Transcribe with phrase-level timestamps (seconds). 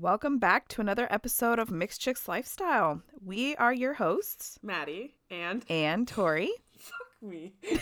[0.00, 3.00] Welcome back to another episode of Mixed Chicks Lifestyle.
[3.24, 6.50] We are your hosts, Maddie and and Tori.
[6.78, 7.54] fuck me.
[7.62, 7.78] I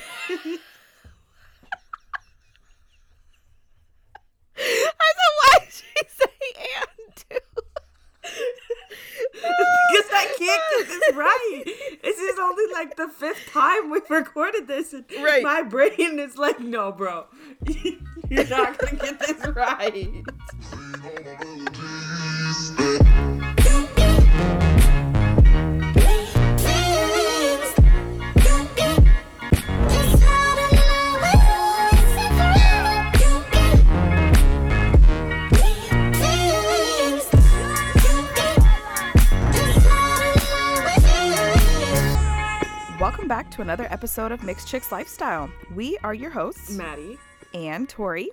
[4.57, 6.31] said, why did she say
[6.77, 7.39] and too?
[8.23, 11.63] because I can't get this right.
[12.03, 15.43] This is only like the fifth time we've recorded this, and Right.
[15.43, 17.27] my brain is like, no, bro,
[18.31, 20.23] you're not gonna get this right.
[43.35, 45.51] back to another episode of Mixed Chicks Lifestyle.
[45.75, 47.19] We are your hosts, Maddie,
[47.53, 48.29] and Tori.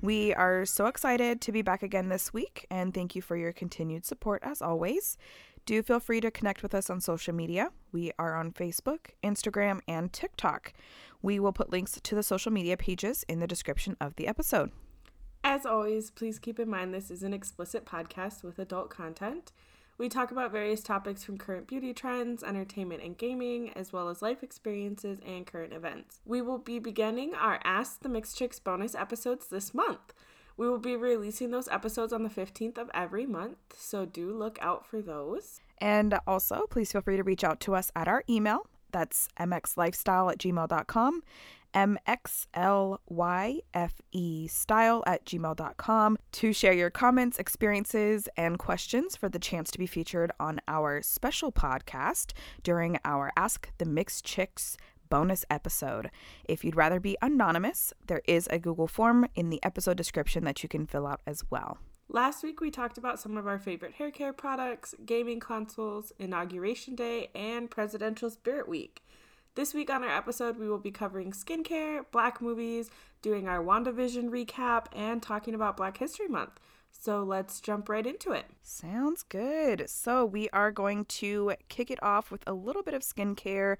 [0.00, 3.52] We are so excited to be back again this week, and thank you for your
[3.52, 5.18] continued support as always.
[5.66, 7.68] Do feel free to connect with us on social media.
[7.92, 10.72] We are on Facebook, Instagram, and TikTok.
[11.20, 14.70] We will put links to the social media pages in the description of the episode.
[15.44, 19.52] as always, please keep in mind this is an explicit podcast with adult content.
[19.98, 24.20] We talk about various topics from current beauty trends, entertainment, and gaming, as well as
[24.20, 26.20] life experiences and current events.
[26.26, 30.12] We will be beginning our Ask the Mixed Chicks bonus episodes this month.
[30.58, 34.58] We will be releasing those episodes on the 15th of every month, so do look
[34.60, 35.60] out for those.
[35.78, 38.66] And also, please feel free to reach out to us at our email.
[38.92, 41.22] That's mxlifestyle at gmail.com,
[41.76, 43.60] mxlyfe
[44.50, 49.86] style at gmail.com to share your comments, experiences, and questions for the chance to be
[49.86, 54.76] featured on our special podcast during our Ask the Mixed Chicks
[55.08, 56.10] bonus episode.
[56.44, 60.62] If you'd rather be anonymous, there is a Google form in the episode description that
[60.62, 61.78] you can fill out as well.
[62.08, 66.94] Last week, we talked about some of our favorite hair care products, gaming consoles, Inauguration
[66.94, 69.02] Day, and Presidential Spirit Week.
[69.56, 72.90] This week on our episode, we will be covering skincare, black movies,
[73.22, 76.60] doing our WandaVision recap, and talking about Black History Month.
[76.90, 78.44] So let's jump right into it.
[78.62, 79.88] Sounds good.
[79.88, 83.76] So, we are going to kick it off with a little bit of skincare,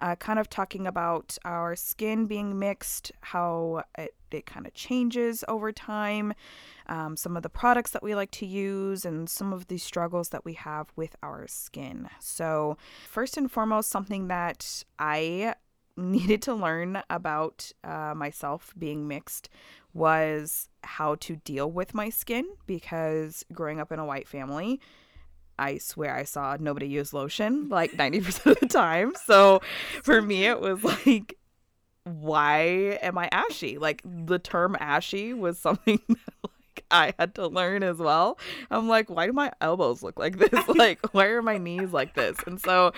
[0.00, 5.44] uh, kind of talking about our skin being mixed, how it, it kind of changes
[5.48, 6.32] over time,
[6.86, 10.30] um, some of the products that we like to use, and some of the struggles
[10.30, 12.08] that we have with our skin.
[12.20, 12.76] So,
[13.08, 15.54] first and foremost, something that I
[15.96, 19.48] needed to learn about uh, myself being mixed
[19.92, 24.80] was how to deal with my skin because growing up in a white family,
[25.58, 29.12] I swear I saw nobody use lotion like 90% of the time.
[29.26, 29.60] So
[30.02, 31.36] for me, it was like,
[32.04, 33.78] why am I ashy?
[33.78, 36.00] Like the term ashy was something
[36.90, 38.38] I had to learn as well.
[38.70, 40.50] I'm like, why do my elbows look like this?
[40.80, 42.38] Like, why are my knees like this?
[42.46, 42.92] And so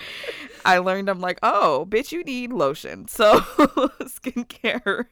[0.63, 3.07] I learned I'm like, oh, bitch, you need lotion.
[3.13, 3.39] So
[4.01, 5.05] skincare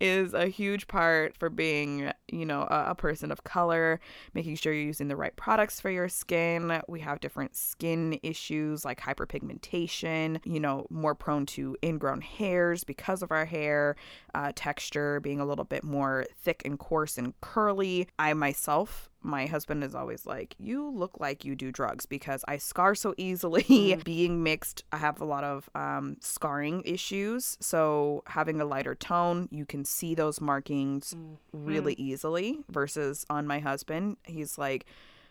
[0.00, 3.98] is a huge part for being, you know, a, a person of color,
[4.34, 6.80] making sure you're using the right products for your skin.
[6.88, 13.22] We have different skin issues like hyperpigmentation, you know, more prone to ingrown hairs because
[13.22, 13.96] of our hair,
[14.34, 18.08] uh, texture being a little bit more thick and coarse and curly.
[18.34, 22.94] Myself my husband is always like, You look like you do drugs because I scar
[22.94, 23.64] so easily.
[23.64, 24.04] Mm.
[24.04, 27.58] Being mixed, I have a lot of um, scarring issues.
[27.60, 31.36] So, having a lighter tone, you can see those markings mm.
[31.52, 32.00] really mm.
[32.00, 32.60] easily.
[32.70, 34.86] Versus on my husband, he's like,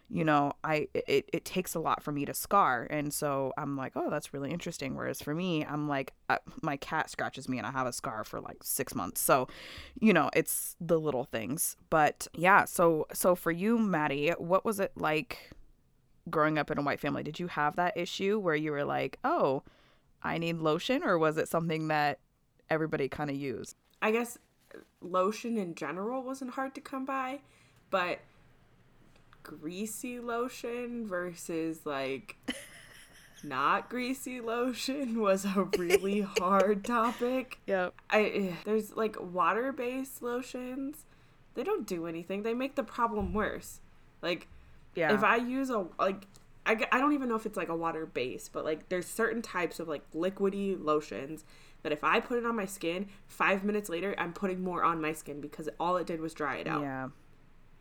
[0.09, 2.87] you know i it, it takes a lot for me to scar.
[2.89, 4.95] And so i'm like oh that's really interesting.
[4.95, 8.23] Whereas for me i'm like uh, my cat scratches me and i have a scar
[8.23, 9.21] for like six months.
[9.21, 9.47] So
[9.99, 11.75] you know it's the little things.
[11.89, 15.51] But yeah so so for you maddie what was it like
[16.29, 17.23] growing up in a white family?
[17.23, 19.63] Did you have that issue where you were like oh
[20.23, 22.19] i need lotion or was it something that
[22.69, 23.75] everybody kind of used?
[24.01, 24.37] I guess
[25.01, 27.39] lotion in general wasn't hard to come by,
[27.89, 28.19] but
[29.45, 32.35] greasy lotion versus like
[33.43, 37.59] not greasy lotion was a really hard topic.
[37.67, 41.05] yep I eh, there's like water-based lotions.
[41.53, 42.43] They don't do anything.
[42.43, 43.79] They make the problem worse.
[44.21, 44.47] Like
[44.95, 46.25] yeah if I use a like
[46.65, 49.43] I, I don't even know if it's like a water base, but like there's certain
[49.43, 51.45] types of like liquidy lotions
[51.83, 54.99] that if I put it on my skin, five minutes later I'm putting more on
[54.99, 56.81] my skin because all it did was dry it out.
[56.81, 57.09] yeah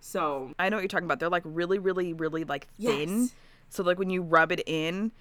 [0.05, 1.19] So I know what you're talking about.
[1.19, 3.23] They're like really, really, really like thin.
[3.23, 3.35] Yes.
[3.71, 5.13] So like when you rub it in,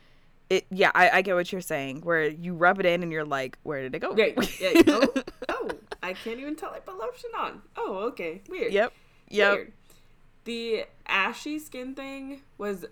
[0.50, 2.02] it yeah, I, I get what you're saying.
[2.02, 4.14] Where you rub it in and you're like, where did it go?
[4.18, 5.14] yeah, yeah, oh,
[5.48, 5.70] oh,
[6.04, 7.62] I can't even tell I put lotion on.
[7.78, 8.74] Oh, okay, weird.
[8.74, 8.92] Yep.
[9.30, 9.54] Yep.
[9.54, 9.74] Weird.
[10.44, 12.86] The ashy skin thing was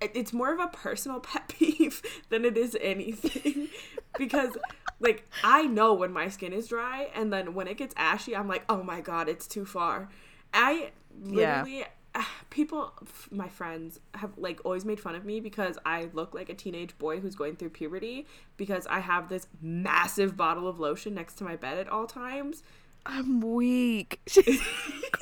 [0.00, 3.68] it's more of a personal pet peeve than it is anything
[4.18, 4.58] because
[4.98, 8.48] like I know when my skin is dry and then when it gets ashy I'm
[8.48, 10.08] like oh my god it's too far
[10.52, 10.90] I
[11.24, 11.62] Yeah.
[11.62, 11.84] literally
[12.50, 12.92] people
[13.30, 16.96] my friends have like always made fun of me because I look like a teenage
[16.98, 18.26] boy who's going through puberty
[18.56, 22.62] because I have this massive bottle of lotion next to my bed at all times
[23.06, 24.20] I'm weak.
[24.26, 24.60] She's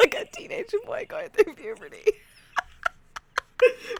[0.01, 2.05] like a teenage boy going through puberty.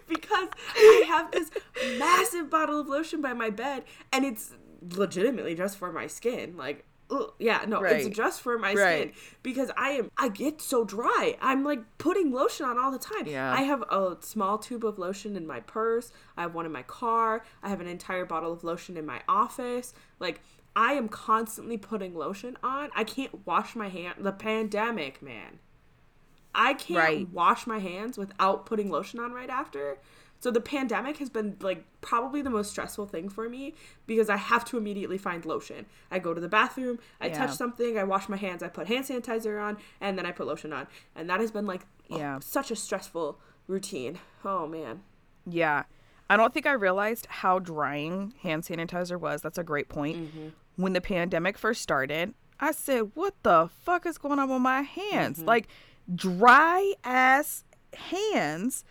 [0.09, 1.51] because I have this
[1.99, 4.53] massive bottle of lotion by my bed and it's
[4.95, 6.57] legitimately just for my skin.
[6.57, 8.05] Like, ugh, yeah, no, Right.
[8.06, 9.14] it's just for my Right.
[9.14, 11.37] skin because I am, I get so dry.
[11.40, 13.26] I'm like putting lotion on all the time.
[13.26, 13.52] Yeah.
[13.52, 16.82] I have a small tube of lotion in my purse, I have one in my
[16.82, 19.94] car, I have an entire bottle of lotion in my office.
[20.20, 20.40] Like,
[20.76, 22.90] I am constantly putting lotion on.
[22.94, 24.16] I can't wash my hand.
[24.19, 25.58] The pandemic, man.
[26.55, 27.28] I can't Right.
[27.32, 29.99] wash my hands without putting lotion on right after.
[30.40, 33.75] So the pandemic has been like probably the most stressful thing for me
[34.06, 35.87] because I have to immediately find lotion.
[36.11, 37.38] I go to the bathroom, I Yeah.
[37.38, 40.46] touch something, I wash my hands, I put hand sanitizer on, and then I put
[40.46, 40.87] lotion on.
[41.17, 42.38] And that has been like oh, Yeah.
[42.40, 44.19] such a stressful routine.
[44.44, 45.02] Oh man.
[45.44, 45.85] Yeah.
[46.31, 49.43] I don't think I realized how drying hand sanitizer was.
[49.43, 50.19] That's a great point.
[50.19, 50.49] Mm-hmm.
[50.76, 54.82] When the pandemic first started, I said, What the fuck is going on with my
[54.82, 55.38] hands?
[55.38, 55.49] Mm-hmm.
[55.49, 55.69] Like
[56.14, 58.84] dry ass hands.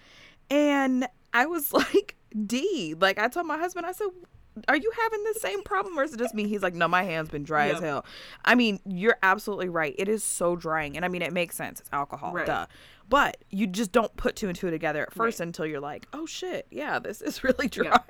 [0.50, 2.16] And I was like,
[2.46, 2.96] D.
[3.00, 4.08] Like I told my husband, I said,
[4.68, 6.48] are you having the same problem or is it just me?
[6.48, 8.06] He's like, no, my hand's been dry as hell.
[8.44, 9.94] I mean, you're absolutely right.
[10.00, 10.96] It is so drying.
[10.96, 11.80] And I mean, it makes sense.
[11.80, 12.34] It's alcohol.
[12.34, 12.46] Right.
[12.48, 12.66] Duh.
[13.08, 15.48] But you just don't put two and two together at first Right.
[15.48, 18.02] until you're like, oh shit, yeah, this is really dry.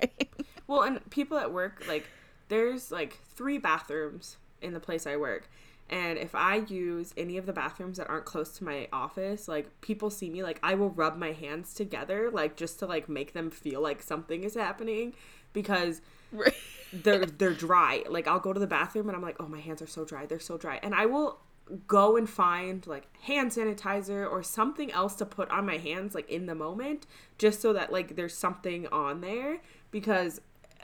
[0.66, 2.06] Well, and people at work, like,
[2.48, 5.48] there's like three bathrooms in the place I work.
[5.90, 9.80] And if I use any of the bathrooms that aren't close to my office, like
[9.80, 13.32] people see me, like I will rub my hands together, like just to like make
[13.32, 15.14] them feel like something is happening
[15.52, 16.00] because
[16.32, 16.54] Right.
[16.92, 18.04] they're they're dry.
[18.08, 20.26] Like I'll go to the bathroom and I'm like, oh my hands are so dry.
[20.26, 20.78] They're so dry.
[20.82, 21.40] And I will
[21.86, 26.28] go and find like hand sanitizer or something else to put on my hands like
[26.30, 27.06] in the moment
[27.36, 29.58] just so that like there's something on there
[29.90, 30.40] because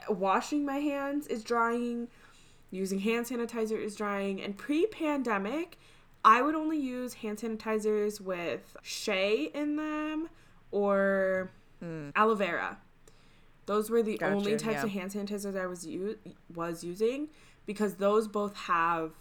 [0.09, 2.07] washing my hands is drying,
[2.71, 5.77] using hand sanitizer is drying and pre-pandemic
[6.25, 10.27] I would only use hand sanitizers with shea in them
[10.71, 12.09] or hmm.
[12.15, 12.79] aloe vera.
[13.67, 14.83] Those were the only types yeah.
[14.83, 16.17] of hand sanitizers I was u-
[16.53, 17.29] was using
[17.67, 19.11] because those both have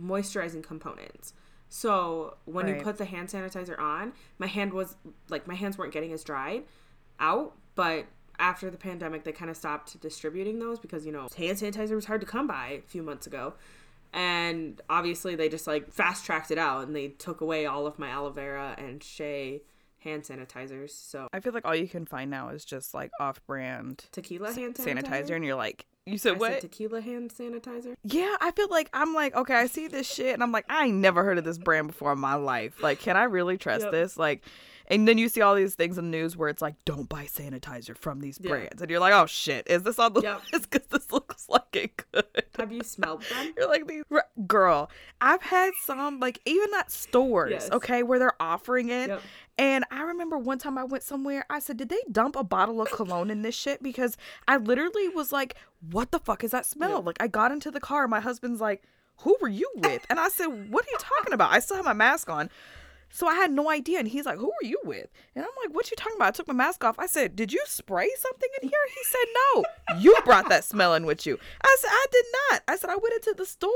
[0.00, 1.34] moisturizing components.
[1.68, 4.96] So when you put the hand sanitizer on, my hand was
[5.28, 6.62] like my hands weren't getting as dried
[7.18, 8.06] out, but
[8.38, 12.04] after the pandemic they kind of stopped distributing those because you know hand sanitizer was
[12.06, 13.54] hard to come by a few months ago.
[14.12, 17.98] And obviously they just like fast tracked it out and they took away all of
[17.98, 19.62] my aloe vera and shea
[19.98, 20.90] hand sanitizers.
[20.90, 24.52] So I feel like all you can find now is just like off brand tequila
[24.52, 25.02] hand sanitizer.
[25.02, 25.36] sanitizer.
[25.36, 26.52] And you're like, you said I what?
[26.52, 27.94] said tequila hand sanitizer.
[28.04, 30.84] Yeah, I feel like I'm like, okay, I see this shit, and I'm like, I
[30.84, 32.82] ain't never heard of this brand before in my life.
[32.82, 33.92] Like, can I really trust Yep.
[33.92, 34.16] this?
[34.18, 34.44] Like,
[34.88, 37.24] and then you see all these things in the news where it's like, don't buy
[37.24, 38.50] sanitizer from these Yeah.
[38.50, 40.42] brands, and you're like, oh shit, is this on the Yep.
[40.52, 40.70] list?
[40.70, 42.24] Because this looks like it could.
[42.58, 43.52] Have you smelled them?
[43.56, 44.04] You're like these
[44.46, 44.90] girl.
[45.20, 47.70] I've had some like even at stores, Yes.
[47.72, 49.08] okay, where they're offering it.
[49.08, 49.20] Yep.
[49.58, 52.80] And I remember one time I went somewhere, I said, Did they dump a bottle
[52.80, 53.82] of cologne in this shit?
[53.82, 54.16] Because
[54.48, 55.56] I literally was like,
[55.90, 56.90] What the fuck is that smell?
[56.90, 56.96] Yeah.
[56.98, 58.82] Like I got into the car, my husband's like,
[59.18, 60.04] Who were you with?
[60.10, 61.52] And I said, What are you talking about?
[61.52, 62.50] I still have my mask on.
[63.16, 64.00] So I had no idea.
[64.00, 65.06] And he's like, Who are you with?
[65.36, 66.28] And I'm like, What you talking about?
[66.28, 66.98] I took my mask off.
[66.98, 68.78] I said, Did you spray something in here?
[68.88, 69.64] He said, No.
[70.00, 71.38] You brought that smell in with you.
[71.62, 72.62] I said, I did not.
[72.66, 73.70] I said, I went into the store,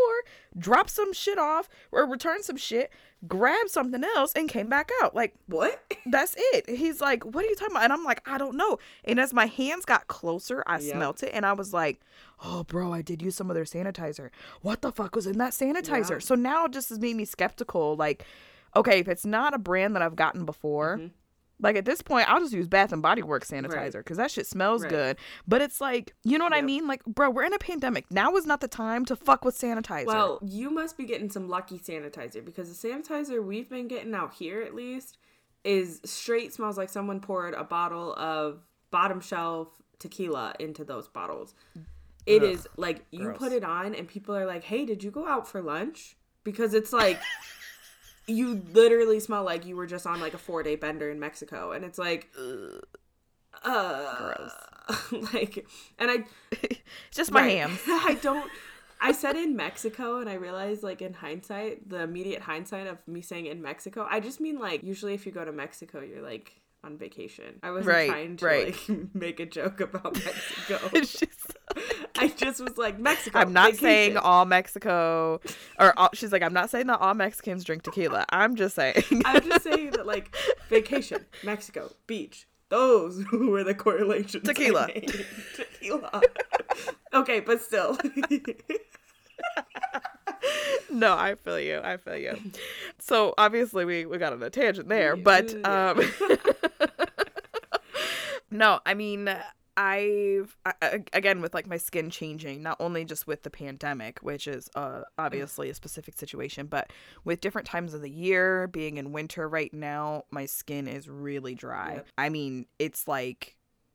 [0.59, 2.91] dropped some shit off, or returned some shit,
[3.29, 5.15] grabbed something else, and came back out.
[5.15, 5.81] Like, What?
[6.07, 6.69] that's it.
[6.69, 7.85] He's like, What are you talking about?
[7.85, 8.81] And I'm like, I don't know.
[9.05, 10.97] And as my hands got closer, I Yep.
[10.97, 12.01] smelt it and I was like,
[12.45, 14.31] Oh, bro, I did use some of their sanitizer.
[14.63, 16.11] What the fuck was in that sanitizer?
[16.11, 16.19] Yeah.
[16.19, 17.95] So now it just has made me skeptical.
[17.95, 18.25] Like,
[18.79, 21.11] okay, if it's not a brand that I've gotten before, Mhm.
[21.61, 24.47] like at this point, I'll just use Bath and Body Works sanitizer because that shit
[24.47, 24.91] smells Right.
[24.91, 25.17] good.
[25.47, 26.87] But it's like, you know what I mean?
[26.87, 28.11] Like, bro, we're in a pandemic.
[28.11, 30.07] Now is not the time to fuck with sanitizer.
[30.07, 34.35] Well, you must be getting some lucky sanitizer because the sanitizer we've been getting out
[34.35, 35.19] here at least
[35.65, 41.55] is straight smells like someone poured a bottle of bottom shelf tequila into those bottles.
[42.25, 43.39] It Ugh, is like you gross.
[43.39, 46.73] put it on and people are like, "Hey, did you go out for lunch?" Because
[46.75, 47.19] it's like
[48.29, 51.85] you literally smell like you were just on like a 4-day bender in Mexico and
[51.85, 52.29] it's like
[53.65, 54.53] uh Gross.
[55.35, 55.67] like
[55.99, 56.81] and I it's
[57.13, 57.53] just my Right.
[57.59, 57.81] hands.
[57.89, 58.51] I don't
[59.01, 63.23] I said in Mexico, and I realized, like, in hindsight, the immediate hindsight of me
[63.23, 66.61] saying in Mexico, I just mean, like, usually if you go to Mexico, you're, like,
[66.85, 67.59] on vacation.
[67.63, 68.89] I wasn't Right, trying to, right.
[68.89, 70.79] like, make a joke about Mexico.
[70.95, 71.57] It's just-
[72.19, 73.39] I just was like, Mexico.
[73.39, 73.81] I'm not vacation.
[73.87, 75.41] saying all Mexico,
[75.79, 78.25] or all, she's like, I'm not saying that all Mexicans drink tequila.
[78.31, 79.03] I'm just saying.
[79.25, 80.35] I'm just saying that, like,
[80.69, 82.47] vacation, Mexico, beach.
[82.71, 84.45] Those were the correlations.
[84.47, 84.89] Tequila.
[85.57, 86.21] Tequila.
[87.15, 87.97] okay, but still.
[90.91, 91.81] no, I feel you.
[91.83, 92.37] I feel you.
[92.99, 96.01] So obviously we we got on a tangent there, Yeah, but um
[98.51, 99.29] No, I mean
[99.77, 104.19] I've I, I- again with like my skin changing, not only just with the pandemic,
[104.21, 106.91] which is uh obviously a specific situation, but
[107.25, 111.55] with different times of the year, being in winter right now, my skin is really
[111.55, 111.95] dry.
[111.97, 112.07] Yep.
[112.17, 113.57] I mean, it's like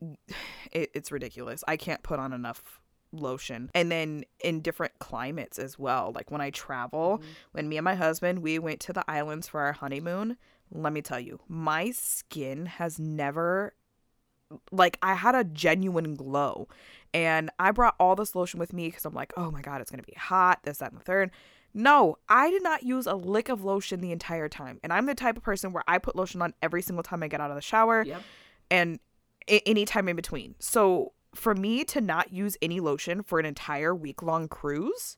[0.72, 1.64] it, it's ridiculous.
[1.66, 2.80] I can't put on enough
[3.20, 3.70] lotion.
[3.74, 6.12] And then in different climates as well.
[6.14, 7.28] Like when I travel, mm-hmm.
[7.52, 10.36] when me and my husband we went to the islands for our honeymoon,
[10.72, 13.74] let me tell you, my skin has never
[14.70, 16.68] like I had a genuine glow.
[17.12, 19.90] And I brought all this lotion with me because I'm like, oh my God, it's
[19.90, 21.30] going to be hot, this, that, and the third.
[21.72, 24.78] No, I did not use a lick of lotion the entire time.
[24.82, 27.28] And I'm the type of person where I put lotion on every single time I
[27.28, 28.22] get out of the shower Yep.
[28.70, 29.00] and
[29.48, 30.54] a- any time in between.
[30.58, 35.16] So for me to not use any lotion for an entire week long cruise,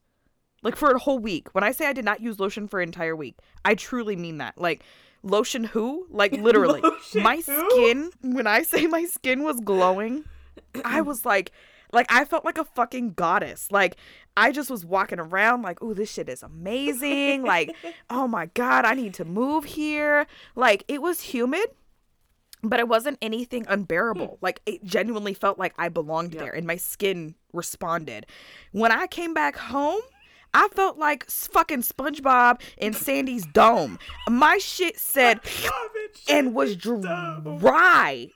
[0.63, 2.89] like for a whole week, when I say I did not use lotion for an
[2.89, 4.59] entire week, I truly mean that.
[4.59, 4.83] Like
[5.23, 6.07] lotion who?
[6.11, 6.83] Like literally.
[7.15, 7.71] My who?
[7.71, 10.25] skin, when I say my skin was glowing,
[10.85, 11.53] I was like
[11.93, 13.71] like I felt like a fucking goddess.
[13.71, 13.97] Like
[14.37, 17.75] I just was walking around like, "Oh, this shit is amazing." like,
[18.11, 21.71] "Oh my god, I need to move here." Like it was humid,
[22.63, 24.39] but it wasn't anything unbearable.
[24.41, 26.43] Like it genuinely felt like I belonged Yep.
[26.43, 28.27] there and my skin responded.
[28.73, 30.01] When I came back home,
[30.55, 33.99] I felt like fucking SpongeBob in Sandy's dome.
[34.29, 35.41] My shit said
[36.31, 38.29] and was dry.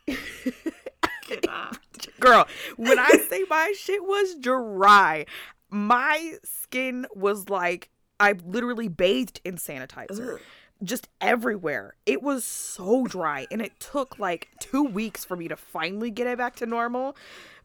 [2.18, 2.46] Girl,
[2.76, 5.26] when I say my shit was dry,
[5.70, 10.34] my skin was like I literally bathed in sanitizer.
[10.34, 10.40] Ugh.
[10.82, 11.94] Just everywhere.
[12.06, 16.26] It was so dry and it took like 2 weeks for me to finally get
[16.26, 17.16] it back to normal.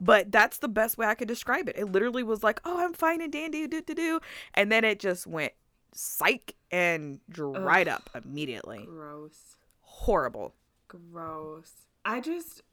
[0.01, 1.77] But that's the best way I could describe it.
[1.77, 4.19] It literally was like, "Oh, I'm fine and dandy, do do do."
[4.53, 5.53] And then it just went
[5.93, 8.86] psych and dried up immediately.
[8.86, 9.55] Gross.
[9.79, 10.53] Horrible.
[10.89, 11.72] Gross.
[12.03, 12.63] I just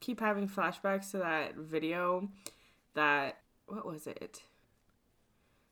[0.00, 2.30] keep having flashbacks to that video
[2.94, 4.42] that what was it?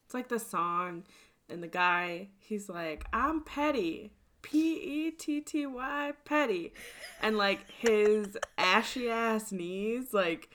[0.05, 1.05] It's like the song
[1.51, 4.13] and the guy, he's like, I'm petty.
[4.43, 6.73] P E T T Y petty.
[7.21, 10.49] And like his ashy ass knees, like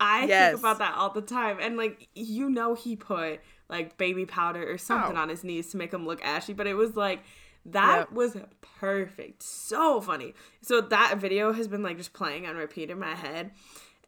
[0.00, 0.50] I Yes.
[0.52, 1.58] think about that all the time.
[1.60, 5.20] And like you know he put like baby powder or something Oh.
[5.20, 7.22] on his knees to make him look ashy, but it was like
[7.66, 8.12] that Yep.
[8.12, 9.42] was perfect.
[9.44, 10.34] So funny.
[10.62, 13.52] So that video has been like just playing on repeat in my head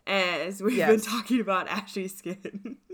[0.07, 2.79] as we've been talking about ashy skin.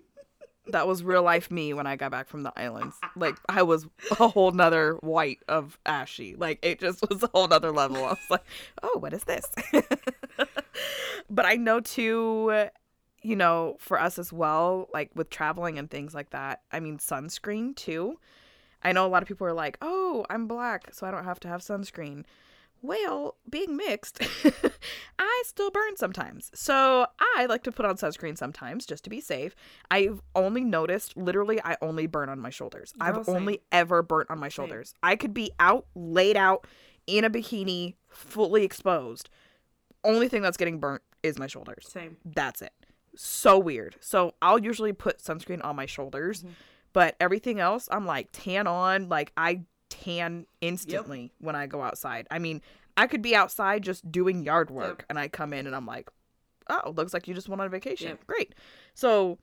[0.70, 2.96] That was real life me when I got back from the islands.
[3.16, 3.87] Like I was
[4.18, 6.34] a whole nother white of ashy.
[6.37, 8.04] Like it just was a whole nother level.
[8.04, 8.44] I was like,
[8.82, 9.46] oh, what is this?
[11.30, 12.68] but I know too,
[13.22, 16.62] you know, for us as well, like with traveling and things like that.
[16.72, 18.18] I mean, sunscreen too.
[18.82, 21.40] I know a lot of people are like, oh, I'm black, so I don't have
[21.40, 22.25] to have sunscreen.
[22.80, 24.20] Well, being mixed,
[25.18, 26.50] I still burn sometimes.
[26.54, 27.06] So
[27.37, 29.54] I like to put on sunscreen sometimes just to be safe.
[29.90, 32.92] I've only noticed, literally, I only burn on my shoulders.
[32.92, 33.35] Girl, I've same.
[33.37, 34.50] only ever burnt on my Same.
[34.66, 34.94] shoulders.
[35.02, 36.66] I could be out, laid out
[37.06, 39.28] in a bikini, fully exposed.
[40.04, 41.88] Only thing that's getting burnt is my shoulders.
[41.88, 42.16] Same.
[42.25, 42.73] That's it.
[43.16, 43.97] So weird.
[44.00, 46.50] So I'll usually put sunscreen on my shoulders, Mhm.
[46.92, 49.08] but everything else, I'm like tan on.
[49.08, 52.26] Like I tan instantly when I go outside.
[52.30, 52.61] I mean,
[52.97, 55.07] I could be outside just doing yard work Yep.
[55.11, 56.09] and I come in and I'm like,
[56.68, 58.09] oh, looks like you just went on vacation.
[58.09, 58.26] Yep.
[58.26, 58.54] Great.
[58.95, 59.38] So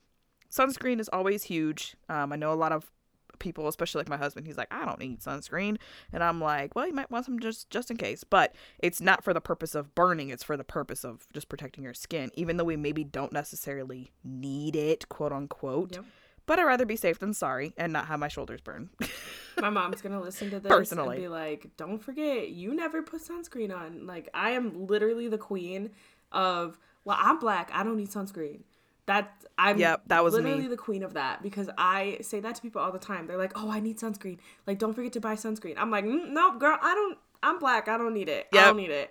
[0.50, 1.96] sunscreen is always huge.
[2.08, 2.90] Um, I know a lot of
[3.38, 5.76] people, especially like my husband, he's like, I don't need sunscreen.
[6.12, 8.24] And I'm like, well, you might want some just just in case.
[8.24, 11.84] But it's not for the purpose of burning, it's for the purpose of just protecting
[11.84, 15.96] your skin, even though we maybe don't necessarily need it, quote unquote.
[15.96, 16.04] Yep.
[16.46, 18.88] But I'd rather be safe than sorry and not have my shoulders burn.
[19.60, 21.16] My mom's gonna listen to this Personally.
[21.16, 25.38] and be like, "Don't forget, you never put sunscreen on." Like, I am literally the
[25.38, 25.90] queen
[26.30, 26.78] of.
[27.04, 27.70] Well, I'm black.
[27.72, 28.60] I don't need sunscreen.
[29.06, 29.78] That I'm.
[29.78, 30.42] Yep, that was me.
[30.42, 33.26] literally the queen of that because I say that to people all the time.
[33.26, 34.38] They're like, "Oh, I need sunscreen.
[34.66, 37.18] Like, don't forget to buy sunscreen." I'm like, mm, "No, girl, I don't.
[37.42, 37.88] I'm black.
[37.88, 38.48] I don't need it.
[38.52, 39.10] I don't need it."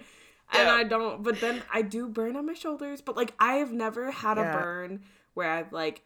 [0.53, 0.73] And Yep.
[0.75, 1.23] I don't.
[1.23, 3.01] But then I do burn on my shoulders.
[3.01, 4.51] But like, I have never had Yeah.
[4.51, 5.01] a burn
[5.33, 6.03] where I've like,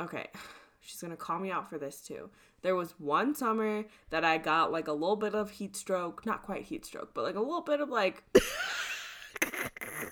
[0.00, 0.26] okay.
[0.80, 2.30] she's gonna call me out for this too.
[2.62, 6.42] There was one summer that I got like a little bit of heat stroke, not
[6.42, 8.22] quite heat stroke, but like a little bit of like.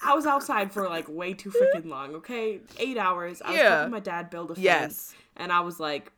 [0.02, 2.60] I was outside for like way too freaking long, okay?
[2.78, 3.42] Eight hours.
[3.42, 3.74] I was Yeah.
[3.76, 4.64] helping my dad build a fence.
[4.64, 5.14] Yes.
[5.36, 6.12] And I was like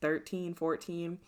[0.00, 1.18] 13, 14.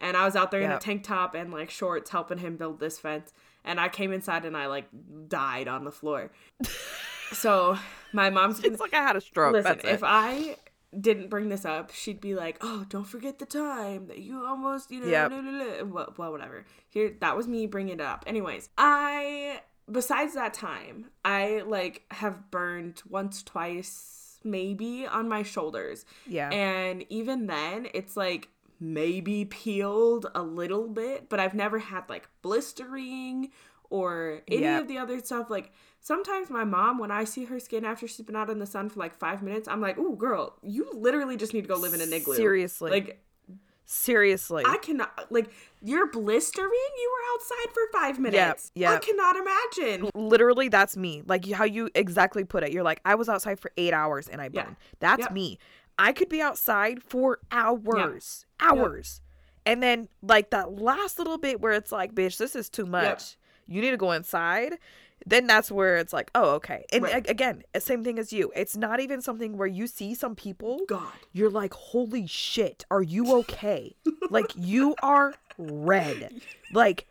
[0.00, 2.80] And I was out there in a tank top and like shorts helping him build
[2.80, 3.32] this fence.
[3.64, 4.86] And I came inside and I like
[5.28, 6.32] died on the floor.
[7.32, 7.78] so
[8.12, 9.52] my mom's gonna It's like I had a stroke.
[9.52, 10.56] Listen, if I
[10.98, 14.90] didn't bring this up, she'd be like, "Oh, don't forget the time that you almost,
[14.90, 15.30] you know, Yep.
[15.30, 18.24] blah, blah, blah." Well, whatever." Here, that was me bringing it up.
[18.26, 26.04] Anyways, I besides that time, I like have burned once, twice, maybe on my shoulders,
[26.26, 26.50] yeah.
[26.50, 32.28] and even then, it's like maybe peeled a little bit, but I've never had like
[32.42, 33.50] blistering
[33.90, 34.82] or any Yep.
[34.82, 35.50] of the other stuff.
[35.50, 35.72] Like
[36.02, 38.90] sometimes my mom, when I see her skin after she's been out in the sun
[38.90, 41.94] for like five minutes, I'm like, "Ooh, girl, you literally just need to go live
[41.94, 42.90] in an igloo." Seriously.
[42.90, 43.24] like
[43.84, 44.62] Seriously.
[44.66, 45.50] I cannot like
[45.82, 46.70] you're blistering.
[46.70, 48.70] You were outside for five minutes.
[48.76, 49.02] I yep.
[49.02, 50.10] cannot imagine.
[50.14, 53.70] literally that's me like how you exactly put it you're like i was outside for
[53.76, 54.64] eight hours and i Yeah.
[54.64, 55.32] burned that's Yep.
[55.32, 55.58] me
[55.98, 59.20] i could be outside for hours hours
[59.66, 63.36] and then like that last little bit where it's like bitch this is too much
[63.66, 64.78] you need to go inside
[65.26, 66.84] then that's where it's like oh okay.
[66.92, 67.28] And Right.
[67.28, 68.52] again same thing as you.
[68.54, 71.12] It's not even something where you see some people God.
[71.32, 73.96] you're like holy shit are you okay?
[74.30, 76.40] Like you are red.
[76.72, 77.06] Like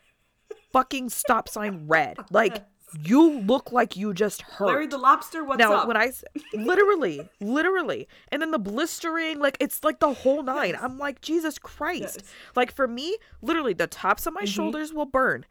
[0.73, 2.17] fucking stop sign red.
[2.31, 2.65] Like
[3.03, 4.67] you look like you just hurt.
[4.67, 5.87] Larry the lobster, what's now up?
[5.87, 6.11] when i
[6.53, 8.07] literally literally.
[8.31, 10.75] And then the blistering like it's like the whole nine.
[10.81, 12.01] I'm like jesus christ.
[12.01, 12.17] Yes.
[12.17, 12.59] Mm-hmm.
[12.59, 15.45] like for me literally the tops of my shoulders will burn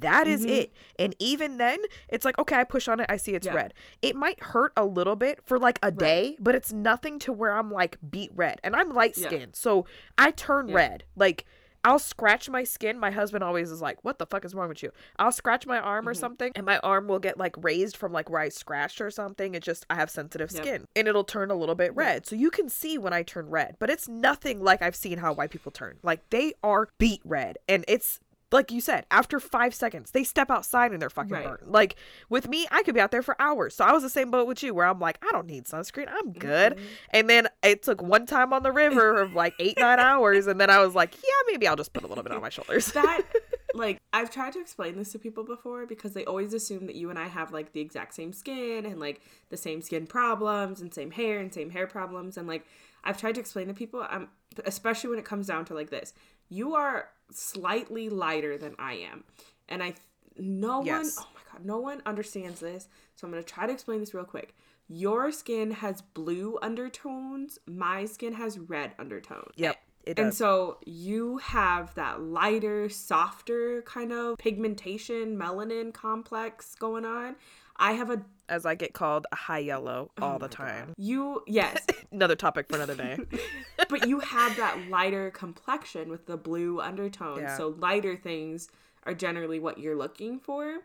[0.00, 3.32] That is it and even then it's like okay i push on it i see
[3.34, 3.54] it's Yeah.
[3.54, 7.32] red it might hurt a little bit for like a day but it's nothing to
[7.32, 9.28] where i'm like beet red and i'm light Yeah.
[9.28, 9.86] skinned so
[10.18, 10.74] i turn Yeah.
[10.76, 11.44] red like
[11.86, 12.98] I'll scratch my skin.
[12.98, 15.78] My husband always is like, "What the fuck is wrong with you?" I'll scratch my
[15.78, 16.08] arm Mm-hmm.
[16.08, 19.10] or something, and my arm will get like raised from like where I scratched or
[19.10, 19.54] something.
[19.54, 20.62] It's just I have sensitive Yep.
[20.64, 22.24] skin, and it'll turn a little bit red.
[22.24, 25.34] So you can see when I turn red, but it's nothing like I've seen how
[25.34, 25.98] white people turn.
[26.02, 28.18] Like they are beet red, and it's
[28.54, 31.44] like you said, after five seconds, they step outside and they're fucking Right.
[31.44, 31.70] burnt.
[31.70, 31.96] Like
[32.30, 33.74] with me, I could be out there for hours.
[33.74, 36.06] So I was the same boat with you, where I'm like, I don't need sunscreen,
[36.08, 36.74] I'm good.
[36.76, 36.84] Mm-hmm.
[37.10, 40.58] And then it took one time on the river of like eight nine hours, and
[40.58, 42.86] then I was like, yeah, maybe I'll just put a little bit on my shoulders.
[42.92, 43.22] that
[43.74, 47.10] like I've tried to explain this to people before because they always assume that you
[47.10, 50.94] and I have like the exact same skin and like the same skin problems and
[50.94, 52.64] same hair and same hair problems and like
[53.02, 54.28] I've tried to explain to people um
[54.64, 56.14] especially when it comes down to like this.
[56.48, 59.24] You are slightly lighter than I am.
[59.68, 59.94] And I
[60.36, 61.16] no one Yes.
[61.20, 62.88] oh my god, no one understands this.
[63.14, 64.54] So I'm going to try to explain this real quick.
[64.88, 69.52] Your skin has blue undertones, my skin has red undertones.
[69.56, 70.36] Yep, it And does.
[70.36, 77.36] so you have that lighter, softer kind of pigmentation, melanin complex going on.
[77.76, 80.54] I have a As I get called a high yellow oh all the Oh God.
[80.56, 80.94] time.
[80.96, 83.18] You yes, Another topic for another day.
[83.88, 87.40] but you have that lighter complexion with the blue undertones.
[87.42, 87.56] Yeah.
[87.56, 88.68] So lighter things
[89.04, 90.80] are generally what you're looking for.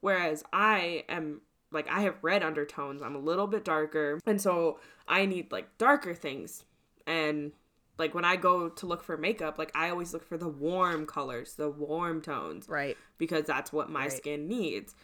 [0.00, 3.02] Whereas I am like I have red undertones.
[3.02, 4.18] I'm a little bit darker.
[4.26, 6.64] And so I need like darker things.
[7.06, 7.52] And
[7.98, 11.06] like when I go to look for makeup, like I always look for the warm
[11.06, 12.96] colors, the warm tones right.
[13.18, 14.12] because that's what my Right.
[14.12, 14.94] skin needs.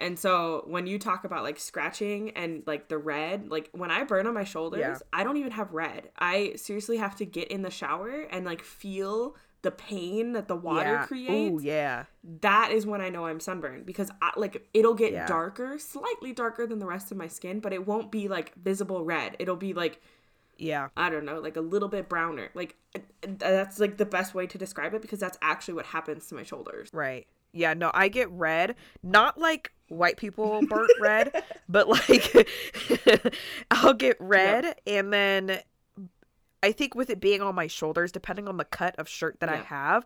[0.00, 4.02] And so when you talk about like scratching and like the red, like when I
[4.04, 4.96] burn on my shoulders, Yeah.
[5.12, 6.08] I don't even have red.
[6.18, 10.56] I seriously have to get in the shower and like feel the pain that the
[10.56, 11.04] water yeah.
[11.04, 11.62] creates.
[11.62, 12.04] Ooh, yeah.
[12.40, 15.26] That is when I know I'm sunburned because I, like it'll get Yeah.
[15.26, 19.04] darker, slightly darker than the rest of my skin, but it won't be like visible
[19.04, 19.36] red.
[19.38, 20.00] It'll be like
[20.56, 20.88] Yeah.
[20.96, 22.48] I don't know, like a little bit browner.
[22.54, 22.76] Like
[23.20, 26.42] that's like the best way to describe it because that's actually what happens to my
[26.42, 26.88] shoulders.
[26.94, 27.26] Right.
[27.52, 28.76] Yeah, no, I get red.
[29.02, 31.32] Not like white people burnt red,
[31.68, 32.48] but like
[33.70, 35.60] I'll get red and then
[36.62, 39.48] I think with it being on my shoulders, depending on the cut of shirt that
[39.48, 40.04] I have,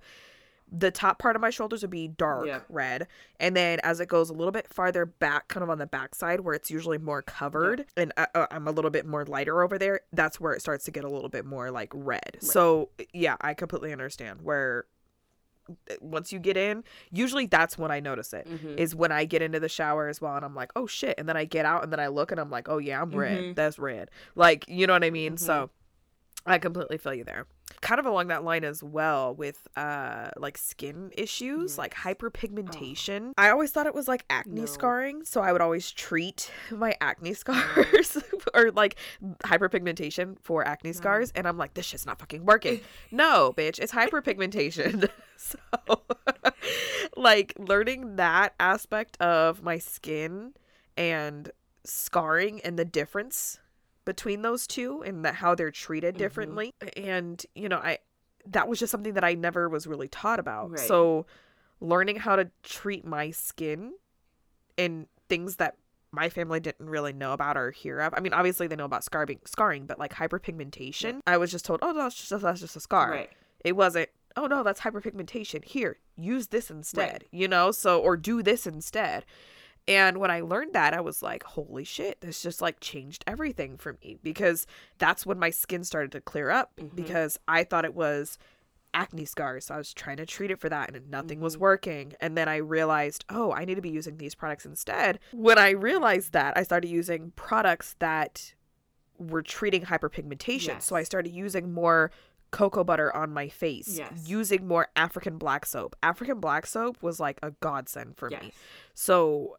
[0.71, 3.09] the top part of my shoulders would be dark red.
[3.41, 6.15] And then as it goes a little bit farther back, kind of on the back
[6.15, 9.63] side where it's usually more covered and I, uh, I'm a little bit more lighter
[9.63, 12.39] over there, that's where it starts to get a little bit more like red.
[12.41, 14.94] So, yeah, I completely understand where uh,
[16.01, 18.47] once you get in, usually that's when I notice it.
[18.77, 18.99] Is Mhm.
[18.99, 21.37] when I get into the shower as well and I'm like, "Oh shit." And then
[21.37, 23.43] I get out and then I look and I'm like, "Oh yeah, I'm red.
[23.43, 23.55] Mhm.
[23.55, 25.37] That's red." Like, you know what I mean?
[25.37, 25.71] So
[26.47, 27.47] I completely feel you there.
[27.81, 33.33] Kind of along that line as well with uh like skin issues, like hyperpigmentation.
[33.39, 34.67] I always thought it was like acne No.
[34.67, 38.19] scarring, so I would always treat my acne scars
[38.55, 38.97] or like
[39.45, 42.81] hyperpigmentation for acne scars and I'm like this shit's not fucking working.
[43.11, 45.09] no, bitch, it's hyperpigmentation.
[45.37, 45.59] so
[47.17, 50.55] like learning that aspect of my skin
[50.97, 51.51] and
[51.85, 53.59] scarring and the difference
[54.05, 56.19] between those two and that how they're treated Mhm.
[56.19, 57.99] differently and you know i
[58.47, 60.81] that was just something that i never was really taught about Right.
[60.81, 61.27] so
[61.81, 63.95] learning how to treat my skin
[64.79, 65.77] and things that
[66.13, 68.15] my family didn't really know about or hear of.
[68.17, 71.81] I mean, obviously they know about scarring, scarring, but like hyperpigmentation, I was just told,
[71.83, 73.31] "Oh, no, that's just that's just a scar." Right.
[73.65, 75.65] It wasn't, "Oh no, that's hyperpigmentation.
[75.65, 77.29] Here, use this instead." Right.
[77.31, 79.25] You know, so or do this instead.
[79.87, 83.77] And when I learned that, I was like, "Holy shit, this just like changed everything
[83.77, 84.67] for me." Because
[84.99, 86.95] that's when my skin started to clear up Mhm.
[86.97, 88.39] because I thought it was
[88.95, 89.67] acne scars.
[89.67, 91.61] So I was trying to treat it for that and nothing was Mhm.
[91.61, 92.15] working.
[92.21, 95.19] And then I realized, oh, I need to be using these products instead.
[95.33, 98.55] When I realized that, I started using products that
[99.19, 100.81] were treating hyperpigmentation.
[100.81, 102.11] So I started using more
[102.55, 104.25] cocoa butter on my face, Yes.
[104.29, 105.97] using more African black soap.
[106.03, 108.43] African black soap was like a godsend for Yes.
[108.43, 108.53] me.
[108.95, 109.59] So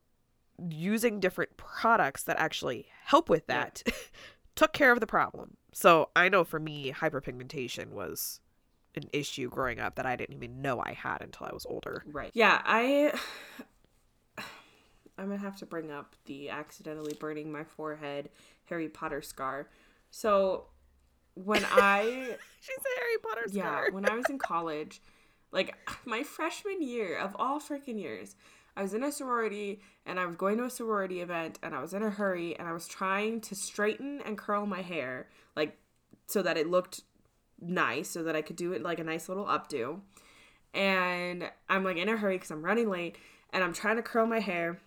[0.69, 3.65] using different products that actually help with Yeah.
[3.65, 3.83] that
[4.55, 5.57] took care of the problem.
[5.73, 8.39] So I know for me, hyperpigmentation was
[8.95, 12.01] an issue growing up that I didn't even know I had until I was older.
[12.07, 12.31] Right.
[12.33, 13.19] Yeah, I
[15.17, 18.29] I'm gonna have to bring up the accidentally burning my forehead
[18.65, 19.69] Harry Potter scar.
[20.11, 20.67] So
[21.35, 25.01] when I She's a Harry Potter yeah, when I was in college,
[25.51, 28.35] like my freshman year of all freaking years,
[28.75, 31.81] I was in a sorority and I was going to a sorority event and I
[31.81, 35.77] was in a hurry and I was trying to straighten and curl my hair like
[36.25, 37.01] so that it looked
[37.61, 39.99] nice so that I could do it like a nice little updo.
[40.73, 43.17] And I'm like in a hurry cuz I'm running late
[43.51, 44.79] and I'm trying to curl my hair.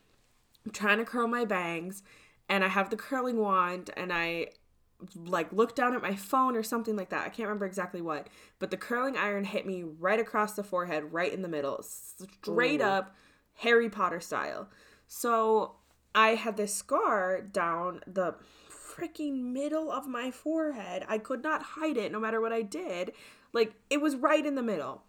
[0.66, 2.02] I'm trying to curl my bangs
[2.48, 4.48] and I have the curling wand and I
[5.14, 7.26] like look down at my phone or something like that.
[7.26, 11.12] I can't remember exactly what, but the curling iron hit me right across the forehead,
[11.12, 12.84] right in the middle, straight Ooh.
[12.84, 13.14] up
[13.58, 14.68] Harry Potter style.
[15.06, 15.76] So
[16.14, 18.34] I had this scar down the
[18.70, 21.04] freaking middle of my forehead.
[21.08, 23.12] I could not hide it no matter what I did.
[23.52, 25.02] Like it was right in the middle.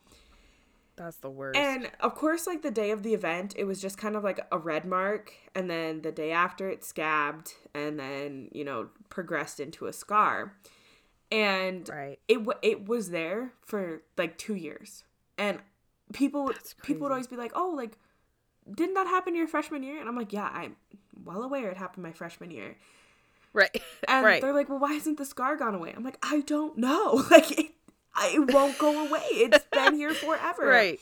[0.99, 1.57] That's the worst.
[1.57, 4.45] And of course, like the day of the event, it was just kind of like
[4.51, 5.33] a red mark.
[5.55, 10.57] And then the day after, it scabbed and then, you know, progressed into a scar.
[11.31, 12.19] And right.
[12.27, 15.05] it, w- it was there for like two years.
[15.37, 15.59] And
[16.11, 16.51] people,
[16.83, 17.97] people would always be like, oh, like,
[18.69, 20.01] didn't that happen your freshman year?
[20.01, 20.75] And I'm like, yeah, I'm
[21.23, 22.75] well aware it happened my freshman year.
[23.53, 23.81] Right.
[24.07, 24.41] And right.
[24.41, 25.93] they're like, well, why isn't the scar gone away?
[25.95, 27.23] I'm like, I don't know.
[27.31, 27.71] Like, it,
[28.21, 29.21] it won't go away.
[29.31, 30.65] It's been here forever.
[30.69, 30.99] Right.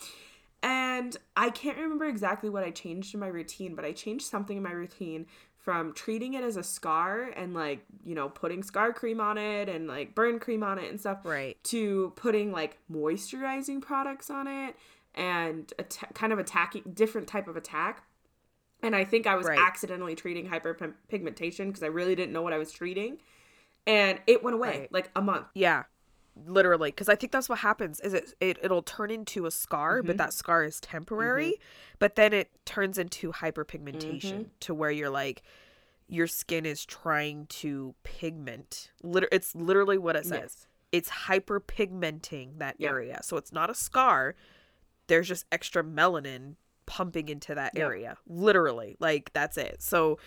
[0.64, 4.58] And I can't remember exactly what I changed in my routine, but I changed something
[4.58, 8.92] in my routine from treating it as a scar and like, you know, putting scar
[8.92, 11.62] cream on it and like burn cream on it and stuff Right.
[11.66, 14.76] to putting like moisturizing products on it
[15.14, 18.04] and atta- kind of attacking different type of attack.
[18.82, 19.60] And I think I was Right.
[19.60, 23.20] accidentally treating hyperpigmentation because I really didn't know what I was treating.
[23.86, 24.92] And it went away Right.
[24.92, 25.48] like a month.
[25.54, 25.84] Yeah.
[26.46, 28.00] Literally, because I think that's what happens.
[28.02, 30.18] Is it, it it'll turn into a scar, but Mhm.
[30.20, 31.56] that scar is temporary.
[32.00, 34.44] But then it turns into hyperpigmentation Mm-hmm.
[34.62, 35.42] to where you're like,
[36.08, 38.92] your skin is trying to pigment.
[39.04, 40.40] Liter- it's literally what it says.
[40.42, 40.68] Yes.
[40.92, 42.90] It's hyperpigmenting that Yep.
[42.92, 43.20] area.
[43.24, 44.36] So it's not a scar.
[45.08, 47.84] There's just extra melanin pumping into that Yep.
[47.86, 48.18] area.
[48.28, 49.82] Literally, like that's it.
[49.82, 50.18] So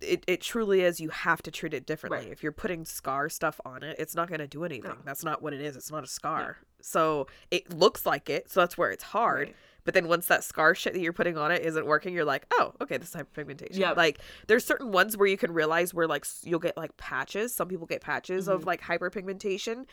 [0.00, 2.32] it, it truly is you have to treat it differently Right.
[2.32, 4.96] if you're putting scar stuff on it it's not going to do anything No.
[5.04, 8.60] that's not what it is it's not a scar so it looks like it so
[8.60, 9.56] that's where it's hard Right.
[9.84, 12.44] but then once that scar shit that you're putting on it isn't working you're like
[12.52, 13.96] oh okay this is hyperpigmentation Yep.
[13.96, 17.68] like there's certain ones where you can realize where like you'll get like patches some
[17.68, 18.66] people get patches of Mhm.
[18.66, 19.86] like hyperpigmentation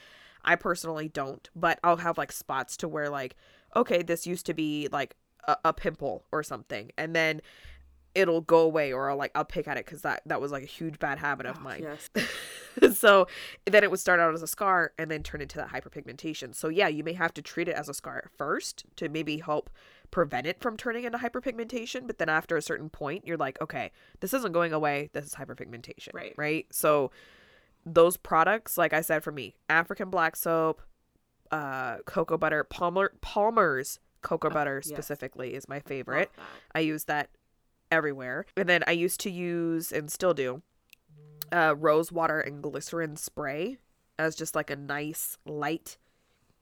[0.43, 3.35] i personally don't but i'll have like spots to where like
[3.75, 5.15] okay this used to be like
[5.47, 7.41] a, a pimple or something and then
[8.15, 10.63] it'll go away or I'll like I'll pick at it because that that was like
[10.63, 11.83] a huge bad habit of Oh, mine.
[11.83, 12.09] Yes.
[12.97, 13.27] so
[13.65, 16.55] then it would start out as a scar and then turn into that hyperpigmentation.
[16.55, 19.37] So yeah, you may have to treat it as a scar at first to maybe
[19.37, 19.69] help
[20.11, 22.05] prevent it from turning into hyperpigmentation.
[22.07, 25.09] But then after a certain point, you're like, okay, this isn't going away.
[25.13, 26.13] This is hyperpigmentation.
[26.13, 26.33] Right.
[26.37, 26.67] Right.
[26.71, 27.11] So
[27.85, 30.81] those products, like I said, for me, African black soap,
[31.51, 34.87] uh, cocoa butter, Palmer Palmer's cocoa butter yes.
[34.87, 36.31] specifically is my favorite.
[36.73, 37.29] I use that
[37.93, 38.45] everywhere.
[38.57, 40.61] And then I used to use and still do
[41.53, 43.77] uh, rose water and glycerin spray
[44.17, 45.97] as just like a nice light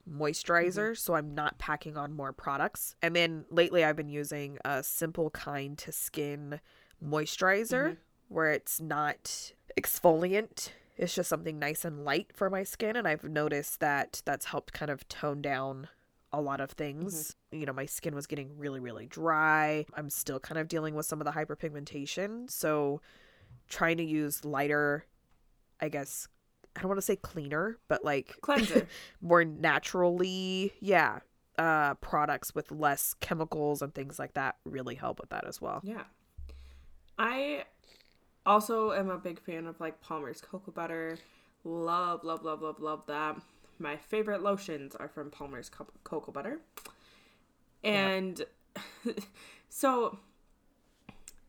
[0.09, 2.95] moisturizer so I'm not packing on more products.
[3.01, 6.59] And then lately I've been using a simple kind to skin
[7.03, 10.69] moisturizer where it's not exfoliant.
[10.97, 14.73] It's just something nice and light for my skin and I've noticed that that's helped
[14.73, 15.87] kind of tone down
[16.33, 17.35] a lot of things.
[17.51, 19.85] You know, my skin was getting really really dry.
[19.95, 23.01] I'm still kind of dealing with some of the hyperpigmentation, so
[23.67, 25.05] trying to use lighter
[25.81, 26.27] I guess
[26.75, 28.87] I don't want to say cleaner, but like Cleanser.
[29.21, 31.19] more naturally, yeah,
[31.57, 35.81] uh products with less chemicals and things like that really help with that as well.
[35.83, 36.03] Yeah.
[37.17, 37.65] I
[38.45, 41.17] also am a big fan of like Palmer's cocoa butter.
[41.63, 43.37] Love, love, love, love, love that.
[43.81, 46.59] My favorite lotions are from Palmer's co- cocoa butter.
[47.83, 48.43] And
[49.69, 50.19] so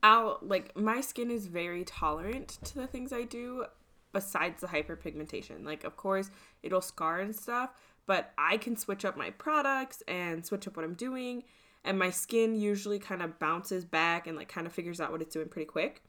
[0.02, 3.66] I'll like my skin is very tolerant to the things I do
[4.12, 5.64] besides the hyperpigmentation.
[5.64, 6.30] Like of course,
[6.62, 7.70] it'll scar and stuff,
[8.06, 11.44] but I can switch up my products and switch up what I'm doing
[11.84, 15.20] and my skin usually kind of bounces back and like kind of figures out what
[15.20, 16.02] it's doing pretty quick.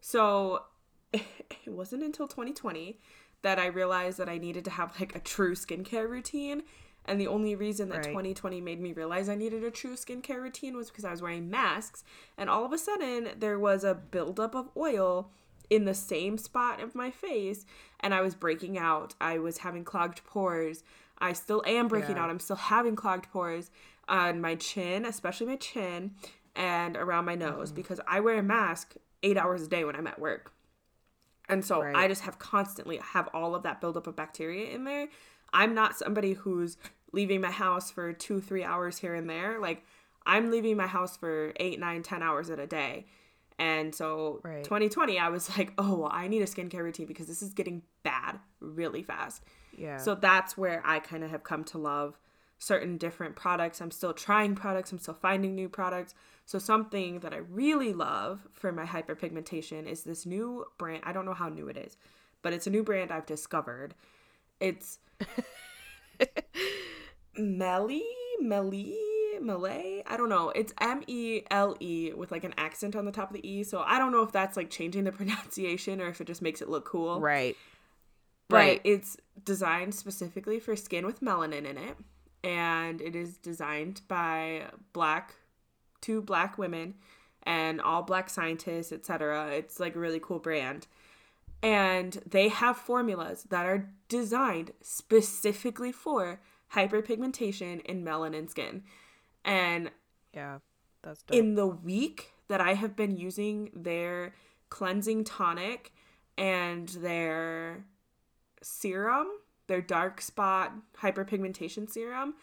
[0.00, 0.62] So
[1.12, 1.22] it
[1.66, 2.98] wasn't until 2020
[3.46, 6.64] that I realized that I needed to have like a true skincare routine.
[7.04, 8.06] And the only reason that Right.
[8.06, 11.48] 2020 made me realize I needed a true skincare routine was because I was wearing
[11.48, 12.02] masks.
[12.36, 15.30] And all of a sudden, there was a buildup of oil
[15.70, 17.64] in the same spot of my face.
[18.00, 19.14] And I was breaking out.
[19.20, 20.82] I was having clogged pores.
[21.18, 22.24] I still am breaking Yeah.
[22.24, 22.30] out.
[22.30, 23.70] I'm still having clogged pores
[24.08, 26.16] on my chin, especially my chin,
[26.56, 27.76] and around my nose Mm-hmm.
[27.76, 30.52] because I wear a mask eight hours a day when I'm at work.
[31.48, 31.94] And so Right.
[31.94, 35.08] I just have constantly have all of that buildup of bacteria in there.
[35.52, 36.76] I'm not somebody who's
[37.12, 39.58] leaving my house for two, three hours here and there.
[39.60, 39.84] Like
[40.26, 43.06] I'm leaving my house for eight, nine, ten hours at a day.
[43.58, 44.64] And so Right.
[44.64, 47.82] 2020, I was like, oh, well, I need a skincare routine because this is getting
[48.02, 49.42] bad really fast.
[49.76, 49.98] Yeah.
[49.98, 52.18] So that's where I kind of have come to love
[52.58, 53.80] certain different products.
[53.80, 56.14] I'm still trying products, I'm still finding new products.
[56.44, 61.02] So something that I really love for my hyperpigmentation is this new brand.
[61.04, 61.96] I don't know how new it is,
[62.42, 63.94] but it's a new brand I've discovered.
[64.60, 64.98] It's
[67.38, 68.04] Melly,
[68.40, 68.96] Melly,
[69.42, 70.02] Malay.
[70.06, 70.50] I don't know.
[70.50, 73.62] It's M E L E with like an accent on the top of the E.
[73.62, 76.62] So I don't know if that's like changing the pronunciation or if it just makes
[76.62, 77.56] it look cool right.
[78.48, 78.80] but Right.
[78.84, 81.96] it's designed specifically for skin with melanin in it
[82.46, 85.34] and it is designed by black
[86.00, 86.94] two black women
[87.42, 90.86] and all black scientists etc it's like a really cool brand
[91.62, 96.40] and they have formulas that are designed specifically for
[96.74, 98.82] hyperpigmentation in melanin skin
[99.44, 99.90] and
[100.32, 100.58] Yeah.
[101.02, 101.36] That's dope.
[101.36, 104.34] in the week that I have been using their
[104.68, 105.92] cleansing tonic
[106.36, 107.84] and their
[108.62, 109.28] serum,
[109.66, 112.34] their dark spot hyperpigmentation serum,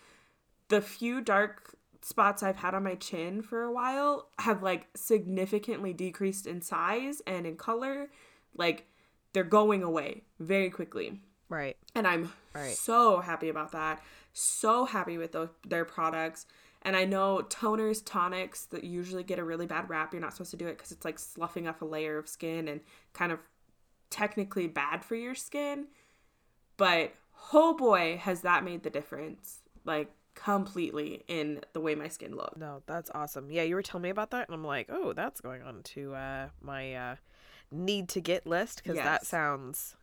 [0.69, 5.93] the few dark spots I've had on my chin for a while have like significantly
[5.93, 8.09] decreased in size and in color.
[8.55, 8.87] Like
[9.31, 11.77] they're going away very quickly right.
[11.95, 12.75] and I'm Right.
[12.75, 14.03] so happy about that.
[14.33, 16.45] So happy with those, their products.
[16.81, 20.11] And I know toners, tonics that usually get a really bad rap.
[20.13, 22.67] You're not supposed to do it because it's like sloughing off a layer of skin
[22.67, 22.81] and
[23.13, 23.39] kind of
[24.09, 25.87] technically bad for your skin.
[26.77, 27.13] But
[27.53, 32.59] oh boy, has that made the difference like completely in the way my skin looks.
[32.59, 33.51] No, that's awesome.
[33.51, 36.15] Yeah, you were telling me about that, and I'm like, oh, that's going on to
[36.15, 37.15] uh, my uh,
[37.71, 39.95] need to get list because that sounds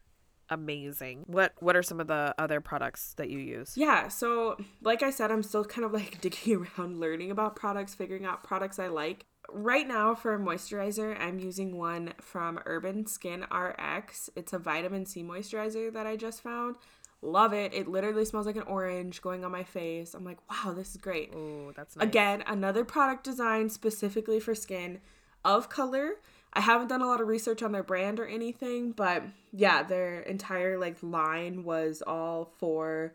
[0.49, 1.25] amazing.
[1.27, 3.77] What What are some of the other products that you use?
[3.77, 7.95] Yeah, so like I said, I'm still kind of like digging around, learning about products,
[7.95, 9.25] figuring out products I like.
[9.53, 14.31] Right now, for a moisturizer, I'm using one from Urban Skin RX.
[14.37, 16.77] It's a vitamin C moisturizer that I just found.
[17.23, 17.75] Love it.
[17.75, 20.15] It literally smells like an orange going on my face.
[20.15, 21.33] I'm like, wow, this is great.
[21.35, 22.07] Oh, that's nice.
[22.07, 25.01] Again, another product designed specifically for skin
[25.45, 26.13] of color.
[26.53, 30.21] I haven't done a lot of research on their brand or anything, but yeah, their
[30.21, 33.15] entire like line was all for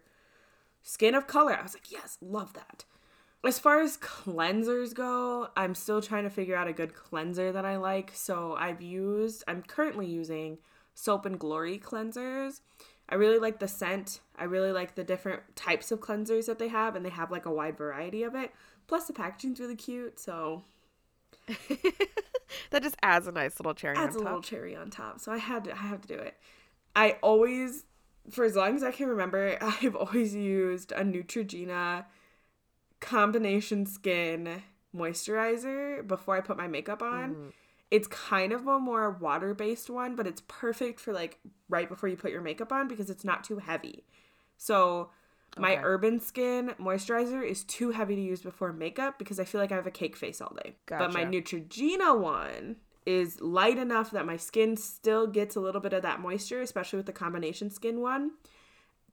[0.84, 1.58] skin of color.
[1.58, 2.86] I was like, yes, love that.
[3.46, 7.66] As far as cleansers go, I'm still trying to figure out a good cleanser that
[7.66, 8.12] I like.
[8.14, 10.58] So I've used, I'm currently using
[10.96, 12.62] Soap and Glory cleansers.
[13.08, 14.22] I really like the scent.
[14.38, 17.46] I really like the different types of cleansers that they have, and they have like
[17.46, 18.52] a wide variety of it.
[18.88, 20.64] Plus, the packaging's really cute, so
[22.70, 24.50] that just adds a nice little cherry adds a on little top.
[24.50, 25.20] cherry on top.
[25.20, 26.36] So I had to, I have to do it.
[26.96, 27.86] I always,
[28.32, 32.06] for as long as I can remember, I've always used a Neutrogena
[33.06, 34.64] combination skin
[34.96, 37.32] moisturizer before I put my makeup on.
[37.32, 37.48] Mm-hmm.
[37.92, 41.40] It's kind of a more water based one, but it's perfect for like
[41.70, 44.06] right before you put your makeup on because it's not too heavy.
[44.58, 45.12] So
[45.58, 45.82] my Okay.
[45.84, 49.76] Urban Skin moisturizer is too heavy to use before makeup because I feel like I
[49.76, 50.76] have a cake face all day.
[50.88, 51.42] But my Gotcha.
[51.42, 56.20] Neutrogena one is light enough that my skin still gets a little bit of that
[56.20, 58.32] moisture, especially with the combination skin one.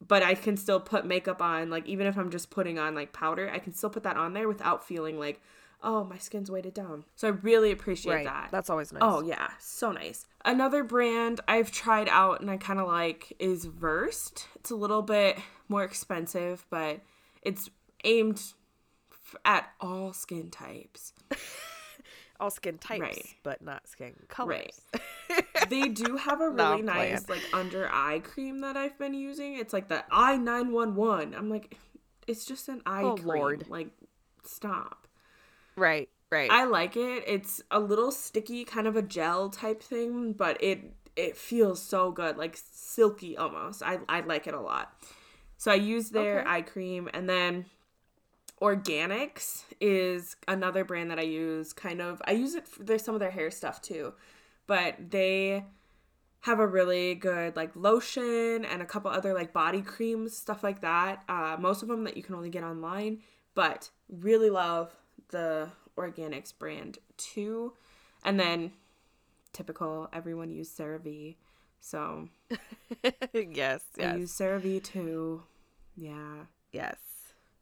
[0.06, 3.12] But I can still put makeup on, like even if I'm just putting on like
[3.12, 5.40] powder, I can still put that on there without feeling like,
[5.82, 7.04] oh, my skin's weighted down.
[7.16, 8.24] So I really appreciate right.
[8.24, 8.48] that.
[8.50, 9.02] That's always nice.
[9.02, 10.26] Oh yeah, so nice.
[10.44, 14.48] Another brand I've tried out and I kind of like is Versed.
[14.56, 15.38] It's a little bit
[15.68, 17.00] more expensive, but
[17.42, 17.70] it's
[18.04, 18.42] aimed
[19.44, 21.12] at all skin types.
[22.40, 23.26] all skin types, Right.
[23.42, 24.80] but not skin colors.
[24.90, 25.44] Right.
[25.70, 29.56] They do have a really I'm nice like under eye cream that I've been using.
[29.56, 31.34] It's like the I nine one one.
[31.34, 31.76] I'm like,
[32.26, 33.26] it's just an eye Oh, cream.
[33.26, 33.64] Lord.
[33.68, 33.88] Like,
[34.44, 35.06] stop.
[35.76, 36.50] right, right.
[36.50, 37.24] I like it.
[37.26, 40.80] It's a little sticky, kind of a gel type thing, but it
[41.16, 43.82] it feels so good, like silky almost.
[43.82, 44.92] I I like it a lot.
[45.58, 46.50] So I use their Okay.
[46.50, 47.66] eye cream, and then
[48.62, 51.72] Organics is another brand that I use.
[51.72, 54.14] Kind of, I use it for there's some of their hair stuff too,
[54.68, 55.64] but they
[56.42, 60.80] have a really good like lotion and a couple other like body creams, stuff like
[60.80, 61.24] that.
[61.28, 63.18] Uh, most of them that you can only get online,
[63.54, 64.94] but really love
[65.30, 67.72] the Organics brand too.
[68.24, 68.72] And then
[69.52, 71.34] typical, everyone use CeraVe.
[71.80, 72.28] So
[73.02, 75.42] yes, yes, I use CeraVe too.
[75.96, 76.44] Yeah.
[76.72, 76.98] yes.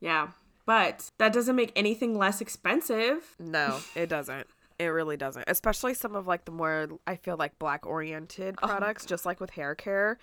[0.00, 0.28] Yeah.
[0.70, 3.34] But that doesn't make anything less expensive.
[3.40, 4.46] No, it doesn't.
[4.78, 5.46] It really doesn't.
[5.48, 8.78] Especially some of like the more I feel like black oriented Oh, uh-huh.
[8.78, 10.16] products, just like with hair care.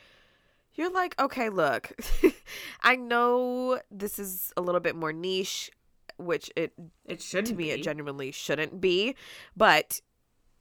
[0.75, 1.91] You're like, okay, look,
[2.81, 5.69] I know this is a little bit more niche,
[6.15, 6.71] which it
[7.03, 9.17] It shouldn't to me it genuinely shouldn't be,
[9.57, 9.99] but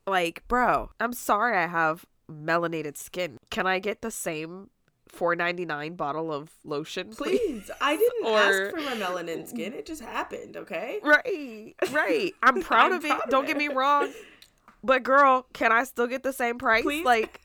[0.04, 3.38] like, bro, I'm sorry I have melanated skin.
[3.50, 4.68] Can I get the same
[5.16, 7.40] 4.99 bottle of lotion, please?
[7.40, 9.72] Please, I didn't Or- ask for my melanin skin.
[9.72, 11.00] It just happened, okay?
[11.02, 12.32] Right, right.
[12.42, 13.10] I'm proud I'm of it.
[13.12, 13.48] of Don't it.
[13.48, 14.10] get me wrong.
[14.84, 16.82] But girl, can I still get the same price?
[16.84, 17.04] Please?
[17.04, 17.40] Like,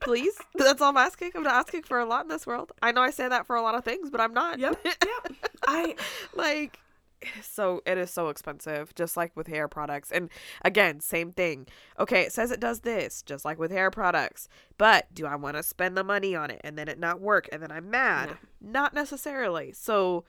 [0.00, 0.36] please?
[0.54, 1.32] That's all I'm asking.
[1.34, 2.72] I'm not asking for a lot in this world.
[2.82, 4.58] I know I say that for a lot of things, but I'm not.
[4.58, 4.78] Yep.
[4.84, 5.32] Yep.
[5.66, 5.96] I
[6.36, 6.78] like,
[7.42, 10.10] so it is so expensive, just like with hair products.
[10.10, 10.30] And
[10.62, 11.66] again, same thing.
[11.98, 14.48] Okay, it says it does this, just like with hair products.
[14.76, 17.48] But do I want to spend the money on it and then it not work
[17.52, 18.36] and then I'm mad?
[18.60, 19.72] Not necessarily.
[19.72, 20.24] So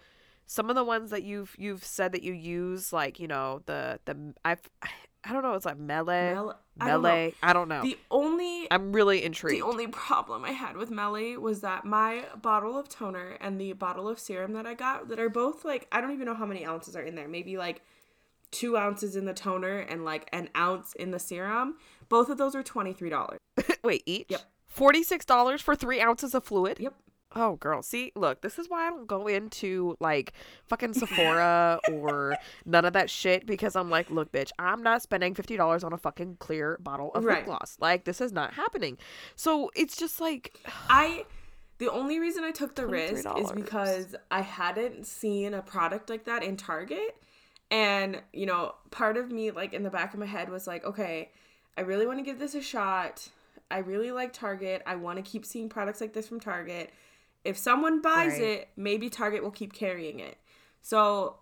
[0.45, 3.99] some of the ones that you've you've said that you use, like you know the
[4.05, 4.61] the I've
[5.23, 7.07] I don't know, it's like melee, Mel- I don't know.
[7.09, 7.33] melee.
[7.43, 7.81] I don't know.
[7.81, 9.61] The only I'm really intrigued.
[9.61, 13.73] the only problem I had with Mele was that my bottle of toner and the
[13.73, 16.45] bottle of serum that I got that are both like I don't even know how
[16.45, 17.27] many ounces are in there.
[17.27, 17.81] Maybe like
[18.51, 21.75] two ounces in the toner and like an ounce in the serum.
[22.07, 23.39] Both of those are twenty three dollars.
[23.83, 24.27] Wait, each?
[24.29, 24.41] Yep.
[24.67, 26.79] Forty six dollars for three ounces of fluid.
[26.79, 26.93] Yep.
[27.35, 27.83] Oh, girl.
[27.83, 30.33] See, look, this is why I don't go into like
[30.65, 35.35] fucking Sephora or none of that shit because I'm like, look, bitch, I'm not spending
[35.35, 37.45] $50 on a fucking clear bottle of lip Right.
[37.45, 37.77] gloss.
[37.79, 38.97] Like, this is not happening.
[39.35, 40.55] So it's just like,
[40.89, 41.25] I
[41.77, 46.25] the only reason I took the risk is because I hadn't seen a product like
[46.25, 47.15] that in Target.
[47.71, 50.83] And, you know, part of me like in the back of my head was like,
[50.83, 51.29] okay,
[51.77, 53.29] I really want to give this a shot.
[53.69, 54.81] I really like Target.
[54.87, 56.89] I want to keep seeing products like this from Target.
[57.49, 58.41] If someone buys Right.
[58.41, 60.37] it, maybe Target will keep carrying it.
[60.81, 61.35] So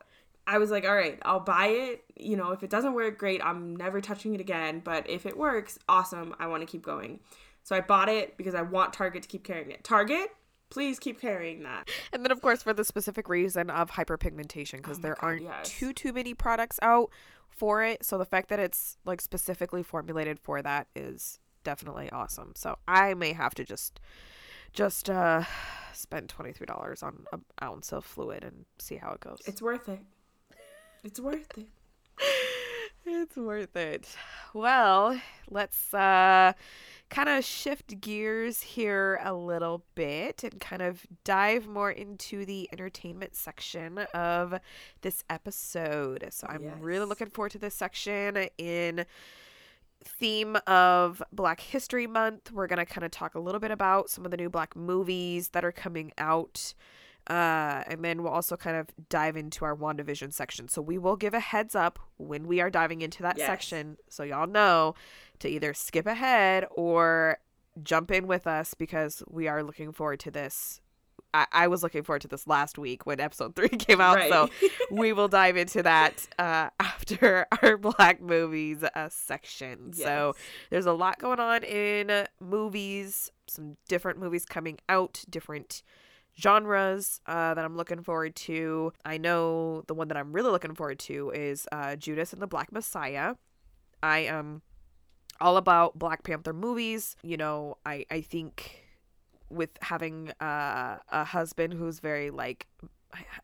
[0.48, 2.04] I was like, all right, I'll buy it.
[2.16, 3.42] You know, if it doesn't work, great.
[3.44, 4.82] I'm never touching it again.
[4.84, 6.34] But if it works, awesome.
[6.40, 7.20] I want to keep going.
[7.64, 9.84] So I bought it because I want Target to keep carrying it.
[9.84, 10.30] Target,
[10.70, 11.90] please keep carrying that.
[12.14, 15.42] and then of course for the specific reason of hyperpigmentation because Oh there God, aren't
[15.44, 15.70] yes.
[15.70, 17.10] too too many products out
[17.50, 18.06] for it.
[18.06, 22.54] So the fact that it's like specifically formulated for that is definitely awesome.
[22.56, 24.00] So I may have to just
[24.78, 25.44] just uh
[25.92, 29.40] spend $23 on an ounce of fluid and see how it goes.
[29.48, 30.00] It's worth it.
[31.04, 31.68] It's worth it.
[33.10, 34.06] It's worth it.
[34.54, 35.18] Well,
[35.50, 36.52] let's uh
[37.10, 42.68] kind of shift gears here a little bit and kind of dive more into the
[42.74, 44.60] entertainment section of
[45.04, 46.28] this episode.
[46.32, 49.06] So I'm really looking forward to this section in
[50.04, 52.52] theme of Black History Month.
[52.52, 54.76] We're going to kind of talk a little bit about some of the new black
[54.76, 56.74] movies that are coming out.
[57.30, 60.70] Uh, and then we'll also kind of dive into our WandaVision section.
[60.70, 63.48] So we will give a heads up when we are diving into that Yes.
[63.48, 64.96] section so y'all know
[65.40, 67.40] to either skip ahead or
[67.84, 70.80] jump in with us because we are looking forward to this
[71.34, 74.16] I, I was looking forward to this last week when episode three came out.
[74.16, 74.32] Right.
[74.32, 74.50] So
[74.92, 79.94] we will dive into that uh, after our Black movies uh, section.
[79.94, 80.36] So
[80.70, 85.84] there's a lot going on in movies, some different movies coming out, different
[86.40, 88.94] genres uh, that I'm looking forward to.
[89.04, 92.48] I know the one that I'm really looking forward to is uh, Judas and the
[92.48, 93.36] Black Messiah.
[94.04, 94.62] I am
[95.42, 97.16] all about Black Panther movies.
[97.24, 98.87] You know, I, I think
[99.50, 102.68] with having uh, a husband who's very like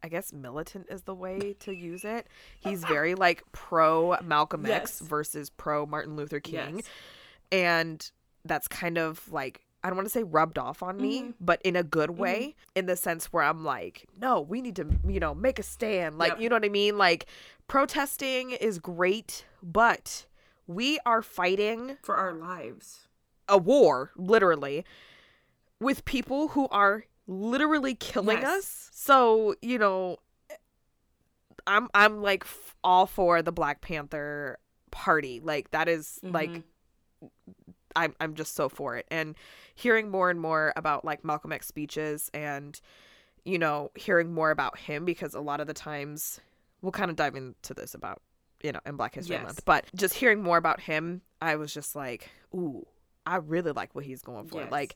[0.04, 2.28] I- guess militant is the way to use it.
[2.60, 6.86] He's very like pro Malcolm X versus pro Martin Luther King Yes.
[7.52, 8.12] and
[8.46, 11.34] that's kind of like I don't want to say rubbed off on me, Mhm.
[11.42, 14.88] but in a good way, in the sense where I'm like, no, we need to,
[15.06, 16.18] you know, make a stand.
[16.18, 16.40] Like, Yep.
[16.42, 16.98] you know what I mean?
[16.98, 17.26] Like,
[17.68, 20.26] protesting is great, but
[20.68, 23.10] we are fighting For our lives.
[23.50, 24.86] a war, literally,
[25.84, 28.58] with people who are literally killing Yes.
[28.58, 28.90] us.
[28.94, 30.18] So, you know,
[31.66, 34.60] I'm I'm like f- all for the Black Panther
[34.92, 35.40] party.
[35.42, 36.64] Like that is like Mhm.
[37.96, 39.06] I'm I'm just so for it.
[39.12, 39.36] And
[39.76, 42.80] hearing more and more about like Malcolm X speeches and
[43.46, 46.40] you know, hearing more about him because a lot of the times
[46.82, 48.22] we'll kind of dive into this about
[48.62, 49.44] you know, in Black History Yes.
[49.44, 49.66] Month.
[49.66, 52.88] But just hearing more about him, I was just like, ooh,
[53.26, 54.62] I really like what he's going for.
[54.62, 54.72] Yes.
[54.72, 54.96] Like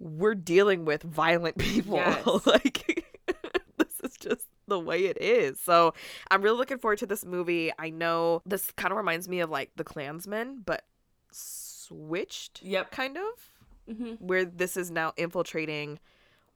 [0.00, 1.96] we're dealing with violent people.
[1.98, 2.26] Yes.
[2.46, 3.06] like
[3.78, 5.60] this is just the way it is.
[5.60, 5.94] So
[6.30, 7.70] I'm really looking forward to this movie.
[7.78, 10.84] I know this kind of reminds me of like the Klansman, but
[11.30, 12.90] switched Yep.
[12.90, 15.98] kind of hmm where this is now infiltrating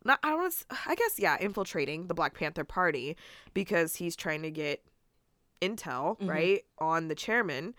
[0.05, 3.17] not I don't I guess yeah, infiltrating the Black Panther party
[3.55, 4.83] because he's trying to get
[5.63, 6.29] intel, Mhm.
[6.29, 7.75] right, on the chairman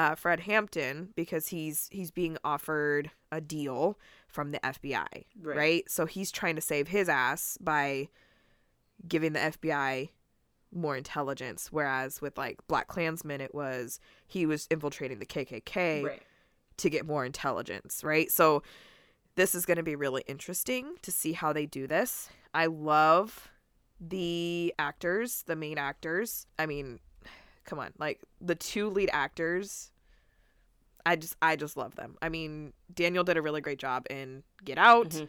[0.00, 3.98] uh, Fred Hampton because he's he's being offered a deal
[4.28, 5.06] from the FBI,
[5.42, 5.56] Right.
[5.56, 5.84] right?
[5.90, 8.08] So he's trying to save his ass by
[9.06, 10.10] giving the FBI
[10.72, 16.22] more intelligence whereas with like BlacKkKlansman, it was he was infiltrating the KKK Right.
[16.78, 18.30] to get more intelligence, right?
[18.30, 18.62] So
[19.34, 22.28] this is going to be really interesting to see how they do this.
[22.54, 23.48] I love
[24.00, 26.46] the actors, the main actors.
[26.58, 27.00] I mean,
[27.70, 29.92] come on, like the two lead actors
[31.06, 32.16] I just I just love them.
[32.20, 35.10] I mean, Daniel did a really great job in Get Out.
[35.10, 35.28] Mhm.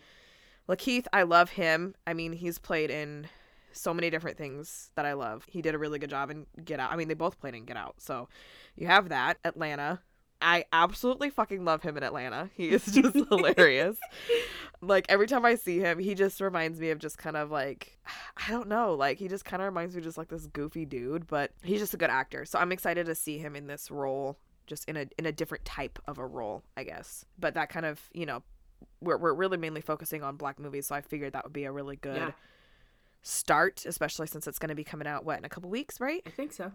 [0.68, 1.96] LaKeith, I love him.
[2.06, 3.28] I mean, he's played in
[3.72, 5.46] so many different things that I love.
[5.48, 6.92] He did a really good job in Get Out.
[6.92, 7.96] I mean, they both played in Get Out.
[8.00, 8.28] So
[8.76, 9.38] you have that.
[9.46, 10.02] Atlanta.
[10.42, 12.50] I absolutely fucking love him in Atlanta.
[12.56, 13.98] He is just hilarious.
[14.82, 17.98] Like every time I see him, he just reminds me of just kind of like
[18.38, 20.86] I don't know, like he just kind of reminds me of just like this goofy
[20.86, 22.46] dude, but he's just a good actor.
[22.46, 25.66] So I'm excited to see him in this role, just in a in a different
[25.66, 27.24] type of a role, I guess.
[27.38, 28.42] But that kind of, you know,
[29.02, 31.72] we're we're really mainly focusing on black movies, so I figured that would be a
[31.72, 32.32] really good Yeah.
[33.22, 36.24] start, especially since it's going to be coming out what in a couple weeks, right?
[36.26, 36.72] I think so.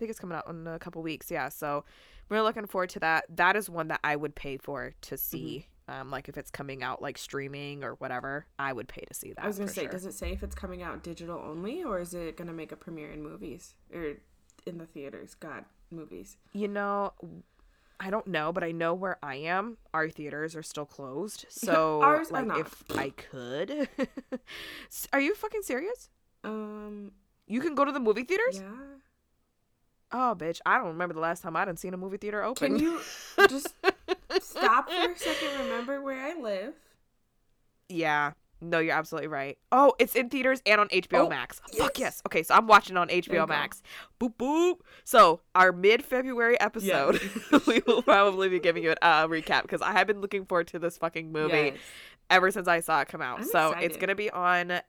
[0.00, 1.30] I think it's coming out in a couple weeks.
[1.30, 1.84] Yeah, so
[2.30, 3.26] we're looking forward to that.
[3.28, 5.66] That is one that I would pay for to see.
[5.90, 6.00] Mm-hmm.
[6.00, 9.34] Um, like if it's coming out like streaming or whatever, I would pay to see
[9.34, 9.44] that.
[9.44, 9.90] I was gonna say, sure.
[9.90, 12.76] does it say if it's coming out digital only, or is it gonna make a
[12.76, 14.14] premiere in movies or
[14.64, 15.34] in the theaters?
[15.34, 16.38] God, movies.
[16.54, 17.12] You know,
[17.98, 21.44] I don't know, but I know where I am, our theaters are still closed.
[21.50, 22.60] So Ours like not.
[22.60, 23.86] if I could,
[25.12, 26.08] are you fucking serious?
[26.42, 27.12] Um,
[27.46, 28.60] You can go to the movie theaters?
[28.60, 28.70] yeah.
[30.12, 30.58] Oh, bitch!
[30.66, 32.76] I don't remember the last time I didn't seen a movie theater open.
[32.76, 33.00] Can you
[33.48, 33.74] just
[34.40, 35.60] stop for a second?
[35.66, 36.74] Remember where I live?
[37.88, 38.32] Yeah.
[38.62, 39.56] No, you're absolutely right.
[39.72, 41.60] Oh, it's in theaters and on HBO Oh, Max.
[41.78, 42.16] Fuck yes.
[42.16, 42.22] yes.
[42.26, 43.46] Okay, so I'm watching on HBO go.
[43.46, 43.82] Max.
[44.20, 44.80] Boop boop.
[45.04, 47.18] So our mid-February episode,
[47.66, 50.66] we will probably be giving you a uh, recap because I have been looking forward
[50.68, 51.76] to this fucking movie Yes.
[52.28, 53.38] ever since I saw it come out.
[53.38, 54.82] I'm so it's gonna be on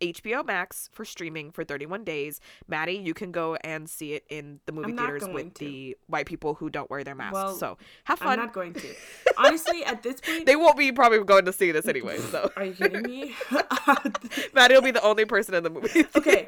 [0.00, 2.40] HBO Max for streaming for 31 days.
[2.66, 5.64] Maddie, you can go and see it in the movie theaters with to.
[5.64, 7.34] the white people who don't wear their masks.
[7.34, 8.38] Well, so have I'm fun.
[8.38, 8.94] not going to.
[9.36, 12.18] Honestly, at this point, they won't be probably going to see this anyway.
[12.30, 13.34] So are you kidding me?
[14.54, 16.04] Maddie will be the only person in the movie.
[16.16, 16.46] Okay,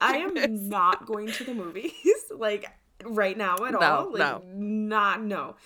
[0.00, 0.48] I am this.
[0.50, 1.92] not going to the movies
[2.30, 2.66] like
[3.04, 4.12] right now at No, all.
[4.12, 4.42] Like, no.
[4.54, 5.56] not no.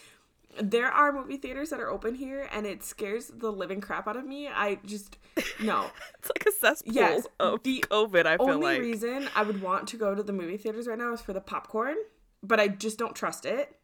[0.60, 4.16] There are movie theaters that are open here, and it scares the living crap out
[4.16, 4.48] of me.
[4.48, 5.18] I just
[5.62, 5.86] no.
[6.18, 8.26] It's like a cesspool Yes, of the COVID.
[8.26, 8.60] I feel like.
[8.60, 11.20] The Only reason I would want to go to the movie theaters right now is
[11.20, 11.96] for the popcorn,
[12.42, 13.74] but I just don't trust it.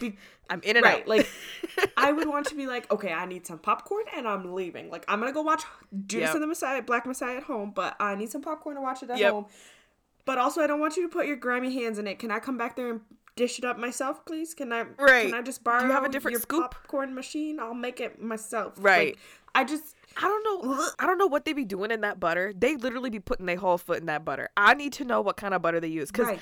[0.00, 0.16] Be-
[0.50, 1.08] I'm in and right, out.
[1.08, 1.28] like
[1.96, 4.90] I would want to be like, okay, I need some popcorn and I'm leaving.
[4.90, 5.62] Like I'm gonna go watch
[6.06, 6.34] Judas Yep.
[6.34, 9.10] and the Messiah, Black Messiah at home, but I need some popcorn to watch it
[9.10, 9.32] at Yep.
[9.32, 9.46] home.
[10.24, 12.18] But also, I don't want you to put your grimy hands in it.
[12.18, 13.00] Can I come back there and
[13.36, 14.54] dish it up myself, please?
[14.54, 14.84] Can I?
[14.98, 15.26] Right.
[15.26, 15.80] Can I just borrow?
[15.80, 16.70] Do you have a different scoop?
[16.72, 17.60] popcorn machine?
[17.60, 18.74] I'll make it myself.
[18.78, 19.08] Right.
[19.14, 19.18] Like,
[19.54, 19.94] I just.
[20.16, 20.88] I don't know.
[20.98, 22.52] I don't know what they be doing in that butter.
[22.56, 24.48] They literally be putting their whole foot in that butter.
[24.56, 26.40] I need to know what kind of butter they use, cause Right.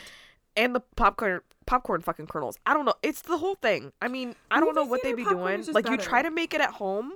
[0.57, 2.57] and the popcorn popcorn fucking kernels.
[2.67, 2.95] I don't know.
[3.03, 3.93] It's the whole thing.
[4.01, 5.65] I mean, I don't know what they be doing.
[5.73, 7.15] Like you try to make it at home.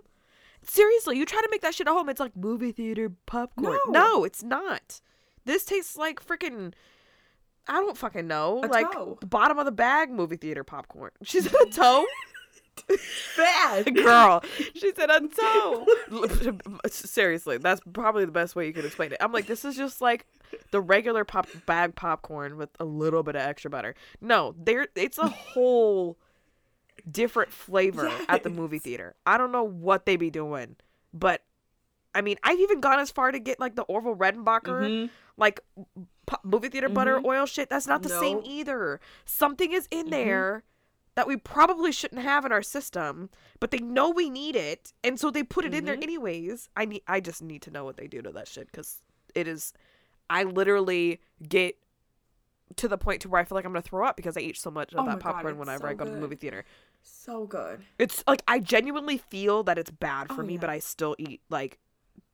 [0.62, 2.08] Seriously, you try to make that shit at home.
[2.08, 3.78] It's like movie theater popcorn.
[3.86, 3.92] No.
[3.92, 5.00] No, it's not.
[5.44, 6.72] This tastes like freaking.
[7.68, 8.60] I don't fucking know.
[8.64, 9.18] A like toe.
[9.20, 11.10] the bottom of the bag movie theater popcorn.
[11.22, 12.04] She said a toe.
[13.36, 13.94] Bad.
[13.94, 14.42] Girl,
[14.74, 15.86] she said a toe.
[16.88, 19.18] Seriously, that's probably the best way you could explain it.
[19.20, 20.26] I'm like, this is just like
[20.70, 23.94] the regular pop bag popcorn with a little bit of extra butter.
[24.20, 26.18] No, there it's a whole
[27.10, 29.14] different flavor at the movie theater.
[29.26, 30.76] I don't know what they be doing,
[31.12, 31.42] but
[32.14, 35.10] I mean, I've even gone as far to get like the Orville Redenbacher Mhm.
[35.36, 35.60] like
[36.26, 37.26] po- movie theater butter mm-hmm.
[37.26, 37.68] oil shit.
[37.68, 39.00] That's not the same either.
[39.24, 40.10] Something is in mm-hmm.
[40.10, 40.64] there
[41.14, 43.28] that we probably shouldn't have in our system,
[43.58, 46.02] but they know we need it, and so they put it in there mm-hmm.
[46.04, 46.68] anyways.
[46.76, 47.02] I need.
[47.06, 49.02] I just need to know what they do to that shit because
[49.34, 49.72] it is.
[50.30, 51.76] I literally get
[52.76, 54.56] to the point to where I feel like I'm gonna throw up because I eat
[54.56, 56.64] so much of Oh that popcorn it's whenever so I go to the movie theater.
[57.02, 57.80] So good.
[57.98, 60.60] It's like I genuinely feel that it's bad for Oh, me, yeah.
[60.60, 61.78] but I still eat like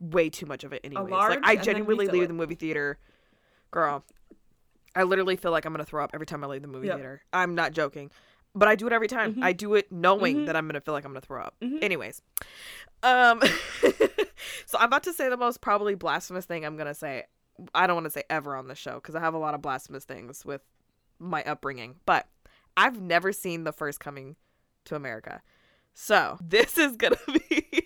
[0.00, 1.10] way too much of it anyways.
[1.10, 2.26] large, like I genuinely leave it.
[2.28, 2.98] the movie theater,
[3.70, 4.04] girl.
[4.96, 6.96] I literally feel like I'm gonna throw up every time I leave the movie Yep.
[6.96, 7.22] theater.
[7.32, 8.10] I'm not joking,
[8.54, 9.38] but I do it every time.
[9.42, 10.46] I do it knowing Mhm.
[10.46, 11.56] that I'm gonna feel like I'm gonna throw up.
[11.60, 11.82] Mhm.
[11.82, 12.22] Anyways,
[13.02, 13.40] um,
[14.66, 17.24] so I'm about to say the most probably blasphemous thing I'm gonna say.
[17.74, 19.62] I don't want to say ever on the show because I have a lot of
[19.62, 20.62] blasphemous things with
[21.20, 22.26] my upbringing, but
[22.76, 24.34] I've never seen the first coming
[24.86, 25.40] to America.
[25.94, 27.16] So this is gonna
[27.50, 27.83] be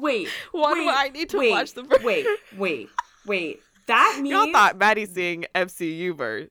[0.00, 0.28] Wait.
[0.52, 2.04] one wait, I need to wait, watch the first.
[2.04, 2.26] Wait.
[2.56, 2.88] Wait.
[3.26, 3.62] Wait.
[3.86, 6.48] That means Y'all thought Maddie's seeing MCU ver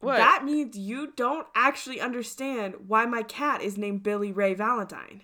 [0.00, 0.16] What?
[0.16, 5.22] that means you don't actually understand why my cat is named Billy Ray Valentine.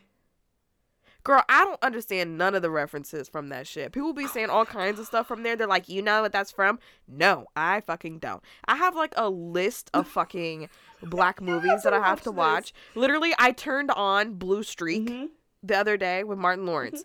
[1.25, 3.91] Girl, I don't understand none of the references from that shit.
[3.91, 5.57] People be saying all kinds of stuff from there.
[5.57, 6.79] They're like, you know what that's from?
[7.09, 8.45] No, I fucking don't.
[8.67, 10.69] I have like a list of fucking
[11.03, 12.73] black movies that I have to watch watch.
[12.95, 15.29] Literally, I turned on Blue Streak Mhm.
[15.65, 17.03] the other day with Martin Lawrence.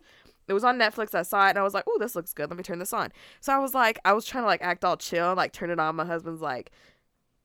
[0.52, 1.16] It was on Netflix.
[1.16, 2.50] I saw it and I was like, "Oh, this looks good.
[2.50, 4.84] Let me turn this on." So I was like, I was trying to like act
[4.84, 5.96] all chill, like turn it on.
[5.96, 6.72] My husband's like,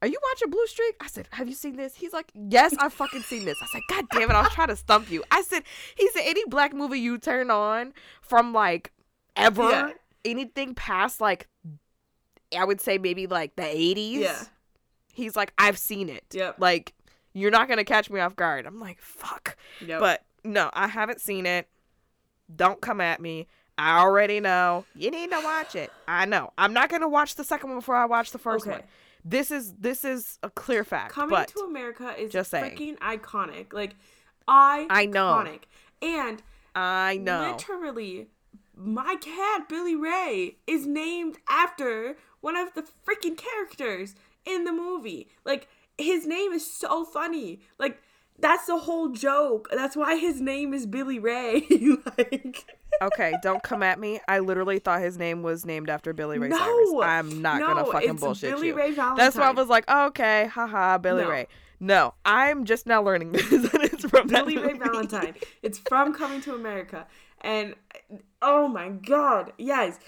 [0.02, 2.92] "Are you watching Blue Streak?" I said, "Have you seen this?" He's like, "Yes, I've
[2.92, 5.42] fucking seen this." I said, "God damn it, I was trying to stump you." I
[5.42, 5.62] said,
[5.96, 7.92] "He said any black movie you turn on
[8.22, 8.92] from like
[9.36, 9.90] ever Yeah.
[10.24, 11.46] anything past like
[12.58, 14.42] I would say maybe like the 80s." Yeah.
[15.12, 16.56] He's like, "I've seen it." Yep.
[16.58, 16.92] Like
[17.34, 18.66] you're not going to catch me off guard.
[18.66, 20.00] I'm like, "Fuck." Yep.
[20.00, 21.68] But no, I haven't seen it.
[22.54, 23.46] Don't come at me.
[23.78, 24.84] I already know.
[24.94, 25.90] You need to watch it.
[26.08, 26.52] I know.
[26.56, 28.76] I'm not gonna watch the second one before I watch the first Okay.
[28.78, 28.82] one.
[29.24, 31.12] This is this is a clear fact.
[31.12, 32.76] Coming to America is just saying.
[32.76, 33.72] freaking iconic.
[33.72, 33.96] Like
[34.48, 35.34] I I know.
[35.44, 35.62] iconic.
[36.00, 36.42] And
[36.74, 37.50] I know.
[37.52, 38.28] literally
[38.74, 45.28] my cat Billy Ray is named after one of the freaking characters in the movie.
[45.44, 45.66] Like
[45.98, 47.60] his name is so funny.
[47.78, 48.00] Like
[48.38, 49.68] that's the whole joke.
[49.72, 51.66] That's why his name is Billy Ray.
[52.18, 54.20] like okay, don't come at me.
[54.28, 56.56] I literally thought his name was named after Billy Ray No.
[56.58, 57.04] Cyrus.
[57.04, 58.76] I'm not No, gonna fucking bullshit Billy you.
[58.76, 61.30] Ray That's why I was like, okay, haha, Billy No.
[61.30, 61.46] Ray.
[61.78, 63.46] No, I'm just now learning this.
[63.50, 64.74] it's from Billy Ray.
[64.74, 65.34] Valentine.
[65.62, 67.06] It's from Coming to America.
[67.42, 67.74] And
[68.42, 69.98] oh my god, yes.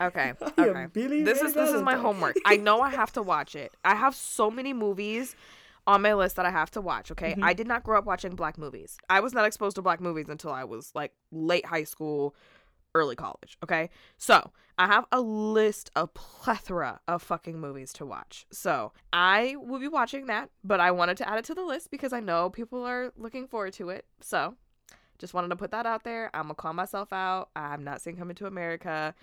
[0.00, 0.32] Okay.
[0.58, 0.86] Okay.
[0.92, 2.36] Billy This Ray is this is my homework.
[2.46, 3.72] I know I have to watch it.
[3.84, 5.36] I have so many movies
[5.86, 7.32] on my list that I have to watch, okay?
[7.32, 7.44] Mm-hmm.
[7.44, 8.96] I did not grow up watching black movies.
[9.10, 12.34] I was not exposed to black movies until I was like late high school,
[12.94, 13.90] early college, okay?
[14.16, 18.46] So, I have a list, a plethora of fucking movies to watch.
[18.50, 21.90] So, I will be watching that, but I wanted to add it to the list
[21.90, 24.06] because I know people are looking forward to it.
[24.20, 24.56] So,
[25.18, 26.30] just wanted to put that out there.
[26.34, 27.50] I'm gonna call myself out.
[27.54, 29.14] I'm not seeing Coming to America.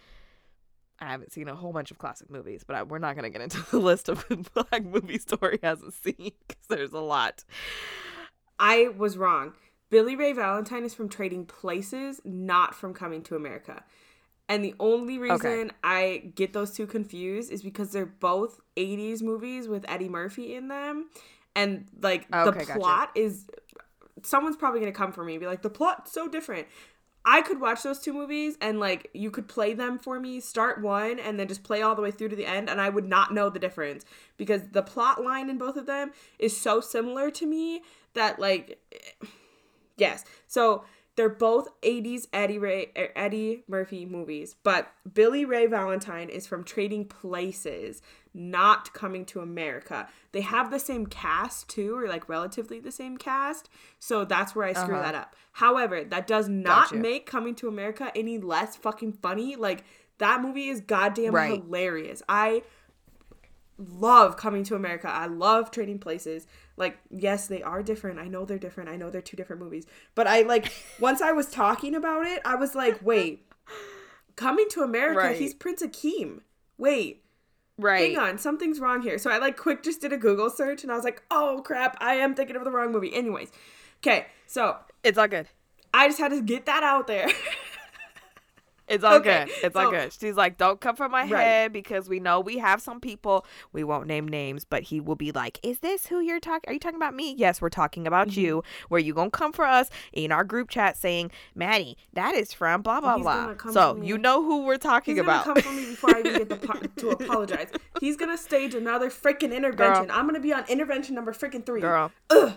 [1.01, 3.41] I haven't seen a whole bunch of classic movies, but I, we're not gonna get
[3.41, 7.43] into the list of black movie story hasn't seen because there's a lot.
[8.59, 9.53] I was wrong.
[9.89, 13.83] Billy Ray Valentine is from Trading Places, not from Coming to America.
[14.47, 19.67] And the only reason I get those two confused is because they're both 80s movies
[19.67, 21.09] with Eddie Murphy in them.
[21.55, 22.79] And like the Okay, gotcha.
[22.79, 23.47] plot is
[24.23, 26.67] someone's probably going to come for me and be like the plot's so different.
[27.23, 30.81] I could watch those two movies and like you could play them for me, start
[30.81, 33.07] one and then just play all the way through to the end and I would
[33.07, 34.05] not know the difference
[34.37, 38.79] because the plot line in both of them is so similar to me that like
[39.97, 40.25] yes.
[40.47, 40.83] So
[41.15, 46.63] They're both 80s Eddie Ray er, Eddie Murphy movies, but Billy Ray Valentine is from
[46.63, 48.01] Trading Places,
[48.33, 50.07] not Coming to America.
[50.31, 54.65] They have the same cast too, or like relatively the same cast, so that's where
[54.65, 55.03] I screw Uh-huh.
[55.03, 55.35] that up.
[55.53, 59.55] However, that does not make Coming to America any less fucking funny.
[59.57, 59.83] Like
[60.17, 61.61] that movie is goddamn Right.
[61.61, 62.21] hilarious.
[62.29, 62.61] I
[63.89, 65.07] love coming to America.
[65.09, 66.45] I love trading places.
[66.77, 68.19] Like, yes, they are different.
[68.19, 68.89] I know they're different.
[68.89, 69.85] I know they're two different movies.
[70.15, 73.47] But I like once I was talking about it, I was like, wait,
[74.35, 75.37] coming to America, Right.
[75.37, 76.41] he's Prince Akeem.
[76.77, 77.23] Wait,
[77.77, 78.15] Right.
[78.15, 79.17] hang on, something's wrong here.
[79.17, 81.97] So I like quick just did a Google search and I was like, oh crap,
[81.99, 83.13] I am thinking of the wrong movie.
[83.13, 83.51] Anyways.
[83.99, 85.47] Okay, so It's all good.
[85.93, 87.27] I just had to get that out there.
[88.91, 89.53] It's all Okay, good.
[89.63, 90.11] It's all good.
[90.13, 91.41] She's like, don't come for my Right.
[91.43, 93.45] head because we know we have some people.
[93.73, 96.69] We won't name names, but he will be like, "Is this who you're talking?
[96.69, 97.33] Are you talking about me?
[97.37, 98.39] Yes, we're talking about Mm-hmm.
[98.41, 98.63] you.
[98.89, 102.81] Where you gonna come for us in our group chat saying, Maddie, that is from
[102.81, 103.55] blah blah He's blah.
[103.71, 105.45] So you know who we're talking He's about.
[105.45, 107.69] gonna come for me before I even get the po- to apologize.
[107.99, 110.11] He's gonna stage another freaking intervention.
[110.11, 111.81] I'm gonna be on intervention number freaking three.
[111.81, 112.11] girl.
[112.29, 112.53] Ugh.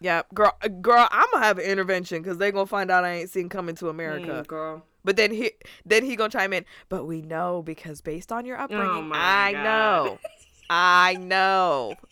[0.00, 3.12] Yep, girl, uh, girl, I'm gonna have an intervention because they gonna find out I
[3.14, 4.26] ain't seen Coming to America.
[4.42, 4.82] Mm, girl.
[5.04, 5.52] But then he
[5.84, 6.64] then he gonna chime in.
[6.88, 9.62] But we know because based on your upbringing, Oh I God.
[9.64, 10.18] know,
[10.70, 11.94] I know.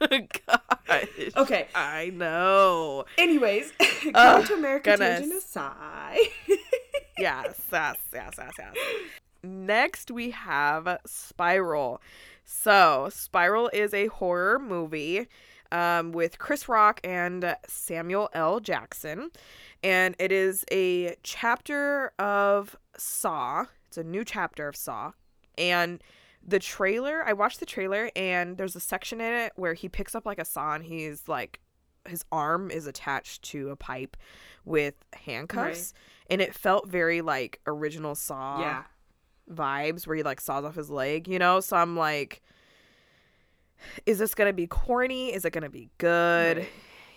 [0.00, 1.06] Gosh.
[1.36, 1.68] Okay.
[1.74, 3.04] I know.
[3.18, 5.20] Anyways, coming Ugh, to America goodness.
[5.20, 6.18] tangent aside.
[7.18, 8.74] Yes, yes, yes, yes, yes.
[9.44, 12.00] Next we have Spiral.
[12.44, 15.28] So Spiral is a horror movie
[15.70, 18.60] um, with Chris Rock and Samuel L.
[18.60, 19.30] Jackson,
[19.82, 23.66] and it is a chapter of Saw.
[23.88, 25.12] It's a new chapter of Saw,
[25.58, 26.02] and
[26.46, 27.22] the trailer.
[27.26, 30.38] I watched the trailer, and there's a section in it where he picks up like
[30.38, 31.60] a saw, and he's like,
[32.08, 34.16] his arm is attached to a pipe
[34.64, 35.94] with handcuffs,
[36.28, 38.82] and it felt very like original Saw yeah.
[39.50, 41.60] vibes where he like saws off his leg, you know?
[41.60, 42.42] So I'm like,
[44.06, 45.32] is this gonna be corny?
[45.32, 46.58] Is it gonna be good?
[46.58, 46.68] Right.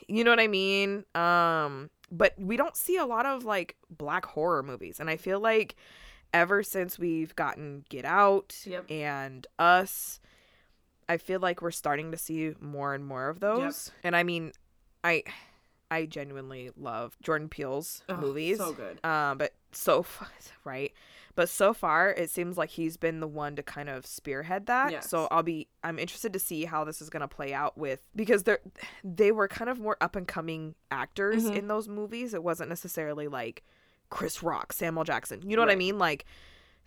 [0.07, 1.03] You know what I mean?
[1.15, 5.39] Um, but we don't see a lot of like black horror movies, and I feel
[5.39, 5.75] like
[6.33, 8.91] ever since we've gotten Get Out Yep.
[8.91, 10.19] and Us,
[11.07, 13.91] I feel like we're starting to see more and more of those.
[14.03, 14.51] And I mean,
[15.03, 15.23] I
[15.89, 18.57] I genuinely love Jordan Peele's Ugh, movies.
[18.57, 19.03] So good.
[19.05, 20.05] Um, but so
[20.65, 20.91] right,
[21.35, 24.91] but so far it seems like he's been the one to kind of spearhead that.
[24.91, 25.09] Yes.
[25.09, 28.43] So I'll be I'm interested to see how this is gonna play out with because
[28.43, 28.59] they're
[29.03, 31.55] they were kind of more up and coming actors Mhm.
[31.57, 32.33] in those movies.
[32.33, 33.63] It wasn't necessarily like
[34.09, 35.41] Chris Rock, Samuel Jackson.
[35.49, 35.97] You know what I mean?
[35.97, 36.25] Like.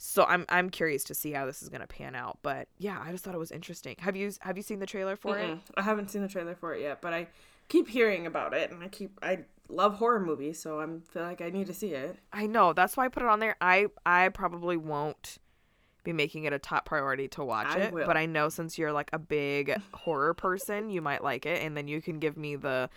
[0.01, 3.11] So I'm I'm curious to see how this is gonna pan out, but yeah, I
[3.11, 3.96] just thought it was interesting.
[3.99, 5.49] Have you have you seen the trailer for it?
[5.49, 5.61] Mm-mm.
[5.76, 7.26] I haven't seen the trailer for it yet, but I
[7.68, 11.41] keep hearing about it, and I keep I love horror movies, so I'm feel like
[11.41, 12.16] I need to see it.
[12.33, 12.73] I know.
[12.73, 13.57] That's why I put it on there.
[13.61, 15.39] I I probably won't
[16.05, 18.07] be making it a top priority to watch I it, will.
[18.07, 21.77] but I know since you're like a big horror person, you might like it and
[21.77, 22.89] then you can give me the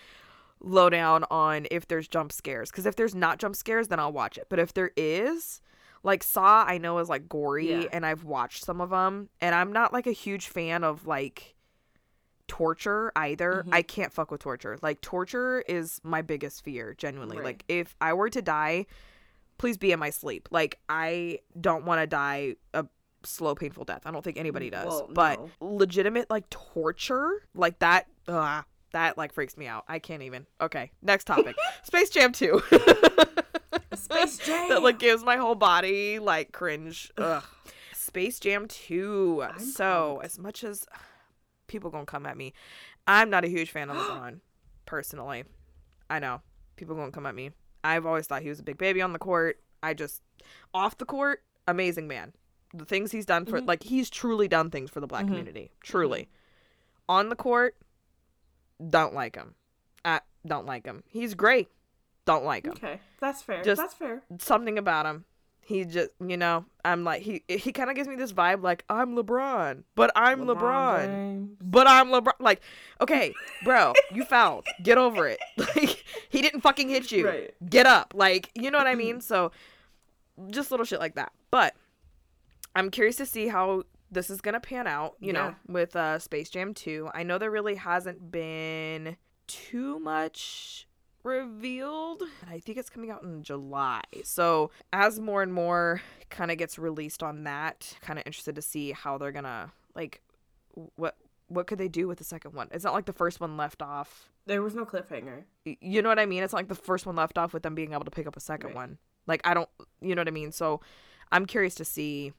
[0.64, 4.38] lowdown on if there's jump scares cuz if there's not jump scares then I'll watch
[4.38, 4.46] it.
[4.50, 5.60] But if there is,
[6.04, 7.88] like Saw I know is like gory Yeah.
[7.92, 11.56] and I've watched some of them and I'm not like a huge fan of like
[12.52, 13.64] torture either.
[13.66, 13.74] Mhm.
[13.74, 14.78] I can't fuck with torture.
[14.82, 17.38] Like torture is my biggest fear, genuinely.
[17.38, 17.46] Right.
[17.46, 18.88] Like if I were to die,
[19.58, 20.50] please be in my sleep.
[20.52, 22.86] Like I don't want to die a
[23.24, 24.02] slow painful death.
[24.06, 24.86] I don't think anybody does.
[24.86, 25.50] Well, but no.
[25.62, 29.86] legitimate like torture, like that ugh, that like freaks me out.
[29.88, 30.46] I can't even.
[30.60, 31.56] Okay, next topic.
[31.84, 32.62] Space Jam 2.
[33.96, 34.70] Space Jam.
[34.70, 37.14] that like gives my whole body like cringe.
[37.18, 37.46] Ugh.
[37.94, 39.46] Space Jam 2.
[39.52, 40.26] I'm so, pumped.
[40.26, 40.86] as much as
[41.72, 42.54] people going to come at me,
[43.08, 44.40] I'm not a huge fan of LeBron
[44.86, 45.46] personally.
[46.10, 46.42] I know.
[46.76, 47.52] People going to come at me.
[47.84, 49.60] I've always thought he was a big baby on the court.
[49.82, 50.22] I just
[50.74, 52.34] off the court, amazing man.
[52.74, 53.68] The things he's done for Mhm.
[53.68, 55.30] like he's truly done things for the black Mhm.
[55.30, 55.72] community.
[55.82, 56.30] Truly.
[57.10, 57.76] On the court,
[58.90, 59.56] don't like him.
[60.06, 61.04] I don't like him.
[61.08, 61.70] He's great.
[62.26, 63.64] Don't like him Okay, that's fair.
[63.64, 64.22] Just- that's fair.
[64.40, 65.26] something about him.
[65.64, 68.84] He just, you know, I'm like he he kind of gives me this vibe like
[68.90, 71.58] I'm LeBron, but I'm LeBron, James.
[71.62, 72.34] but I'm LeBron.
[72.40, 72.62] Like,
[73.00, 73.34] okay,
[73.64, 74.66] bro, you fouled.
[74.84, 75.40] Get over it.
[75.58, 77.28] Like he didn't fucking hit you.
[77.28, 77.54] Right.
[77.70, 78.14] Get up.
[78.16, 79.22] Like, you know what I mean?
[79.22, 79.52] So
[80.50, 81.32] just little shit like that.
[81.52, 81.76] But
[82.76, 85.16] I'm curious to see how this is gonna pan out.
[85.20, 87.10] You know, with uh Space Jam 2.
[87.14, 89.16] I know there really hasn't been
[89.48, 90.88] too much
[91.24, 92.22] revealed.
[92.42, 94.02] And I think it's coming out in July.
[94.24, 98.62] So as more and more kind of gets released on that, kind of interested to
[98.62, 100.22] see how they're gonna like
[100.96, 101.18] what
[101.48, 102.70] what could they do with the second one?
[102.72, 105.44] It's not like the first one left off There was no cliffhanger.
[105.66, 106.44] You know what I mean?
[106.44, 108.38] It's not like the first one left off with them being able to pick up
[108.38, 108.76] a second Right.
[108.76, 108.98] one.
[109.28, 109.70] Like I don't,
[110.02, 110.52] you know what I mean?
[110.52, 110.80] So
[111.32, 112.34] I'm curious to see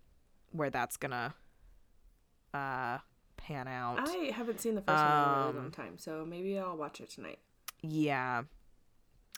[0.50, 1.34] where that's gonna
[2.54, 2.98] uh
[3.36, 3.98] pan out.
[4.08, 6.76] I haven't seen the first one in a really long Um, time, so maybe I'll
[6.76, 7.38] watch it tonight.
[7.82, 8.42] Yeah.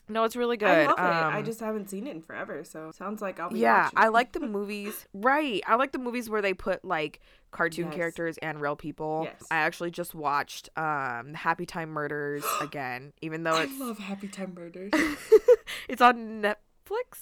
[0.07, 0.67] No, it's really good.
[0.69, 1.01] I love it.
[1.01, 4.09] I Um, just haven't seen it in forever, so sounds like I'll be yeah, I
[4.09, 5.05] like the movies.
[5.13, 5.63] Right.
[5.65, 7.19] I like the movies where they put like
[7.51, 7.95] cartoon Yes.
[7.95, 9.21] characters and real people.
[9.25, 9.43] Yes.
[9.49, 14.53] I actually just watched um Happy Time Murders again, even though I love Happy Time
[14.55, 14.91] Murders.
[15.89, 16.55] it's on Netflix,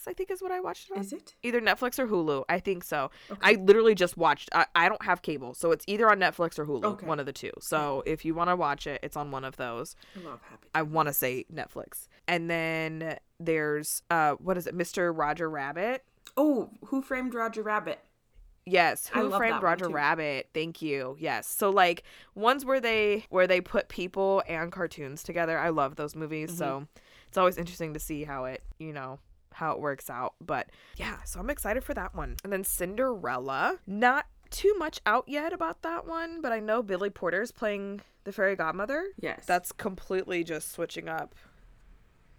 [0.08, 1.02] I think is what I watched it on.
[1.02, 1.36] Is it?
[1.44, 2.44] Either Netflix or Hulu.
[2.50, 3.10] I think so.
[3.32, 3.40] Okay.
[3.42, 4.50] I literally just watched.
[4.54, 7.06] I, I don't have cable, so it's either on Netflix or Hulu, Okay.
[7.06, 7.52] one of the two.
[7.60, 9.96] So if you want to watch it, it's on one of those.
[10.16, 10.68] I love Happy.
[10.76, 12.08] I want to say Netflix.
[12.28, 14.78] And then there's uh what is it?
[14.78, 15.12] Mr.
[15.16, 16.04] Roger Rabbit.
[16.38, 18.00] Oh, Who Framed Roger Rabbit?
[18.66, 19.90] Yes, Who Framed Roger.
[19.90, 20.50] Rabbit?
[20.54, 21.18] Thank you.
[21.20, 21.48] Yes.
[21.48, 22.04] So like
[22.34, 25.58] ones where they where they put people and cartoons together.
[25.60, 26.50] I love those movies.
[26.52, 26.58] Mm-hmm.
[26.60, 26.88] So
[27.28, 29.20] it's always interesting to see how it, you know,
[29.54, 30.34] how it works out.
[30.42, 32.36] But yeah, so I'm excited for that one.
[32.44, 37.10] And then Cinderella, not too much out yet about that one, but I know Billy
[37.10, 39.08] Porter's playing the fairy godmother.
[39.20, 39.46] Yes.
[39.46, 41.34] That's completely just switching up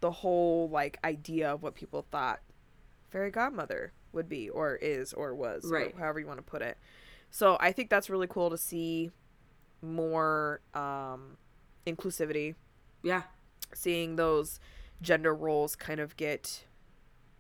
[0.01, 2.41] the whole like idea of what people thought
[3.09, 5.95] fairy godmother would be or is or was or Right.
[5.99, 6.77] however you want to put it
[7.31, 9.11] so i think that's really cool to see
[9.81, 11.39] more um
[11.87, 12.55] inclusivity
[13.03, 13.23] yeah.
[13.73, 14.61] seeing those
[15.01, 16.67] gender roles kind of get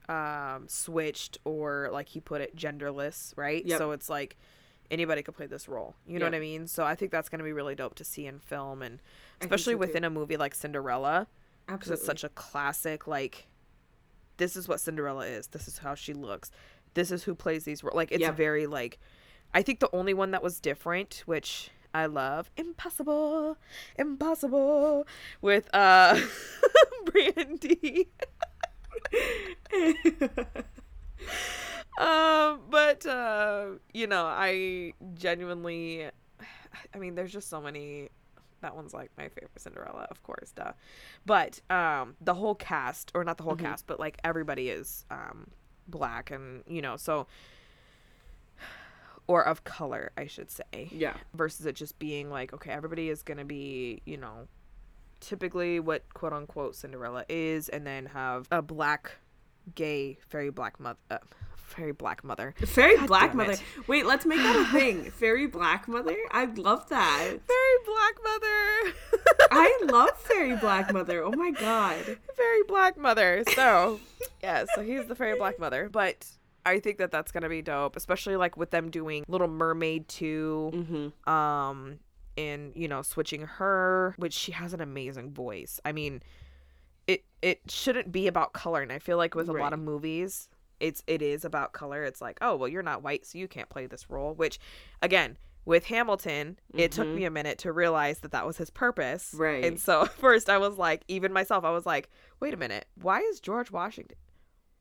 [0.08, 3.78] um switched or like he put it genderless right Yep.
[3.78, 4.36] so it's like
[4.90, 6.32] anybody could play this role you know Yep.
[6.32, 8.38] what i mean so i think that's going to be really dope to see in
[8.38, 9.00] film and
[9.40, 9.78] especially so, too.
[9.78, 11.26] within a movie like cinderella
[11.66, 13.46] because it's such a classic like
[14.36, 16.50] this is what cinderella is this is how she looks
[16.92, 18.36] this is who plays these roles like it's Yep.
[18.36, 18.98] very like
[19.54, 23.56] i think the only one that was different which i love impossible
[23.98, 25.06] impossible
[25.40, 26.20] with uh
[27.06, 28.08] brandy
[31.98, 36.08] um but uh you know i genuinely
[36.94, 38.08] i mean there's just so many
[38.62, 40.72] that one's like my favorite cinderella of course duh
[41.24, 43.60] but um the whole cast or not the whole Mhm.
[43.60, 45.48] cast but like everybody is um
[45.86, 47.26] black and you know so
[49.26, 51.14] or of color i should say yeah.
[51.34, 54.48] versus it just being like okay everybody is gonna be you know
[55.26, 59.12] typically what quote unquote cinderella is and then have a black
[59.74, 61.18] gay fairy black mother uh,
[61.56, 63.52] fairy black mother Fairy God Black Mother.
[63.52, 63.62] it.
[63.88, 65.10] Wait, let's make that a thing.
[65.10, 66.14] Fairy Black Mother.
[66.30, 67.24] I love that.
[67.24, 68.94] fairy black mother
[69.50, 71.24] I love Fairy Black Mother.
[71.24, 72.04] Oh my god.
[72.36, 73.98] fairy black mother so
[74.42, 76.26] yeah so he's the fairy black mother but
[76.66, 80.70] i think that that's gonna be dope especially like with them doing little mermaid 2
[80.74, 81.30] Mm-hmm.
[81.32, 81.98] um
[82.36, 86.22] and you know switching her which she has an amazing voice i mean
[87.06, 89.62] it it shouldn't be about color and i feel like with a Right.
[89.62, 90.48] lot of movies
[90.80, 93.68] it's it is about color it's like oh well you're not white so you can't
[93.68, 94.58] play this role which
[95.02, 97.14] again with hamilton it took Mhm.
[97.14, 99.64] me a minute to realize that that was his purpose Right.
[99.64, 102.10] and so at first i was like even myself i was like
[102.40, 104.18] wait a minute why is george washington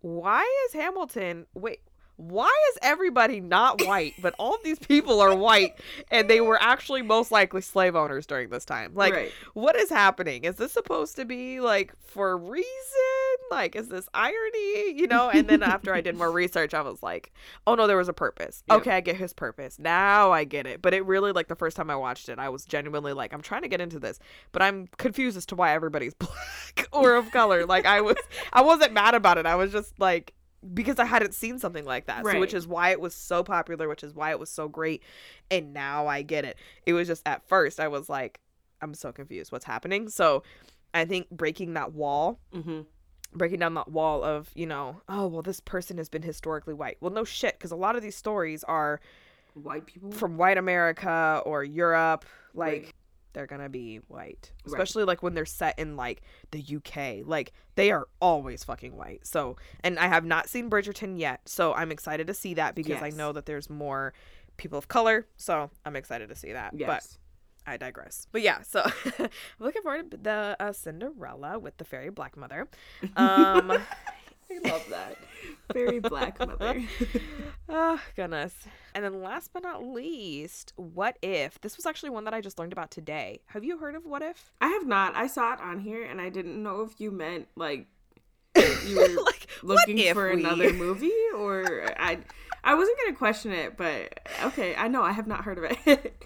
[0.01, 1.79] why is hamilton wait
[2.17, 5.79] why is everybody not white but all these people are white
[6.11, 8.91] and they were actually most likely slave owners during this time?
[8.93, 9.31] Like right.
[9.53, 10.43] what is happening?
[10.43, 12.67] Is this supposed to be like for a reason?
[13.49, 14.93] Like is this irony?
[14.93, 15.29] You know?
[15.29, 17.33] And then after i did more research i was like
[17.65, 18.63] oh no there was a purpose.
[18.69, 18.81] Yep.
[18.81, 19.79] okay i get his purpose.
[19.79, 20.81] Now i get it.
[20.81, 23.41] But it really like the first time i watched it i was genuinely like i'm
[23.41, 24.19] trying to get into this
[24.51, 27.65] but i'm confused as to why everybody's black or of color.
[27.65, 28.17] Like i was
[28.51, 29.45] i wasn't mad about it.
[29.45, 30.33] I was just like
[30.73, 32.25] because I hadn't seen something like that.
[32.25, 35.03] So which is why it was so popular, which is why it was so great.
[35.51, 36.57] And now I get it.
[36.85, 38.39] It was just at first I was like,
[38.81, 39.51] I'm so confused.
[39.51, 40.09] What's happening?
[40.09, 40.43] So
[40.93, 42.81] I think breaking that wall, Mm-hmm.
[43.33, 46.97] breaking down that wall of, you know, oh, well, this person has been historically white.
[47.01, 48.99] Well, no shit, because a lot of these stories are
[49.55, 50.11] White people.
[50.11, 52.25] from white America or Europe.
[52.53, 52.93] Like, Right.
[53.33, 54.51] They're to be white.
[54.65, 54.73] Right.
[54.73, 56.21] Especially like when they're set in like
[56.51, 57.27] the UK.
[57.27, 59.25] Like, they are always fucking white.
[59.25, 61.41] So, and I have not seen Bridgerton yet.
[61.45, 64.13] So I'm excited to see that because I know that there's more
[64.57, 65.27] people of color.
[65.37, 66.73] So I'm excited to see that.
[66.75, 66.87] yes.
[66.87, 67.17] But.
[67.65, 68.27] I digress.
[68.33, 68.83] But yeah, so
[69.19, 72.67] I'm looking forward to the uh, Cinderella with the fairy black mother.
[73.15, 73.77] Um,
[74.51, 75.17] I love that.
[75.73, 76.83] Very Black Mother.
[77.69, 78.53] oh goodness.
[78.95, 81.59] And then last but not least, what if?
[81.61, 83.41] This was actually one that I just learned about today.
[83.47, 84.51] Have you heard of what if?
[84.61, 85.15] I have not.
[85.15, 87.87] I saw it on here and I didn't know if you meant like
[88.85, 92.19] you were like looking for we- another movie or I
[92.63, 96.23] I wasn't gonna question it, but okay, I know I have not heard of it.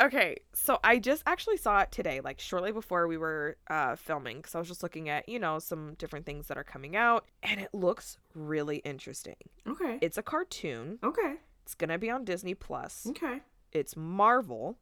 [0.00, 4.38] Okay, so I just actually saw it today, like shortly before we were uh, filming,
[4.38, 7.26] because I was just looking at, you know, some different things that are coming out,
[7.42, 9.36] and it looks really interesting.
[9.68, 9.98] Okay.
[10.00, 10.98] It's a cartoon.
[11.04, 11.34] Okay.
[11.64, 13.06] It's gonna be on Disney Plus.
[13.10, 13.40] Okay.
[13.72, 14.78] It's Marvel,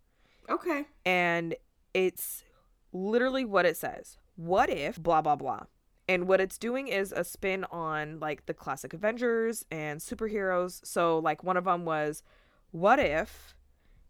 [0.48, 0.86] Okay.
[1.04, 1.54] and
[1.92, 2.44] it's
[2.92, 4.18] literally what it says.
[4.36, 5.64] What if blah blah blah?
[6.08, 10.80] And what it's doing is a spin on like the classic Avengers and superheroes.
[10.86, 12.22] So like one of them was,
[12.70, 13.54] what if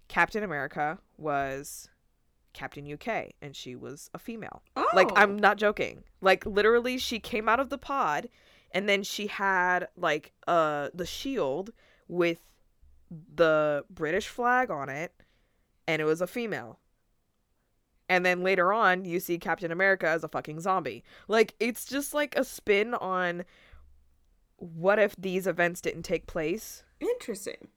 [0.09, 1.89] Captain America was
[2.53, 4.63] Captain UK and she was a female?
[4.77, 4.89] Oh.
[4.95, 6.05] Like I'm not joking.
[6.21, 8.29] Like literally she came out of the pod
[8.73, 11.73] and then she had like uh the shield
[12.09, 12.41] with
[13.35, 15.13] the British flag on it
[15.87, 16.79] and it was a female.
[18.09, 21.05] And then later on you see Captain America as a fucking zombie.
[21.29, 23.45] Like it's just like a spin on
[24.57, 27.69] what if these events didn't take place Interesting.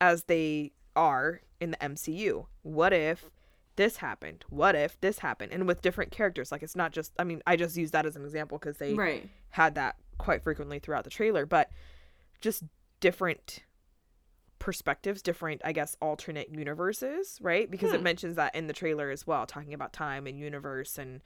[0.00, 2.46] as they are in the MCU?
[2.62, 3.30] What if
[3.76, 4.44] this happened?
[4.48, 5.52] What if this happened?
[5.52, 8.16] And with different characters, like it's not just I mean, I just use that as
[8.16, 9.28] an example because they Right.
[9.50, 11.70] had that quite frequently throughout the trailer, but
[12.40, 12.64] just
[13.00, 13.60] different
[14.58, 17.70] perspectives, different, I guess, alternate universes, right?
[17.70, 18.04] Because it Hmm.
[18.04, 21.22] mentions that in the trailer as well, talking about time and universe and,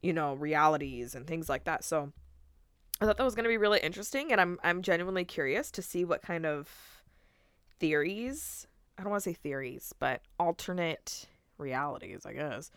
[0.00, 1.82] you know, realities and things like that.
[1.84, 2.12] So
[3.00, 5.82] I thought that was going to be really interesting, and I'm I'm genuinely curious to
[5.82, 6.68] see what kind of
[7.78, 8.66] theories
[8.98, 11.26] I don't want to say theories, but alternate
[11.56, 12.70] realities, I guess,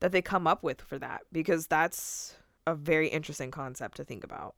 [0.00, 2.34] that they come up with for that because that's
[2.66, 4.54] a very interesting concept to think about.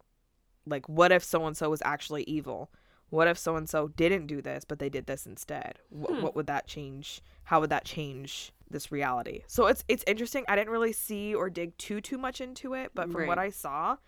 [0.67, 2.71] Like, what if so and so was actually evil?
[3.11, 5.79] What if so and so didn't do this, but they did this instead?
[5.91, 6.23] Wh- Hmm.
[6.23, 7.21] What would that change?
[7.45, 9.43] How would that change this reality?
[9.47, 10.45] So it's it's interesting.
[10.49, 13.51] I didn't really see or dig too too much into it, but from what I
[13.51, 13.99] saw,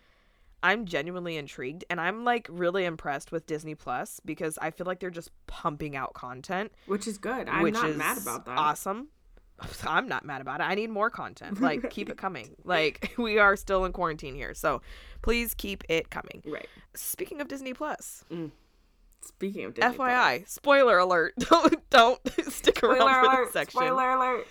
[0.63, 4.99] I'm genuinely intrigued and I'm like really impressed with Disney Plus because I feel like
[4.99, 7.47] they're just pumping out content Which is good.
[7.47, 8.57] I'm not mad about that.
[8.57, 9.09] Awesome.
[9.87, 10.63] I'm not mad about it.
[10.63, 11.59] I need more content.
[11.67, 12.55] Like keep it coming.
[12.63, 14.53] Like we are still in quarantine here.
[14.53, 14.81] So
[15.21, 16.41] please keep it coming.
[16.45, 16.67] Right.
[16.95, 18.51] Speaking of Disney Plus, mm.
[19.21, 21.33] Speaking of Disney FYI, spoiler alert.
[21.39, 22.19] Don't don't
[22.51, 22.97] stick Plus.
[22.97, 23.45] around for alert.
[23.45, 23.79] this section.
[23.79, 24.47] Spoiler alert.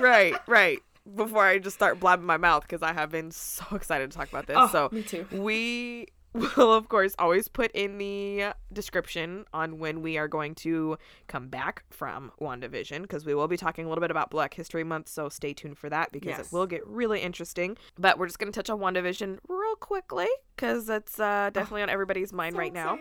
[0.00, 0.78] right, right.
[1.14, 4.28] Before I just start blabbing my mouth because I have been so excited to talk
[4.28, 4.56] about this.
[4.58, 5.26] oh, so me too.
[5.32, 10.98] we will of course always put in the description on when we are going to
[11.26, 14.84] come back from WandaVision because we will be talking a little bit about Black History
[14.84, 16.46] Month, so stay tuned for that because Yes.
[16.46, 17.78] it will get really interesting.
[17.98, 21.88] But we're just going to touch on WandaVision real quickly because it's uh, definitely on
[21.88, 22.98] everybody's mind So right now.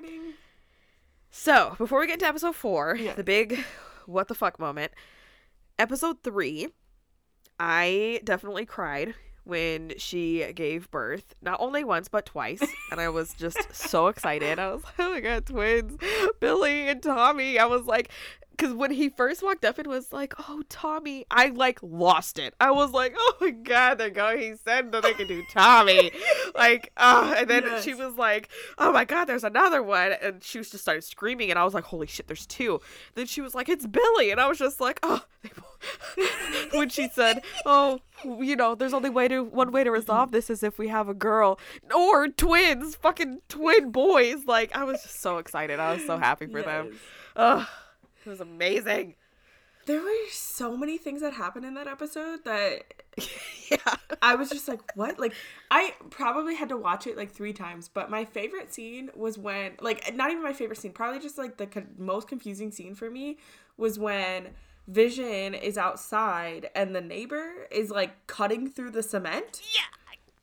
[1.29, 3.17] So, before we get into episode four, Yes.
[3.17, 3.59] the big
[4.05, 4.93] what the fuck moment,
[5.77, 6.69] episode three,
[7.59, 12.61] I definitely cried when she gave birth, not only once, but twice.
[12.91, 14.59] And I was just so excited.
[14.59, 15.97] I was like, oh my God, twins,
[16.39, 17.57] Billy and Tommy.
[17.57, 18.09] I was like,
[18.57, 22.55] because when he first walked up and was like, oh, Tommy, I like lost it.
[22.59, 26.11] I was like, oh my God, they're going, he said that they could do Tommy.
[26.55, 27.83] like, uh, and then Yes.
[27.83, 30.13] she was like, oh my God, there's another one.
[30.21, 31.49] And she was just started screaming.
[31.51, 32.81] And I was like, holy shit, there's two.
[33.13, 34.31] Then she was like, it's Billy.
[34.31, 35.23] And I was just like, oh.
[36.71, 40.49] when she said, oh, you know, there's only way to one way to resolve this
[40.49, 41.59] is if we have a girl
[41.95, 44.45] or twins, fucking twin boys.
[44.45, 45.79] Like, I was just so excited.
[45.79, 46.97] I was so happy for them.
[47.35, 47.67] Ugh,
[48.27, 49.15] it was amazing.
[49.85, 52.93] There were so many things that happened in that episode that
[53.71, 53.77] yeah.
[54.21, 55.17] I was just like, what?
[55.17, 55.33] Like,
[55.71, 59.73] I probably had to watch it like three times, but my favorite scene was when,
[59.79, 63.09] like, not even my favorite scene, probably just like the con- most confusing scene for
[63.09, 63.37] me
[63.77, 64.49] was when
[64.87, 69.61] Vision is outside and the neighbor is like cutting through the cement.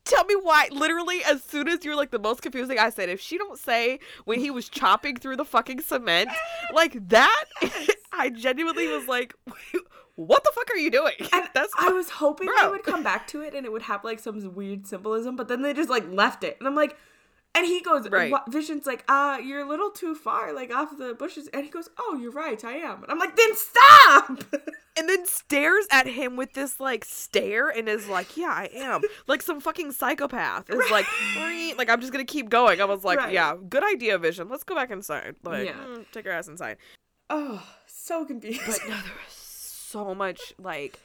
[0.05, 0.69] Tell me why.
[0.71, 4.01] Literally, as soon as you're like the most confusing, I said, if she don't say
[4.25, 6.31] when he was chopping through the fucking cement,
[6.73, 7.45] like that,
[8.13, 9.35] I genuinely was like,
[10.17, 11.15] what the fuck are you doing?
[11.33, 14.05] And That's I was hoping they would come back to it and it would have
[14.05, 16.57] like some weird symbolism, but then they just like left it.
[16.59, 16.97] And I'm like,
[17.55, 18.33] and he goes, Right.
[18.49, 21.49] Vision's like, uh, you're a little too far, like off the bushes.
[21.49, 23.03] And he goes, oh, you're right, I am.
[23.03, 24.45] And I'm like, then stop!
[24.97, 29.01] and then stares at him with this like stare and is like, "Yeah, I am."
[29.27, 32.81] Like some fucking psychopath is like, "Right." like I'm just gonna keep going.
[32.81, 33.33] I was like, Right.
[33.33, 34.49] "Yeah, good idea, Vision.
[34.49, 35.35] Let's go back inside.
[35.43, 35.75] Like, Yeah.
[35.75, 36.77] mm, take your ass inside."
[37.31, 38.61] oh, so confused.
[38.67, 41.01] But no, there was so much like,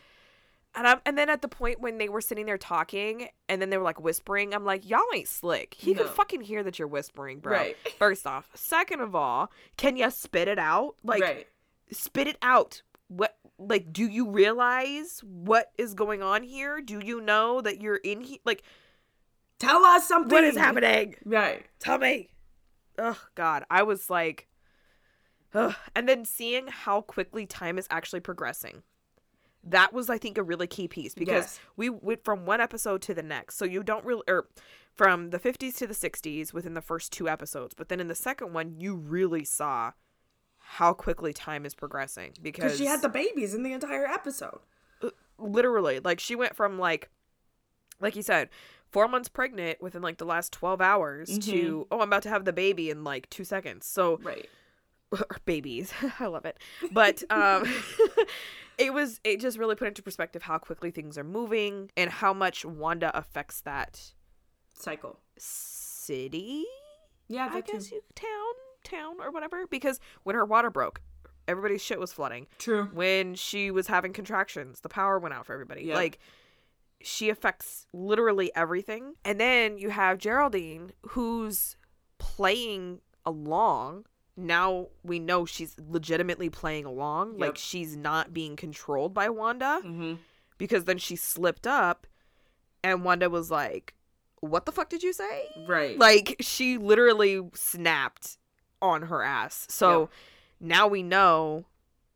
[0.75, 3.69] and I'm and then at the point when they were sitting there talking and then
[3.69, 5.75] they were like whispering, I'm like, "Y'all ain't slick.
[5.77, 6.03] He No.
[6.03, 7.77] could fucking hear that you're whispering, bro." Right.
[7.97, 10.95] First off, second of all, can you spit it out?
[11.03, 11.47] Like, right.
[11.91, 17.19] spit it out what like do you realize what is going on here do you
[17.19, 18.61] know that you're in here like
[19.57, 20.31] Tell us something.
[20.31, 21.65] what is happening Right.
[21.79, 22.29] tell me
[22.99, 24.47] oh god i was like
[25.55, 25.73] ugh.
[25.95, 28.83] and then seeing how quickly time is actually progressing
[29.63, 31.59] That was, I think, a really key piece because Yes.
[31.75, 33.57] we went from one episode to the next.
[33.57, 34.47] So you don't really, or er,
[34.93, 37.73] from the 50s to the 60s within the first two episodes.
[37.73, 39.93] But then in the second one, you really saw
[40.57, 44.59] how quickly time is progressing because she had the babies in the entire episode.
[45.01, 47.09] Uh, literally like she went from like
[47.99, 48.49] like you said
[48.91, 51.81] four months pregnant within like the last 12 hours to mm-hmm.
[51.91, 54.47] oh i'm about to have the baby in like two seconds so Right.
[55.45, 56.57] babies i love it
[56.91, 57.65] but um
[58.79, 62.33] it was it just really put into perspective how quickly things are moving and how
[62.33, 64.13] much wanda affects that
[64.73, 65.19] Cycle.
[65.37, 66.65] city
[67.27, 68.53] Yeah, i guess you town
[68.83, 71.01] town or whatever because when her water broke
[71.47, 72.85] everybody's shit was flooding True.
[72.93, 75.95] when she was having contractions the power went out for everybody Yep.
[75.95, 76.19] like
[77.01, 81.75] she affects literally everything and then you have geraldine who's
[82.17, 84.05] playing along
[84.45, 87.39] now we know she's legitimately playing along Yep.
[87.41, 90.13] like she's not being controlled by wanda Mm-hmm.
[90.57, 92.07] because then she slipped up
[92.83, 93.93] and wanda was like
[94.41, 95.97] what the fuck did you say Right.
[95.99, 98.37] like she literally snapped
[98.81, 99.67] on her ass.
[99.69, 100.09] So Yep.
[100.61, 101.65] now we know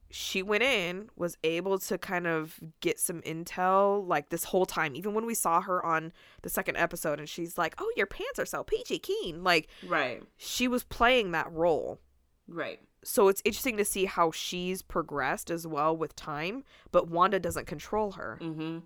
[0.10, 4.96] she went in, was able to kind of get some intel like this whole time,
[4.96, 6.14] even when we saw her on
[6.44, 9.44] the second episode and she's like, Oh, your pants are so peachy keen.
[9.44, 10.22] Like right.
[10.38, 12.00] she was playing that role.
[12.48, 12.80] Right.
[13.04, 17.68] So it's interesting to see how she's progressed as well with time, but Wanda doesn't
[17.68, 18.38] control her.
[18.42, 18.80] Mm-hmm.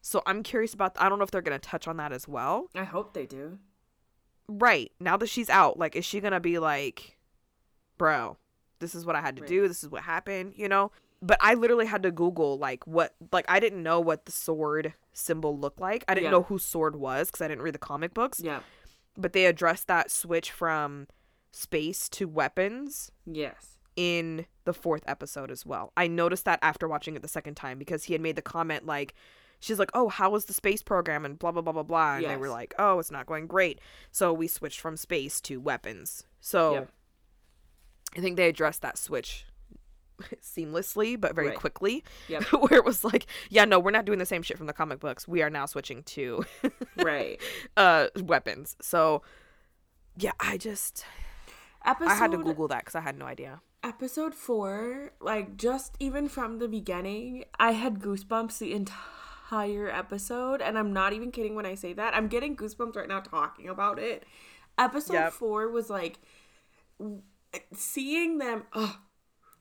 [0.00, 2.68] So I'm curious about I don't know if they're gonna touch on that as well.
[2.74, 3.58] I hope they do.
[4.48, 7.16] right now that she's out like is she gonna be like
[7.96, 8.36] bro
[8.80, 9.48] this is what i had to Right.
[9.48, 10.90] do this is what happened you know
[11.22, 14.94] but i literally had to google like what like i didn't know what the sword
[15.12, 16.30] symbol looked like i didn't Yeah.
[16.32, 18.60] know who sword was because i didn't read the comic books Yeah.
[19.16, 21.06] but they addressed that switch from
[21.52, 23.76] space to weapons Yes.
[23.96, 25.92] in the fourth episode as well.
[25.96, 28.86] I noticed that after watching it the second time because he had made the comment
[28.86, 29.14] like
[29.60, 32.24] she's like, "Oh, how was the space program?" and blah blah blah blah blah, and
[32.24, 33.80] they were like, "Oh, it's not going great."
[34.10, 36.24] So we switched from space to weapons.
[36.40, 36.90] So Yep.
[38.16, 39.46] I think they addressed that switch
[40.42, 41.56] seamlessly but very Right.
[41.58, 42.42] quickly Yep.
[42.52, 45.00] where it was like yeah no we're not doing the same shit from the comic
[45.00, 46.44] books we are now switching to
[46.96, 47.40] Right.
[47.76, 49.22] uh weapons so
[50.16, 51.04] yeah i just
[51.84, 55.96] Episode i had to google that because i had no idea episode four, like just
[55.98, 61.54] even from the beginning, I had goosebumps the entire episode, and I'm not even kidding
[61.54, 62.14] when I say that.
[62.14, 64.24] I'm getting goosebumps right now talking about it.
[64.78, 65.32] Episode Yep.
[65.32, 66.18] four was like
[67.74, 68.96] seeing them, ugh,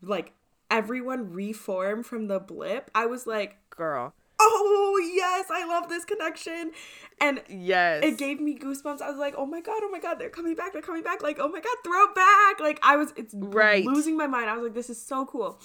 [0.01, 0.34] like
[0.69, 2.89] everyone reform from the blip.
[2.95, 4.13] I was like, girl
[4.44, 6.72] oh yes, I love this connection,
[7.20, 9.02] and yes it gave me goosebumps.
[9.02, 11.22] I was like, oh my god, oh my god, they're coming back, they're coming back.
[11.22, 12.60] Like, oh my god, throw back.
[12.60, 13.86] Like, I was, it's Right.
[13.86, 14.50] losing my mind.
[14.50, 15.60] I was like, this is so cool.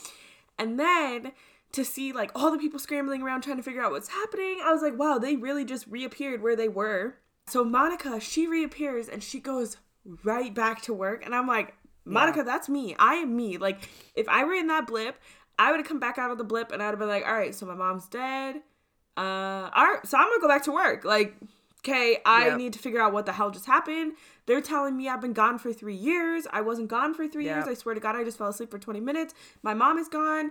[0.58, 1.32] And then
[1.72, 4.72] to see like all the people scrambling around trying to figure out what's happening, I
[4.72, 7.16] was like, wow, they really just reappeared where they were.
[7.48, 9.76] So Monica, she reappears and she goes
[10.24, 11.24] right back to work.
[11.24, 11.74] And I'm like,
[12.04, 12.94] Monica, that's me.
[12.98, 13.58] I am me.
[13.58, 15.16] Like, if I were in that blip,
[15.58, 17.32] I would have come back out of the blip and I'd have been like, all
[17.34, 18.56] right, so my mom's dead.
[19.16, 21.04] Uh, all right, so I'm gonna go back to work.
[21.04, 21.34] Like,
[21.80, 22.58] okay, I Yep.
[22.58, 24.12] need to figure out what the hell just happened.
[24.44, 26.46] They're telling me I've been gone for three years.
[26.52, 27.66] I wasn't gone for three years.
[27.66, 29.34] I swear to God, I just fell asleep for 20 minutes.
[29.62, 30.50] My mom is gone.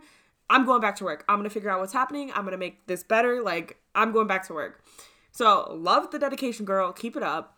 [0.50, 1.24] I'm going back to work.
[1.30, 2.32] I'm gonna figure out what's happening.
[2.34, 3.42] I'm gonna make this better.
[3.44, 4.84] Like, I'm going back to work.
[5.32, 6.92] So, love the dedication, girl.
[6.94, 7.58] Keep it up.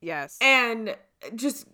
[0.00, 0.96] yes And
[1.34, 1.66] just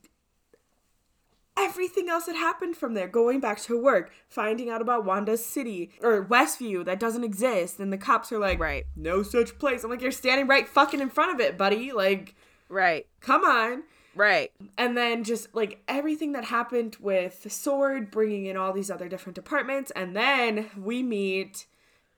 [1.57, 5.91] everything else that happened from there going back to work finding out about wanda's city
[6.03, 8.87] or westview that doesn't exist and the cops are like right.
[8.97, 9.85] No such place.
[9.85, 11.93] I'm like you're standing right fucking in front of it buddy.
[11.93, 12.35] Like
[12.69, 13.07] right.
[13.21, 13.85] come on.
[14.17, 14.53] Right.
[14.79, 19.35] And then just like everything that happened with sword bringing in all these other different
[19.35, 21.67] departments and then we meet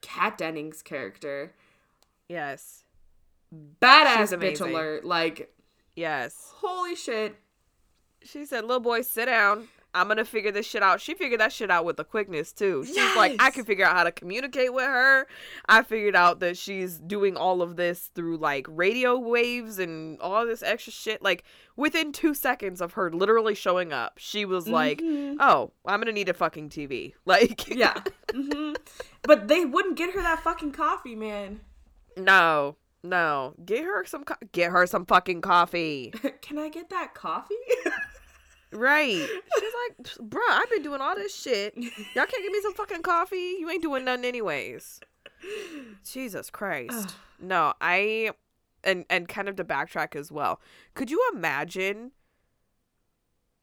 [0.00, 1.52] kat dennings character.
[2.28, 2.84] Yes.
[3.54, 5.04] Badass bitch alert.
[5.04, 5.52] Like
[5.94, 6.52] yes.
[6.56, 7.36] holy shit
[8.26, 9.68] she said little boy sit down.
[9.94, 11.00] I'm gonna figure this shit out.
[11.00, 12.84] She figured that shit out with a quickness too.
[12.84, 15.26] She's like i can figure out how to communicate with her.
[15.70, 20.44] I figured out that she's doing all of this through like radio waves and all
[20.44, 21.22] this extra shit.
[21.22, 21.44] Like
[21.76, 25.36] within two seconds of her literally showing up she was like Mhm.
[25.40, 28.02] oh i'm gonna need a fucking tv like Yeah.
[28.34, 28.72] hmm
[29.22, 31.60] But they wouldn't get her that fucking coffee, man.
[32.18, 32.76] no
[33.08, 37.54] no get her some co- get her some fucking coffee Can I get that coffee?
[38.72, 39.26] Right.
[39.58, 41.76] She's like, bruh, I've been doing all this shit.
[41.76, 43.56] Y'all can't give me some fucking coffee?
[43.58, 45.00] You ain't doing nothing anyways.
[46.04, 47.16] Jesus Christ.
[47.40, 48.30] no, I
[48.84, 50.60] and and kind of to backtrack as well.
[50.94, 52.12] Could you imagine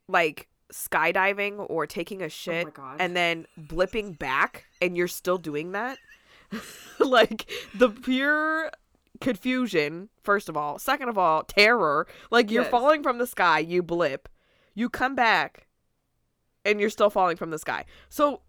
[0.07, 2.97] like skydiving or taking a oh shit gosh.
[2.99, 5.97] and then blipping back and you're still doing that.
[6.99, 8.71] like the pure
[9.23, 10.77] confusion, first of all.
[10.77, 12.05] Second of all, terror.
[12.29, 12.71] Like you're Yes.
[12.71, 14.29] falling from the sky, you blip,
[14.75, 15.67] you come back,
[16.65, 17.85] and you're still falling from the sky.
[18.09, 18.41] So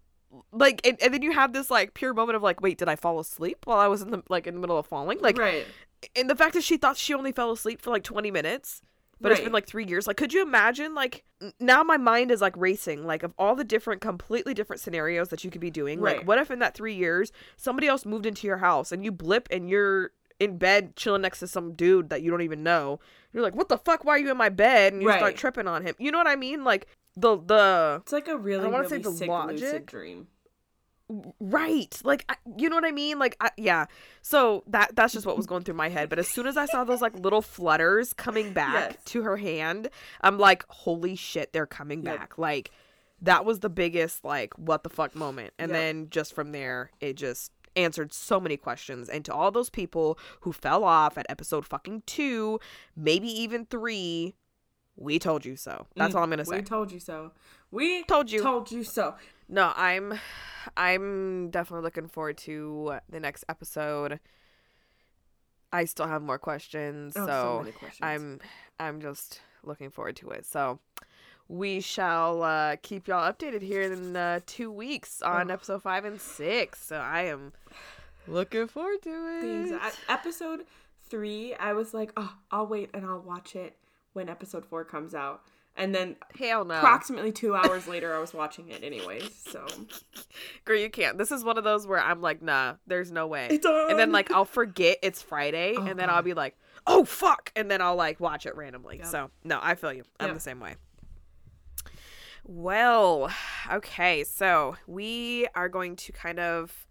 [0.51, 2.95] like and, and then you have this like pure moment of like wait did i
[2.97, 5.65] fall asleep while i was in the like in the middle of falling like right.
[6.13, 8.81] and the fact that she thought she only fell asleep for like 20 minutes
[9.21, 11.23] but it's been like three years like could you imagine like
[11.59, 15.43] now my mind is like racing like of all the different completely different scenarios that
[15.45, 18.45] you could be doing like what if in that three years somebody else moved into
[18.45, 22.21] your house and you blip and you're in bed chilling next to some dude that
[22.21, 22.99] you don't even know.
[23.33, 24.03] You're like what the fuck?
[24.05, 24.93] Why are you in my bed?
[24.93, 25.95] And you start tripping on him.
[25.99, 26.63] You know what i mean?
[26.63, 29.59] Like the the It's like a really, I wanna really say the sick logic.
[29.61, 30.27] lucid dream.
[31.39, 31.99] right.
[32.03, 33.19] Like I, you know what i mean?
[33.19, 33.85] Like I, yeah.
[34.21, 36.09] So that that's just what was going through my head.
[36.09, 39.03] But as soon as i saw those like little flutters coming back Yes.
[39.05, 39.89] to her hand
[40.21, 42.17] i'm like holy shit they're coming Yep.
[42.17, 42.37] back.
[42.37, 42.71] Like
[43.21, 45.53] that was the biggest like what the fuck moment.
[45.59, 45.79] And Yep.
[45.79, 50.17] then just from there it just answered so many questions and to all those people
[50.41, 52.59] who fell off at episode fucking two
[52.95, 54.33] maybe even three
[54.97, 57.31] we told you so that's Mm, all i'm gonna say We told you so.
[57.71, 58.41] We Told you.
[58.41, 59.15] Told you so.
[59.49, 60.17] No, I'm
[60.77, 64.19] I'm definitely looking forward to the next episode.
[65.73, 67.99] I still have more questions, Oh, so so, questions.
[68.01, 68.39] I'm
[68.79, 70.45] I'm just looking forward to it.
[70.45, 70.79] So
[71.47, 75.53] we shall uh, keep y'all updated here in uh, two weeks on Oh.
[75.53, 76.81] episode five and six.
[76.83, 77.53] So I am
[78.27, 79.61] looking forward to it.
[79.65, 80.65] exact episode
[81.09, 83.75] three, I was like, oh, I'll wait and I'll watch it
[84.13, 85.41] when episode four comes out.
[85.77, 89.29] And then Hell no, approximately two hours later, I was watching it anyways.
[89.51, 89.65] So
[90.65, 91.17] girl, you can't.
[91.17, 93.47] This is one of those where I'm like, nah, there's no way.
[93.51, 97.03] It's and then like I'll forget it's Friday, Oh, and then I'll be like, oh
[97.03, 98.97] fuck, and then I'll like watch it randomly.
[98.99, 99.05] Yep.
[99.07, 100.03] So no, I feel you.
[100.17, 100.35] I'm Yep.
[100.35, 100.75] the same way.
[102.47, 103.31] Well,
[103.71, 106.87] okay, so we are going to kind of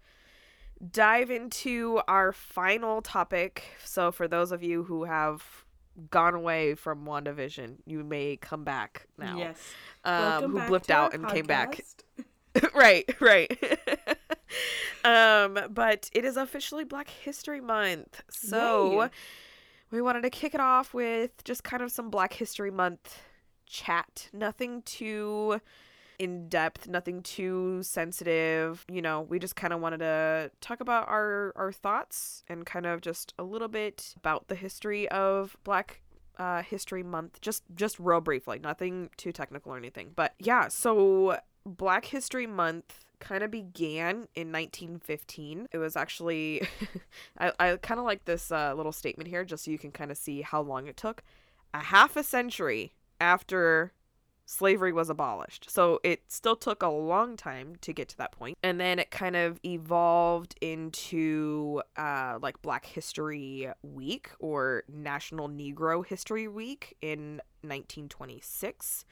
[0.91, 3.63] dive into our final topic.
[3.83, 5.43] So for those of you who have
[6.09, 9.37] gone away from WandaVision, you may come back now.
[9.37, 9.57] yes,
[10.03, 11.79] Um, who blipped out and came back
[12.73, 13.77] right, right.
[15.05, 18.23] um, but it is officially Black History Month.
[18.29, 19.09] So Yay.
[19.91, 23.21] we wanted to kick it off with just kind of some Black History Month
[23.65, 24.29] chat.
[24.33, 25.59] Nothing too
[26.17, 28.85] in depth, nothing too sensitive.
[28.89, 32.85] You know, we just kind of wanted to talk about our our thoughts and kind
[32.85, 36.01] of just a little bit about the history of Black
[36.37, 40.11] uh, History Month, just just real briefly, nothing too technical or anything.
[40.15, 45.69] But yeah, so Black History Month kind of began in 1915.
[45.71, 46.67] It was actually,
[47.37, 50.11] I, I kind of like this uh, little statement here, just so you can kind
[50.11, 51.23] of see how long it took.
[51.73, 53.93] A half a century after
[54.45, 55.69] slavery was abolished.
[55.69, 58.57] So it still took a long time to get to that point.
[58.63, 66.05] And then it kind of evolved into uh, like Black History Week or National Negro
[66.05, 69.05] History Week in 1926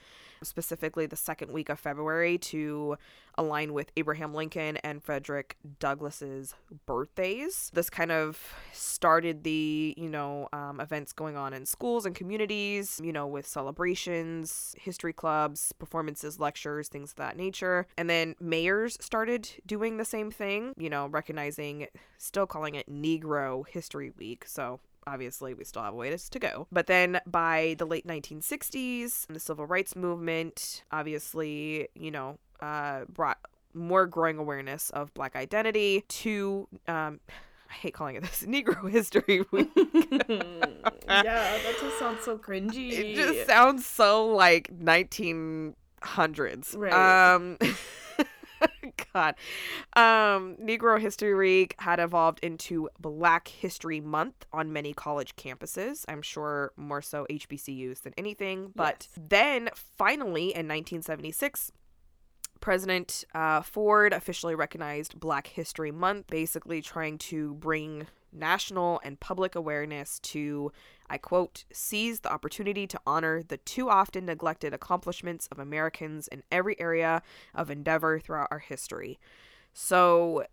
[0.45, 2.97] specifically the second week of February to
[3.35, 6.53] align with Abraham Lincoln and Frederick Douglass's
[6.85, 7.71] birthdays.
[7.73, 13.01] This kind of started the, you know, um, events going on in schools and communities,
[13.03, 17.87] you know, with celebrations, history clubs, performances, lectures, things of that nature.
[17.97, 21.87] And then mayors started doing the same thing, you know, recognizing,
[22.17, 24.45] still calling it Negro History Week.
[24.45, 29.25] So obviously we still have a ways to go but then by the late 1960s
[29.27, 33.37] the civil rights movement obviously you know uh, brought
[33.73, 37.19] more growing awareness of black identity to um,
[37.69, 42.91] i hate calling it this negro history week yeah, that just sounds so cringy.
[42.91, 45.73] it just sounds so like 1900s
[46.77, 46.93] Right.
[47.33, 47.57] um
[49.13, 49.35] god
[49.95, 56.21] um negro history week had evolved into black history month on many college campuses i'm
[56.21, 59.25] sure more so hbcus than anything but Yes.
[59.29, 61.71] then finally in 1976
[62.59, 69.55] President uh, Ford officially recognized Black History Month, basically trying to bring national and public
[69.55, 70.71] awareness to,
[71.09, 76.43] I quote, seize the opportunity to honor the too often neglected accomplishments of Americans in
[76.51, 77.21] every area
[77.53, 79.19] of endeavor throughout our history.
[79.73, 80.45] So,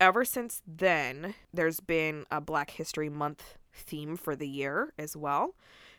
[0.00, 5.54] ever since then, there's been a Black History Month theme for the year as well.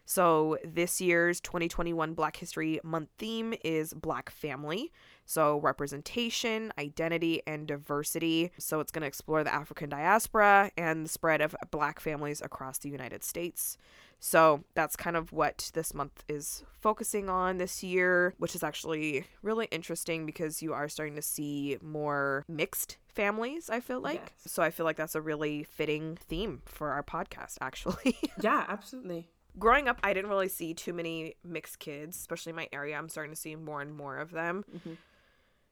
[0.10, 4.92] So this year's 2021 Black History Month theme is Black Family.
[5.30, 8.52] So representation, identity, and diversity.
[8.58, 12.78] So it's going to explore the African diaspora and the spread of Black families across
[12.78, 13.78] the United States.
[14.20, 19.26] So that's kind of what this month is focusing on this year, which is actually
[19.44, 24.34] really interesting because you are starting to see more mixed families, I feel like.
[24.46, 24.52] Yes.
[24.54, 28.18] So I feel like that's a really fitting theme for our podcast, actually.
[28.42, 29.28] Yeah, absolutely.
[29.60, 32.96] Growing up, I didn't really see too many mixed kids, especially in my area.
[32.98, 34.64] I'm starting to see more and more of them.
[34.74, 34.98] Mhm.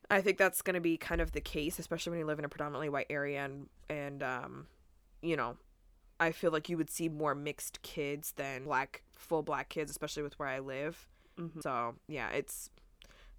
[0.09, 2.45] I think that's going to be kind of the case, especially when you live in
[2.45, 4.67] a predominantly white area and and um,
[5.21, 5.57] you know,
[6.19, 10.23] I feel like you would see more mixed kids than black full black kids, especially
[10.23, 11.07] with where I live.
[11.39, 11.61] Mhm.
[11.61, 12.69] So yeah, it's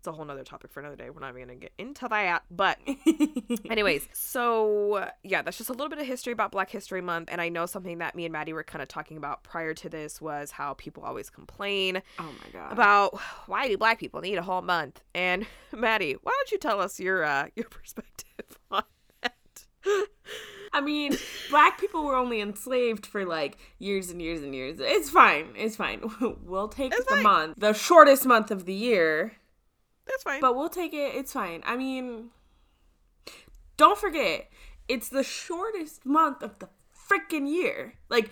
[0.06, 1.10] it's a whole nother topic for another day.
[1.10, 2.78] We're not even gonna get into that, but
[3.70, 7.40] anyways so yeah that's just a little bit of history about black history month and
[7.40, 10.20] i know something that me and maddie were kind of talking about prior to this
[10.20, 12.72] was how people always complain oh my god.
[12.72, 15.46] about why do black people need a whole month and
[15.76, 18.82] maddie why don't you tell us your uh your perspective on
[19.22, 19.34] that
[20.72, 21.16] I mean,
[21.48, 24.76] black people were only enslaved for like years and years and years.
[24.78, 25.54] It's fine.
[25.56, 26.02] It's fine.
[26.44, 27.22] We'll take It's the fine.
[27.22, 29.32] month, the shortest month of the year,
[30.06, 31.14] that's fine but we'll take it.
[31.14, 31.62] It's fine.
[31.64, 32.30] I mean,
[33.76, 34.48] don't forget,
[34.88, 36.68] it's the shortest month of the
[37.08, 37.94] freaking year.
[38.08, 38.30] Like,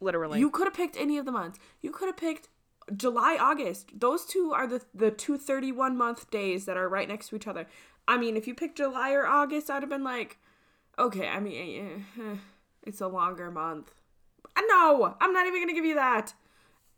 [0.00, 1.58] literally you could have picked any of the months.
[1.80, 2.48] You could have picked
[2.96, 3.98] July, August.
[3.98, 7.46] Those two are the the two 31 month days that are right next to each
[7.46, 7.66] other.
[8.08, 10.38] I mean, if you picked July or August, I'd have been like,
[10.98, 12.36] okay, I mean, eh, eh,
[12.84, 13.92] it's a longer month.
[14.68, 16.34] No, I'm not even gonna give you that.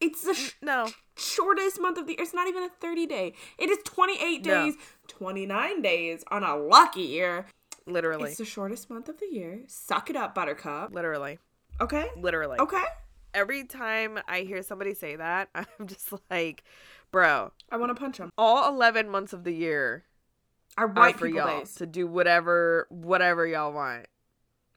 [0.02, 2.22] It's the sh- no shortest month of the year.
[2.22, 3.34] It's not even a 30 day.
[3.58, 4.64] It is 28 No.
[4.64, 4.74] days,
[5.08, 7.46] 29 days on a lucky year.
[7.86, 9.60] literally It's the shortest month of the year.
[9.68, 10.92] Suck it up, Buttercup.
[10.94, 11.38] literally
[11.80, 12.06] Okay?
[12.16, 12.82] literally Okay?
[13.34, 16.62] every time i hear somebody say that i'm just like
[17.10, 18.30] bro I want to punch him.
[18.36, 20.04] all 11 months of the year
[20.76, 21.74] are white for y'all days.
[21.76, 24.06] to do whatever whatever y'all want.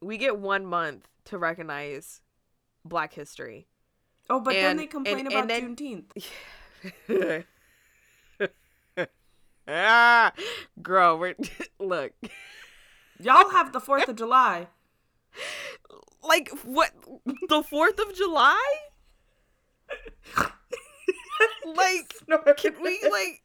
[0.02, 2.20] We get one month to recognize
[2.84, 3.66] Black History.
[4.28, 7.44] Oh, but then And- they complain and- about and then- Juneteenth.
[9.68, 10.32] ah,
[10.82, 11.34] girl, we're
[11.78, 12.12] look
[13.18, 14.66] Y'all have the 4th of July.
[16.22, 16.90] like what
[17.48, 18.62] the Fourth of July?
[21.64, 22.12] like,
[22.56, 23.42] can we like,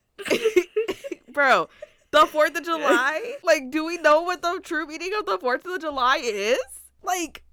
[1.32, 1.70] bro?
[2.12, 3.36] The Fourth of July?
[3.44, 6.60] Like, do we know what the true meaning of the Fourth of July is?
[7.04, 7.44] Like,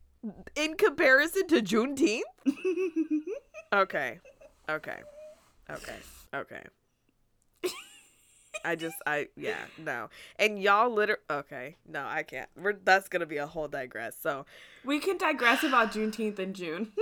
[0.56, 2.22] in comparison to Juneteenth?
[3.72, 4.18] Okay.
[4.68, 4.98] Okay.
[5.70, 5.96] Okay.
[6.34, 6.62] Okay.
[8.64, 10.08] I just I yeah, no.
[10.36, 12.48] And y'all liter okay, no, I can't.
[12.60, 14.16] We're that's gonna be a whole digress.
[14.20, 14.46] So
[14.84, 16.92] we can digress about Juneteenth in June.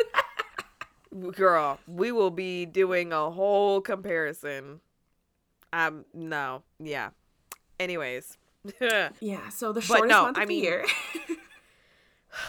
[1.32, 4.80] girl, we will be doing a whole comparison.
[5.72, 7.10] Um no, yeah.
[7.80, 8.36] Anyways.
[9.20, 10.84] yeah, so the shortest no, month of I the mean- year.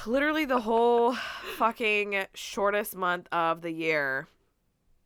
[0.05, 1.14] Literally the whole
[1.57, 4.27] fucking shortest month of the year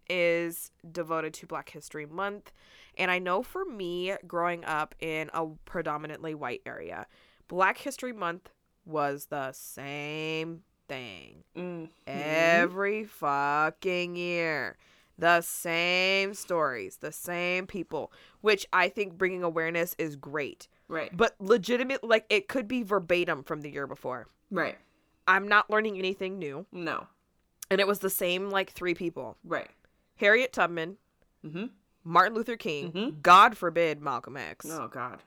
[0.09, 2.51] is devoted to Black History Month.
[2.97, 7.07] And I know for me, growing up in a predominantly white area,
[7.47, 8.49] Black History Month
[8.85, 11.89] was the same thing Mm.
[12.05, 14.77] every fucking year.
[15.17, 20.67] The same stories, the same people, which I think bringing awareness is great.
[20.87, 21.15] Right.
[21.15, 24.27] But legitimate, like, it could be verbatim from the year before.
[24.51, 24.77] Right.
[25.27, 26.65] I'm not learning anything new.
[26.71, 27.07] No.
[27.69, 29.69] And it was the same like three people Right.
[30.17, 30.97] Harriet Tubman,
[31.45, 31.65] Mm-hmm.
[32.03, 33.21] Martin Luther King, Mhm.
[33.21, 35.23] God forbid Malcolm X, Oh God.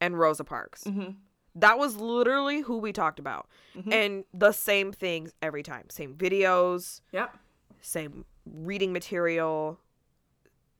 [0.00, 0.84] and Rosa Parks.
[0.84, 1.12] Mm-hmm.
[1.54, 3.48] That was literally who we talked about.
[3.74, 3.92] Mhm.
[3.92, 5.88] And the same things every time.
[5.90, 7.36] Same videos, Yep.
[7.80, 9.80] same reading material,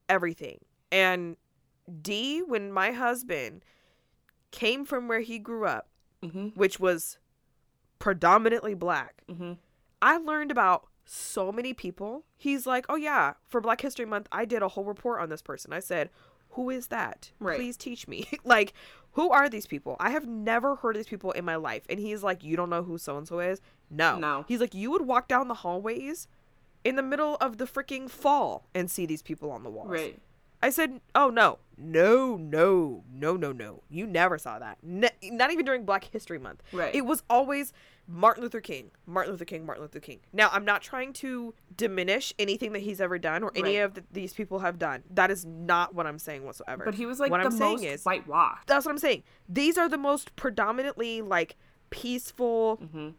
[0.09, 0.59] everything.
[0.93, 1.37] And
[2.03, 3.65] D, when my husband
[4.51, 5.89] came from where he grew up,
[6.23, 6.49] Mm-hmm.
[6.49, 7.19] which was
[7.99, 9.55] predominantly black, Mm-hmm.
[10.01, 12.25] I learned about so many people.
[12.37, 15.43] He's like, "Oh yeah, for Black History Month, I did a whole report on this
[15.43, 16.11] person." I said,
[16.51, 17.33] "Who is that?
[17.41, 17.57] Right.
[17.57, 18.73] Please teach me." like,
[19.13, 19.97] who are these people?
[19.99, 21.85] I have never heard of these people in my life.
[21.89, 23.61] And he's like, "You don't know who so and so is?"
[23.91, 24.19] No.
[24.19, 24.45] No.
[24.47, 26.29] He's like, "You would walk down the hallways
[26.85, 30.21] in the middle of the freaking fall and see these people on the walls." Right.
[30.63, 33.83] I said, "Oh no, no, no, no, no, no!
[33.89, 34.79] You never saw that.
[34.83, 36.63] Ne- not even during Black History Month.
[36.73, 36.93] Right.
[36.95, 37.73] It was always
[38.09, 40.19] Martin Luther King, Martin Luther King, Martin Luther King.
[40.33, 43.85] Now, I'm not trying to diminish anything that he's ever done or any Right.
[43.85, 45.05] of the, these people have done.
[45.11, 46.85] That is not what I'm saying whatsoever.
[46.85, 48.67] But he was like what the I'm saying most is whitewashed.
[48.67, 49.23] that's what I'm saying.
[49.49, 51.57] These are the most predominantly like
[51.91, 53.11] peaceful, Mm-hmm.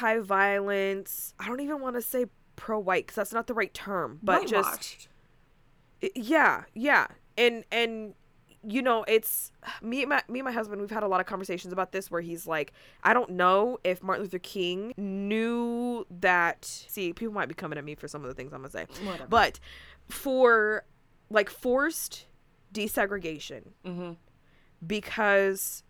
[0.00, 1.34] anti-violence.
[1.38, 2.26] I don't even want to say
[2.56, 5.08] pro white because that's not the right term, but just
[6.14, 7.06] yeah yeah
[7.36, 8.14] and and
[8.66, 9.52] you know it's
[9.82, 12.10] me and my me and my husband we've had a lot of conversations about this
[12.10, 12.72] where he's like
[13.04, 17.84] i don't know if martin luther king knew that see people might be coming at
[17.84, 19.26] me for some of the things i'm gonna say Whatever.
[19.28, 19.60] but
[20.08, 20.84] for
[21.30, 22.26] like forced
[22.74, 24.16] desegregation Mhm.
[24.86, 25.82] because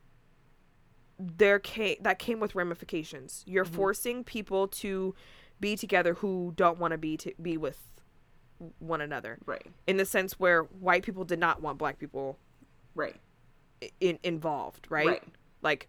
[1.18, 5.14] there came that came with ramifications you're forcing people to
[5.60, 7.89] be together who don't want to be to be with
[8.78, 12.38] one another right, in the sense where white people did not want black people
[12.94, 13.16] right,
[14.00, 15.06] in, involved, right?
[15.06, 15.22] Right.
[15.62, 15.88] Like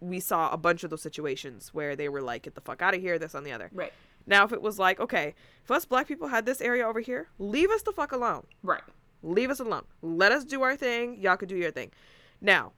[0.00, 2.94] we saw a bunch of those situations where they were like, "Get the fuck out
[2.94, 3.70] of here," this on the other.
[3.72, 3.92] right,
[4.26, 7.28] Now, if it was like, okay, if us black people had this area over here,
[7.38, 8.46] leave us the fuck alone.
[8.62, 8.82] right.
[9.22, 9.84] Leave us alone.
[10.00, 11.20] Let us do our thing.
[11.20, 11.92] Y'all could do your thing.
[12.40, 12.72] Now,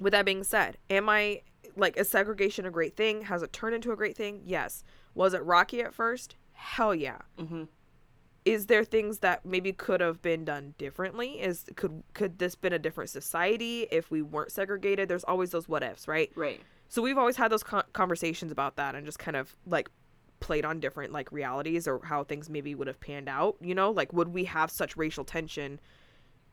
[0.00, 1.42] with that being said, am I
[1.76, 3.22] like is segregation a great thing?
[3.22, 4.42] Has it turned into a great thing?
[4.44, 4.82] Yes.
[5.14, 6.34] Was it rocky at first?
[6.52, 7.18] Hell yeah.
[7.38, 7.64] Mm-hmm.
[8.44, 12.72] Is there things that maybe could have been done differently is could could this been
[12.72, 16.60] a different society if we weren't segregated there's always those what ifs right Right.
[16.88, 19.90] so we've always had those con- conversations about that and just kind of like
[20.40, 23.90] played on different like realities or how things maybe would have panned out you know
[23.90, 25.80] like would we have such racial tension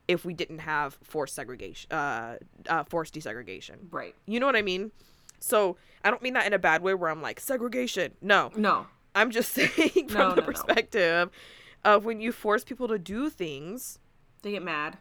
[0.07, 2.35] if we didn't have forced segregation uh,
[2.67, 4.15] uh forced desegregation Right.
[4.25, 4.91] you know what i mean
[5.39, 8.87] so i don't mean that in a bad way where i'm like segregation no No.
[9.17, 11.29] I'm just saying from No, the no, no.
[11.85, 13.99] Of when you force people to do things,
[14.41, 14.97] They get mad.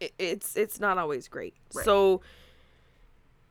[0.00, 1.54] it, it's it's not always great.
[1.74, 1.84] Right.
[1.84, 2.22] So,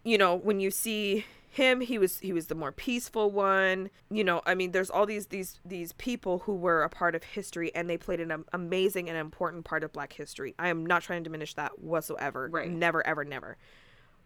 [0.03, 3.89] you know, when you see him, he was he was the more peaceful one.
[4.09, 7.23] You know, I mean, there's all these these these people who were a part of
[7.23, 10.55] history and they played an amazing and important part of Black history.
[10.57, 12.49] I am not trying to diminish that whatsoever.
[12.51, 12.69] Right.
[12.69, 13.57] Never, ever, never.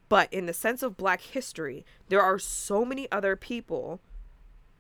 [0.07, 3.99] But in the sense of Black history, there are so many other people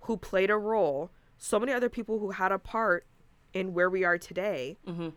[0.01, 1.09] who played a role,
[1.39, 3.05] so many other people who had a part
[3.55, 5.09] in where we are today, Mm-hmm.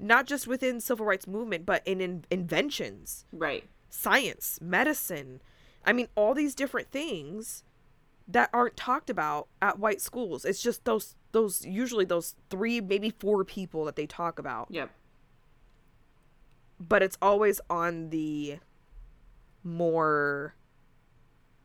[0.00, 3.64] not just within civil rights movement, but in, in inventions, Right.
[3.90, 5.40] science, medicine.
[5.84, 7.62] I mean, all these different things
[8.26, 10.44] that aren't talked about at white schools.
[10.44, 14.68] It's just those those usually those three, maybe four people that they talk about.
[14.70, 14.90] Yep.
[16.80, 18.58] But it's always on the
[19.64, 20.54] more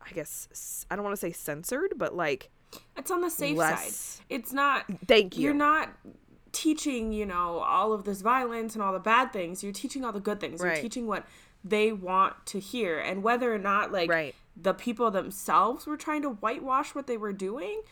[0.04, 2.50] I guess I don't want to say censored, but like
[2.96, 4.24] It's on the safe Less- side.
[4.28, 4.84] It's not.
[5.06, 5.44] thank you.
[5.44, 5.90] You're not
[6.52, 9.62] teaching, you know, all of this violence and all the bad things.
[9.62, 10.60] You're teaching all the good things.
[10.62, 11.26] You're teaching what
[11.64, 14.34] they want to hear, and whether or not like Right.
[14.56, 17.82] the people themselves were trying to whitewash what they were doing.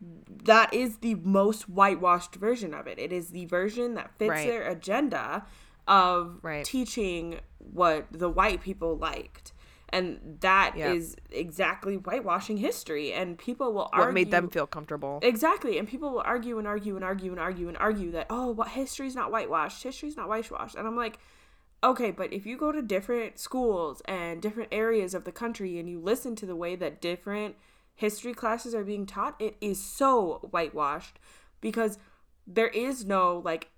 [0.00, 2.98] That is the most whitewashed version of it.
[2.98, 4.46] It is the version that fits Right.
[4.46, 5.46] their agenda
[5.88, 6.64] of Right.
[6.64, 9.52] teaching what the white people liked.
[9.90, 11.38] And that is Yeah.
[11.38, 13.12] exactly whitewashing history.
[13.12, 15.18] And people will what argue made them feel comfortable.
[15.22, 15.78] Exactly.
[15.78, 18.68] And people will argue and argue and argue and argue and argue that, oh, what
[18.68, 19.82] history's not whitewashed.
[19.82, 20.74] History's not whitewashed.
[20.74, 21.18] And I'm like,
[21.82, 25.88] okay, but if you go to different schools and different areas of the country and
[25.88, 27.56] you listen to the way that different
[27.94, 31.18] history classes are being taught, it is so whitewashed
[31.60, 31.98] because
[32.46, 33.68] there is no like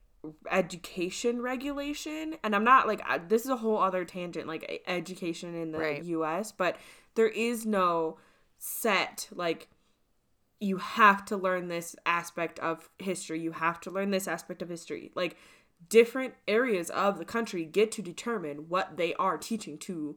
[0.51, 5.55] education regulation and i'm not like I, this is a whole other tangent like education
[5.55, 6.05] in the Right.
[6.05, 6.77] us but
[7.15, 8.19] there is no
[8.59, 9.69] set like
[10.61, 14.69] you have to learn this aspect of history you have to learn this aspect of
[14.69, 15.37] history like
[15.89, 20.17] different areas of the country get to determine what they are teaching to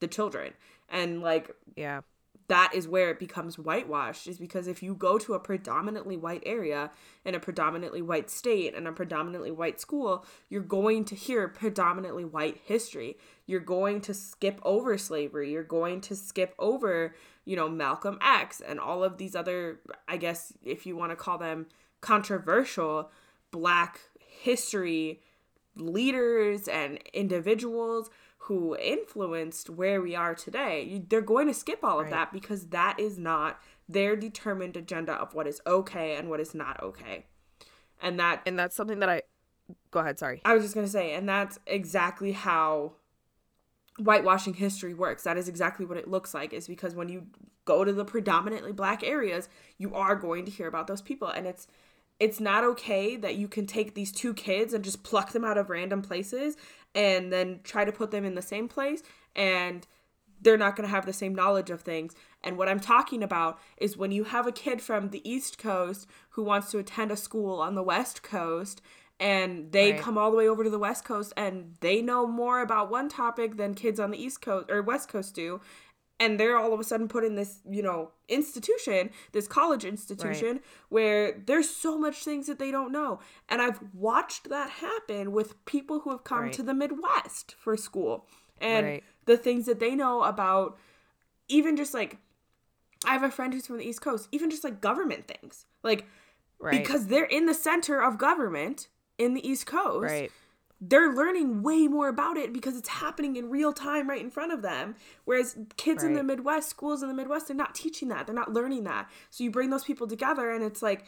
[0.00, 0.52] the children
[0.88, 2.00] and like yeah.
[2.48, 6.42] That is where it becomes whitewashed is because if you go to a predominantly white
[6.46, 6.90] area
[7.24, 12.24] in a predominantly white state and a predominantly white school you're going to hear predominantly
[12.24, 13.16] white history.
[13.46, 15.52] You're going to skip over slavery.
[15.52, 17.14] You're going to skip over
[17.46, 21.16] you know malcolm x and all of these other i guess if you want to
[21.16, 21.66] call them
[22.02, 23.10] controversial
[23.50, 25.22] black history
[25.76, 28.10] leaders and individuals
[28.46, 32.98] who influenced where we are today they're going to skip all of that because that
[32.98, 37.26] is not their determined agenda of what is okay and what is not okay.
[38.00, 39.22] And that And that's something that I
[39.90, 40.40] go ahead, sorry.
[40.44, 42.92] i was just going to say and that's exactly how
[43.98, 45.22] whitewashing history works.
[45.24, 47.26] That is exactly what it looks like is because when you
[47.64, 49.48] go to the predominantly black areas
[49.78, 51.28] you are going to hear about those people.
[51.28, 51.66] And it's
[52.18, 55.58] it's not okay that you can take these two kids and just pluck them out
[55.58, 56.56] of random places
[56.96, 59.02] and then try to put them in the same place
[59.36, 59.86] and
[60.40, 62.14] they're not going to have the same knowledge of things.
[62.42, 66.08] And what I'm talking about is when you have a kid from the East Coast
[66.30, 68.82] who wants to attend a school on the West Coast
[69.18, 70.00] and they Right.
[70.00, 73.08] come all the way over to the West Coast and they know more about one
[73.08, 75.60] topic than kids on the East Coast or West Coast do.
[76.18, 80.60] And they're all of a sudden put in this you know institution this college institution
[80.88, 83.18] where there's so much things that they don't know
[83.48, 86.52] and i've watched that happen with people who have come Right.
[86.54, 88.26] to the midwest for school
[88.60, 89.04] and Right.
[89.26, 90.78] the things that they know about
[91.48, 92.18] even just like
[93.06, 96.06] i have a friend who's from the east coast even just like government things like
[96.58, 96.82] Right.
[96.82, 98.88] because they're in the center of government
[99.18, 100.32] in the east coast right.
[100.80, 104.52] They're learning way more about it because it's happening in real time right in front
[104.52, 104.94] of them.
[105.24, 108.26] Whereas kids in the Midwest, schools in the Midwest, they're not teaching that.
[108.26, 109.08] They're not learning that.
[109.30, 111.06] So you bring those people together, and it's like,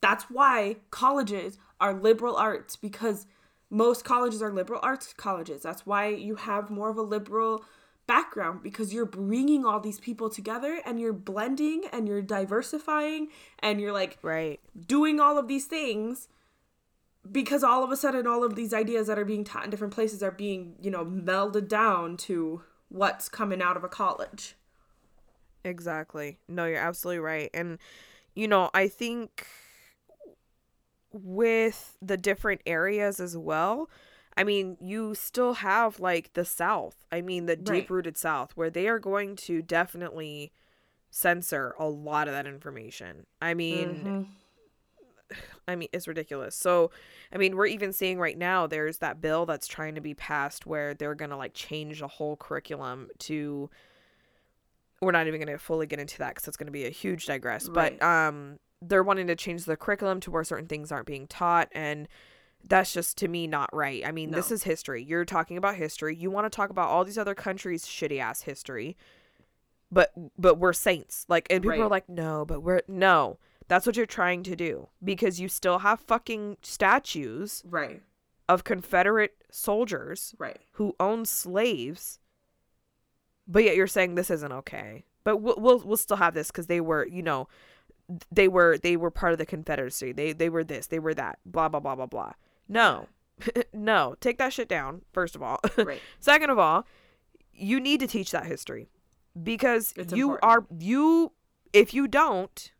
[0.00, 3.26] that's why colleges are liberal arts because
[3.68, 5.62] most colleges are liberal arts colleges.
[5.62, 7.64] That's why you have more of a liberal
[8.06, 13.28] background because you're bringing all these people together and you're blending and you're diversifying
[13.60, 14.58] and you're like Right.
[14.88, 16.26] doing all of these things
[17.30, 19.92] because all of a sudden all of these ideas that are being taught in different
[19.94, 24.54] places are being you know melded down to what's coming out of a college
[25.64, 26.38] Exactly.
[26.48, 27.50] No, you're absolutely right.
[27.52, 27.78] And
[28.34, 29.46] you know, I think
[31.12, 33.90] with the different areas as well,
[34.36, 37.04] I mean, you still have like the South.
[37.10, 37.64] I mean, the Right.
[37.66, 40.52] deep rooted South where they are going to definitely
[41.10, 43.26] censor a lot of that information.
[43.42, 44.26] I mean, Mhm.
[45.68, 46.54] I mean, it's ridiculous.
[46.56, 46.90] So,
[47.32, 50.66] I mean, we're even seeing right now there's that bill that's trying to be passed
[50.66, 53.70] where they're going to like change the whole curriculum to
[55.00, 56.90] we're not even going to fully get into that cuz it's going to be a
[56.90, 57.68] huge digress.
[57.68, 57.98] Right.
[57.98, 61.68] But um they're wanting to change the curriculum to where certain things aren't being taught
[61.72, 62.08] and
[62.64, 64.06] that's just to me not right.
[64.06, 65.02] I mean, this is history.
[65.02, 66.14] You're talking about history.
[66.14, 68.96] You want to talk about all these other countries' shitty ass history.
[69.90, 71.24] But but we're saints.
[71.28, 73.38] Like and people are like, "No, but we're no."
[73.70, 78.02] That's what you're trying to do because you still have fucking statues right
[78.48, 82.18] of Confederate soldiers right who owned slaves,
[83.46, 85.04] but yet you're saying this isn't okay.
[85.22, 87.46] But we'll we'll, we'll still have this because they were, you know,
[88.32, 90.10] they were they were part of the Confederacy.
[90.10, 91.38] They they were this, they were that.
[91.46, 92.32] Blah blah blah blah blah.
[92.68, 93.06] No,
[93.72, 95.02] no, take that shit down.
[95.12, 96.86] First of all, right second of all,
[97.52, 98.88] you need to teach that history
[99.40, 100.52] because It's you important.
[100.52, 101.32] are you
[101.72, 102.72] if you don't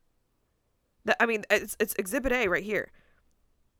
[1.18, 2.90] I mean it's it's exhibit A right here.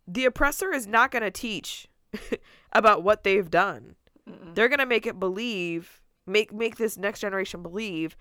[0.07, 1.89] The oppressor is not going to teach
[2.73, 3.95] about what they've done.
[4.29, 4.55] Mm-mm.
[4.55, 8.17] They're going to make it believe make make this next generation believe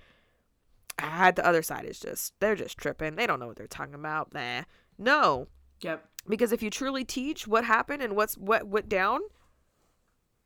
[1.01, 3.15] ah the other side is just they're just tripping.
[3.15, 4.33] They don't know what they're talking about.
[4.33, 4.63] Nah.
[4.97, 5.47] No,
[5.81, 9.21] yep because if you truly teach what happened and what's what went down,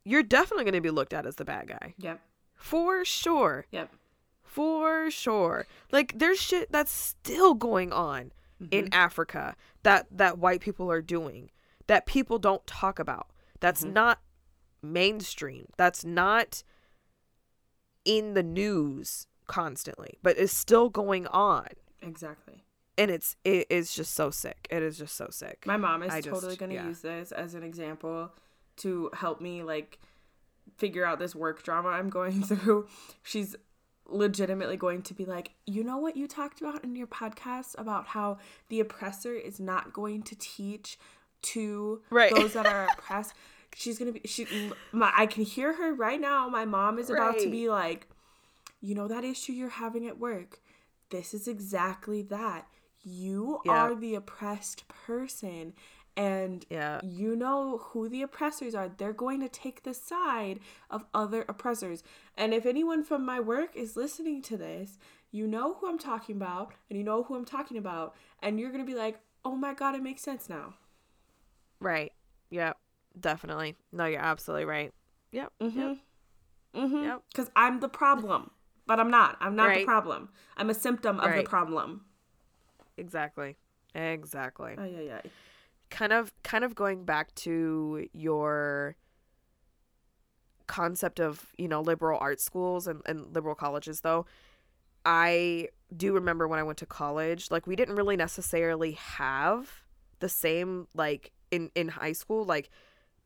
[0.06, 1.96] you're definitely going to be looked at as the bad guy.
[1.98, 2.22] yep
[2.56, 3.66] For sure.
[3.72, 3.92] yep
[4.44, 5.66] For sure.
[5.92, 8.94] Like there's shit that's still going on in Mm-hmm.
[8.94, 11.50] Africa that that white people are doing
[11.88, 13.28] that people don't talk about.
[13.60, 13.94] That's Mhm.
[13.94, 14.20] not
[14.82, 15.68] mainstream.
[15.78, 16.64] That's not
[18.06, 21.68] in the news constantly, but is still going on.
[22.02, 22.64] exactly
[22.98, 24.68] And it's it is just so sick.
[24.70, 25.66] It is just so sick.
[25.66, 26.88] my mom is I just- totally going to yeah.
[26.88, 28.32] use this as an example
[28.78, 30.00] to help me like
[30.78, 32.88] figure out this work drama i'm going through
[33.22, 33.56] she's
[34.08, 38.08] legitimately going to be like you know what you talked about in your podcast about
[38.08, 38.38] how
[38.70, 40.98] the oppressor is not going to teach
[41.42, 42.32] to Right.
[42.32, 43.34] those that are oppressed?
[43.76, 44.48] She's gonna be she
[44.92, 46.48] my i can hear her right now.
[46.48, 48.08] My mom is about to be like
[48.82, 50.60] you know that issue you're having at work?
[51.10, 52.68] This is exactly that.
[53.04, 53.72] You Yeah.
[53.72, 55.74] are the oppressed person
[56.16, 57.00] and Yeah.
[57.04, 60.60] you know who the oppressors are they're going to take the side
[60.90, 62.04] of other oppressors
[62.38, 64.98] and if anyone from my work is listening to this
[65.32, 68.14] you know who i'm talking about and you know who i'm talking about
[68.44, 70.76] and you're going to be like oh my god it makes sense now
[71.80, 72.14] Right.
[72.50, 72.78] Yep.
[73.20, 73.76] Definitely.
[73.92, 74.94] No, you're absolutely right.
[75.34, 75.52] Yep.
[75.62, 75.98] mm-hmm Yep.
[76.76, 77.22] mm-hmm Yep.
[77.30, 78.52] because i'm the problem
[78.86, 82.06] but i'm not i'm not the problem i'm a symptom of the problem
[82.98, 83.58] Exactly.
[83.96, 84.76] Exactly.
[84.78, 85.30] ay, ay, ay.
[85.94, 88.96] Kind of kind of going back to your
[90.66, 94.26] concept of you know liberal arts schools and, and liberal colleges though
[95.06, 99.84] i do remember when i went to college like we didn't really necessarily have
[100.20, 102.70] the same like in in high school like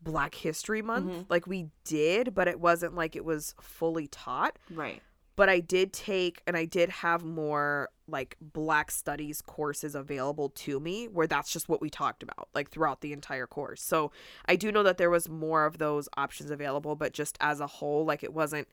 [0.02, 1.10] black history month.
[1.12, 1.26] Mhm.
[1.30, 4.60] like we did but it wasn't like it was fully taught.
[4.70, 5.02] Right
[5.38, 10.80] but I did take and I did have more like black studies courses available to
[10.80, 13.82] me where that's just what we talked about like throughout the entire course.
[13.82, 14.12] So
[14.48, 17.68] I do know that there was more of those options available, but just as a
[17.68, 18.68] whole, like it wasn't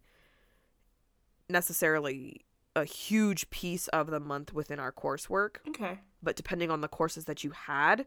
[1.50, 2.40] necessarily
[2.74, 5.56] a huge piece of the month within our coursework.
[5.68, 6.00] Okay.
[6.22, 8.06] But depending on the courses that you had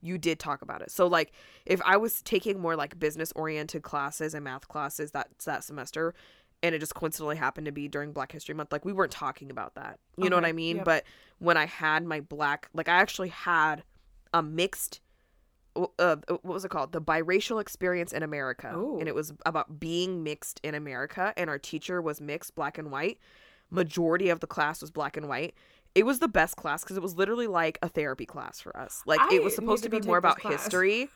[0.00, 0.90] you did talk about it.
[0.90, 1.32] So like
[1.66, 6.14] if i was taking more like business oriented classes and math classes that that semester
[6.62, 8.72] and it just coincidentally happened to be during Black History Month.
[8.72, 9.98] Like we weren't talking about that.
[10.16, 10.76] You know what I mean?
[10.76, 10.84] yep.
[10.84, 11.04] But
[11.38, 13.82] when I had my black, like I actually had
[14.32, 15.00] a mixed.
[16.00, 16.90] Uh, what was it called?
[16.90, 18.98] The biracial experience in America, Ooh.
[18.98, 21.32] and it was about being mixed in America.
[21.36, 23.18] And our teacher was mixed, black and white.
[23.70, 25.54] Majority of the class was black and white.
[25.94, 29.02] It was the best class because it was literally like a therapy class for us.
[29.06, 30.62] Like I it was supposed to to be more about class.
[30.62, 31.08] history.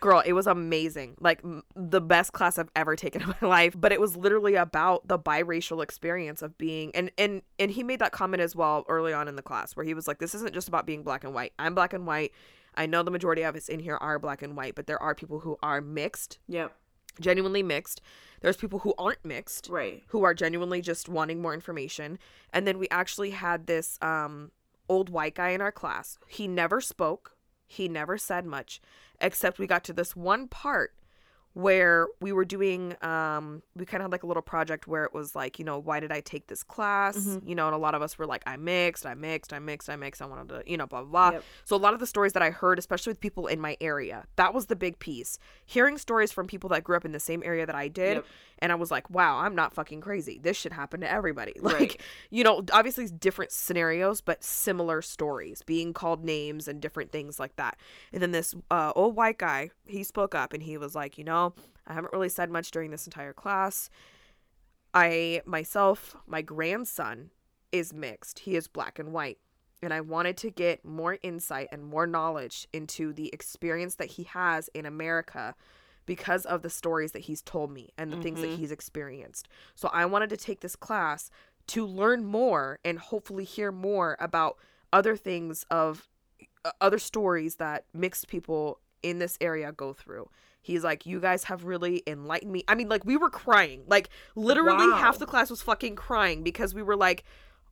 [0.00, 1.16] Girl, it was amazing.
[1.20, 4.54] Like m- the best class I've ever taken in my life, but it was literally
[4.54, 8.84] about the biracial experience of being and and and he made that comment as well
[8.88, 11.24] early on in the class where he was like this isn't just about being black
[11.24, 11.52] and white.
[11.58, 12.32] I'm black and white.
[12.76, 15.14] I know the majority of us in here are black and white, but there are
[15.14, 16.72] people who are mixed, Yep.
[17.20, 18.00] genuinely mixed.
[18.40, 20.02] There's people who aren't mixed Right.
[20.08, 22.18] who are genuinely just wanting more information.
[22.52, 24.50] And then we actually had this um,
[24.88, 26.18] old white guy in our class.
[26.26, 27.33] He never spoke,
[27.74, 28.80] he never said much,
[29.20, 30.94] except we got to this one part
[31.54, 35.14] where we were doing um we kind of had like a little project where it
[35.14, 37.48] was like you know why did i take this class Mhm.
[37.48, 39.88] you know and a lot of us were like i mixed i mixed i mixed
[39.88, 41.44] i mixed i wanted to you know blah blah blah Yep.
[41.64, 44.24] so a lot of the stories that I heard, especially with people in my area,
[44.36, 45.38] that was the big piece.
[45.64, 48.24] Hearing stories from people that grew up in the same area that I did, Yep.
[48.60, 50.38] and I was like, wow, I'm not fucking crazy.
[50.42, 51.54] This should happen to everybody.
[51.60, 52.00] Like, Right.
[52.30, 57.56] you know, obviously different scenarios, but similar stories, being called names and different things like
[57.56, 57.76] that.
[58.12, 61.24] And then this uh, old white guy, he spoke up and he was like, you
[61.24, 61.43] know,
[61.86, 63.90] I haven't really said much during this entire class.
[64.92, 67.30] I myself, my grandson
[67.72, 68.40] is mixed.
[68.40, 69.38] He is black and white.
[69.82, 74.22] And I wanted to get more insight and more knowledge into the experience that he
[74.24, 75.54] has in America
[76.06, 78.56] because of the stories that he's told me and the things that Mhm.
[78.58, 79.48] he's experienced.
[79.74, 81.30] So I wanted to take this class
[81.68, 84.58] to learn more and hopefully hear more about
[84.92, 86.08] other things of
[86.64, 90.30] uh, other stories that mixed people in this area go through.
[90.64, 92.64] He's like, You guys have really enlightened me.
[92.66, 93.82] I mean, like, we were crying.
[93.86, 94.96] Like, literally, Wow.
[94.96, 97.22] half the class was fucking crying because we were like,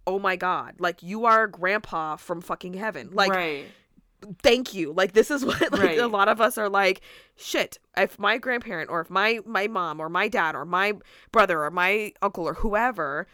[0.06, 3.09] Oh my God, like, you are grandpa from fucking heaven.
[3.12, 3.64] Like, right.
[4.43, 5.98] thank you like this is what like Right.
[5.98, 7.01] a lot of us are like
[7.35, 10.93] shit if my grandparent or if my my mom or my dad or my
[11.32, 13.27] brother or my uncle or whoever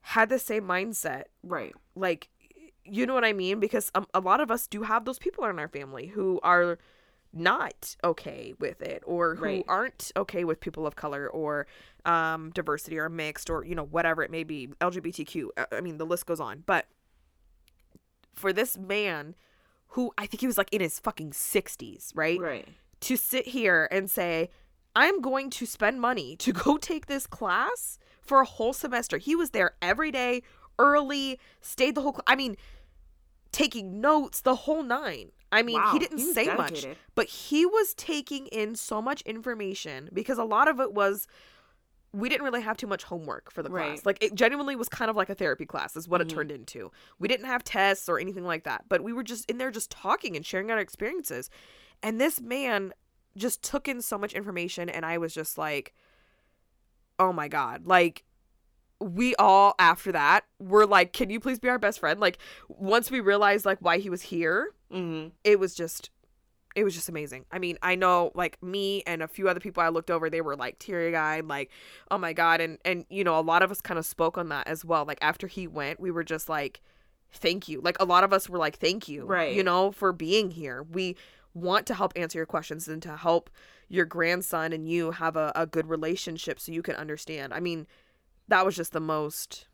[0.00, 1.74] had the same mindset Right.
[1.94, 2.28] like
[2.84, 5.44] you know what i mean because um, a lot of us do have those people
[5.44, 6.76] in our family who are
[7.34, 9.64] not okay with it or who Right.
[9.68, 11.66] aren't okay with people of color or
[12.04, 15.98] um diversity or mixed or you know whatever it may be lgbtq I- i mean
[15.98, 16.86] the list goes on but
[18.34, 19.34] for this man
[19.88, 22.68] who i think he was like in his fucking 60s right Right.
[23.00, 24.48] to sit here and say,
[24.96, 29.18] I'm going to spend money to go take this class for a whole semester.
[29.18, 30.42] He was there every day,
[30.78, 32.56] early, stayed the whole cl- I mean,
[33.52, 35.32] taking notes, the whole nine.
[35.54, 39.22] I mean, Wow, he didn't he say much, but he was taking in so much
[39.22, 41.26] information because a lot of it was
[42.12, 44.06] we didn't really have too much homework for the class.
[44.06, 46.24] Like it genuinely was kind of like a therapy class is what Mhm.
[46.24, 46.92] it turned into.
[47.18, 49.90] We didn't have tests or anything like that, but we were just in there just
[49.90, 51.50] talking and sharing our experiences.
[52.04, 52.92] And this man
[53.36, 55.92] just took in so much information and I was just like
[57.18, 57.86] oh my god.
[57.86, 58.24] Like
[59.00, 62.20] we all after that were like can you please be our best friend?
[62.20, 62.38] Like
[62.68, 65.28] once we realized like why he was here, Mm-hmm.
[65.42, 66.10] it was just
[66.76, 67.44] it was just amazing.
[67.52, 70.40] I mean, I know like me and a few other people I looked over, they
[70.40, 71.70] were like teary eyed, like,
[72.10, 72.60] oh my God.
[72.60, 75.04] And and you know, a lot of us kind of spoke on that as well.
[75.04, 76.80] Like after he went, we were just like,
[77.32, 77.80] Thank you.
[77.80, 79.24] Like a lot of us were like, Thank you.
[79.24, 79.54] Right.
[79.54, 80.84] You know, for being here.
[80.84, 81.16] We
[81.54, 83.50] want to help answer your questions and to help
[83.88, 87.54] your grandson and you have a, a good relationship so you can understand.
[87.54, 87.86] I mean,
[88.48, 89.66] that was just the most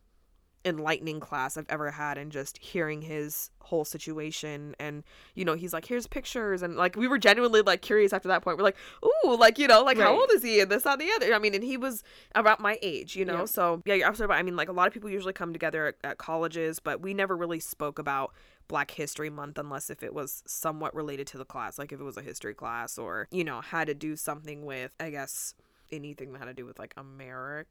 [0.65, 4.75] enlightening class I've ever had and just hearing his whole situation.
[4.79, 6.63] And you know he's like here's pictures.
[6.63, 8.59] And like we were genuinely like curious after that point.
[8.59, 10.61] We're like ooh like you know like how old is he?
[10.61, 11.35] And this and the other.
[11.35, 12.03] I mean and he was
[12.35, 13.41] about my age you know?
[13.41, 13.45] Yeah.
[13.47, 14.41] so yeah you're absolutely right.
[14.41, 17.15] I mean like a lot of people usually come together at, at colleges but we
[17.15, 18.35] never really spoke about
[18.69, 22.05] Black History Month unless if it was somewhat related to the class like if it
[22.05, 25.55] was a history class or you know had to do something with I guess
[25.91, 27.69] anything that had to do with like America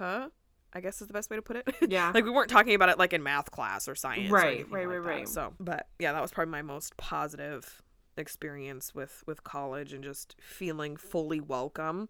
[0.00, 2.10] I guess is the best way to put it Yeah.
[2.14, 4.86] like we weren't talking about it like in math class or science Right, anything right,
[4.88, 5.08] like right, that.
[5.10, 5.28] right.
[5.28, 7.82] so but yeah that was probably my most positive
[8.16, 12.08] experience with with college and just feeling fully welcome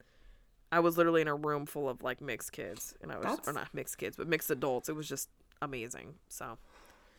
[0.73, 3.47] i was literally in a room full of like mixed kids and i was That's-
[3.49, 5.29] or not mixed kids but mixed adults it was just
[5.61, 6.57] amazing so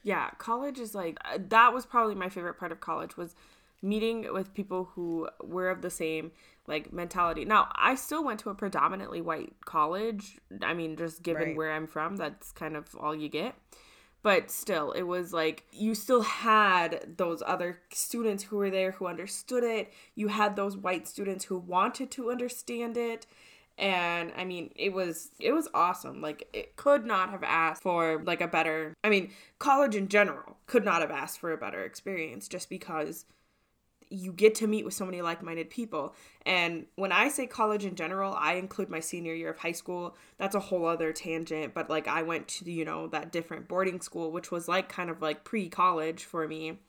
[0.04, 3.36] Yeah, college is like uh, that was probably my favorite part of college was
[3.82, 6.32] meeting with people who were of the same
[6.70, 7.44] like mentality.
[7.44, 10.38] Now, I still went to a predominantly white college.
[10.62, 11.58] I mean, just given Right.
[11.58, 13.56] where I'm from, that's kind of all you get.
[14.22, 19.08] But still, it was like you still had those other students who were there who
[19.08, 19.92] understood it.
[20.16, 23.26] You had those white students who wanted to understand it.
[23.78, 26.22] and I mean it was it was awesome.
[26.22, 28.94] Like it could not have asked for like a better.
[29.06, 33.24] I mean, college in general could not have asked for a better experience just because
[34.10, 36.14] you get to meet with so many like-minded people.
[36.46, 40.16] And when i say college in general i include my senior year of high school.
[40.38, 44.02] That's a whole other tangent but like i went to you know that different boarding
[44.02, 46.80] school which was like kind of like pre-college for me.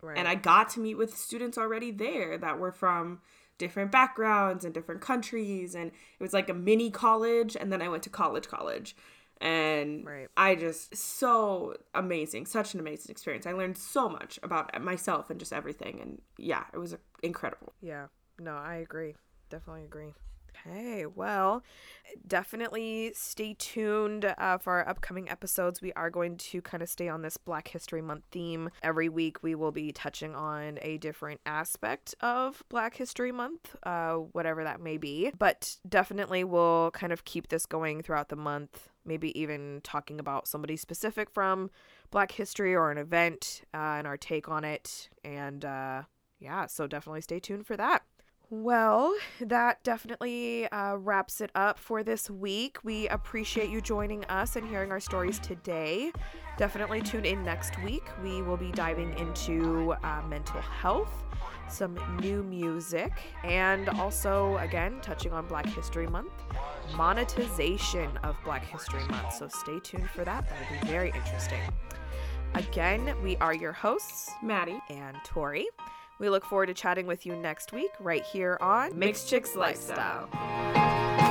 [0.00, 0.16] Right.
[0.16, 3.20] and i got to meet with students already there that were from
[3.58, 5.74] different backgrounds and different countries.
[5.74, 8.94] And it was like a mini college and then i went to college college
[9.40, 10.28] and right.
[10.36, 13.46] I just so amazing, such an amazing experience.
[13.46, 17.72] I learned so much about myself and just everything, and yeah, it was incredible.
[17.80, 18.06] Yeah,
[18.38, 19.14] no, I agree,
[19.50, 20.14] definitely agree.
[20.66, 21.62] Okay, well,
[22.26, 25.80] definitely stay tuned uh, for our upcoming episodes.
[25.80, 28.70] We are going to kind of stay on this Black History Month theme.
[28.82, 34.14] Every week, we will be touching on a different aspect of Black History Month, uh,
[34.14, 35.30] whatever that may be.
[35.38, 40.48] But definitely, we'll kind of keep this going throughout the month, maybe even talking about
[40.48, 41.70] somebody specific from
[42.10, 45.08] Black history or an event uh, and our take on it.
[45.24, 46.02] And uh,
[46.38, 48.02] yeah, so definitely stay tuned for that.
[48.50, 52.78] Well, that definitely uh, wraps it up for this week.
[52.82, 56.12] We appreciate you joining us and hearing our stories today.
[56.56, 58.04] Definitely tune in next week.
[58.22, 61.12] We will be diving into uh, mental health,
[61.68, 63.12] some new music,
[63.44, 66.32] and also, again, touching on Black History Month,
[66.94, 69.34] monetization of Black History Month.
[69.34, 70.48] So stay tuned for that.
[70.48, 71.60] That'll be very interesting.
[72.54, 75.66] Again, we are your hosts, Maddie and Tori.
[76.18, 80.28] We look forward to chatting with you next week right here on Mixed Chicks Lifestyle.
[80.32, 81.27] Lifestyle.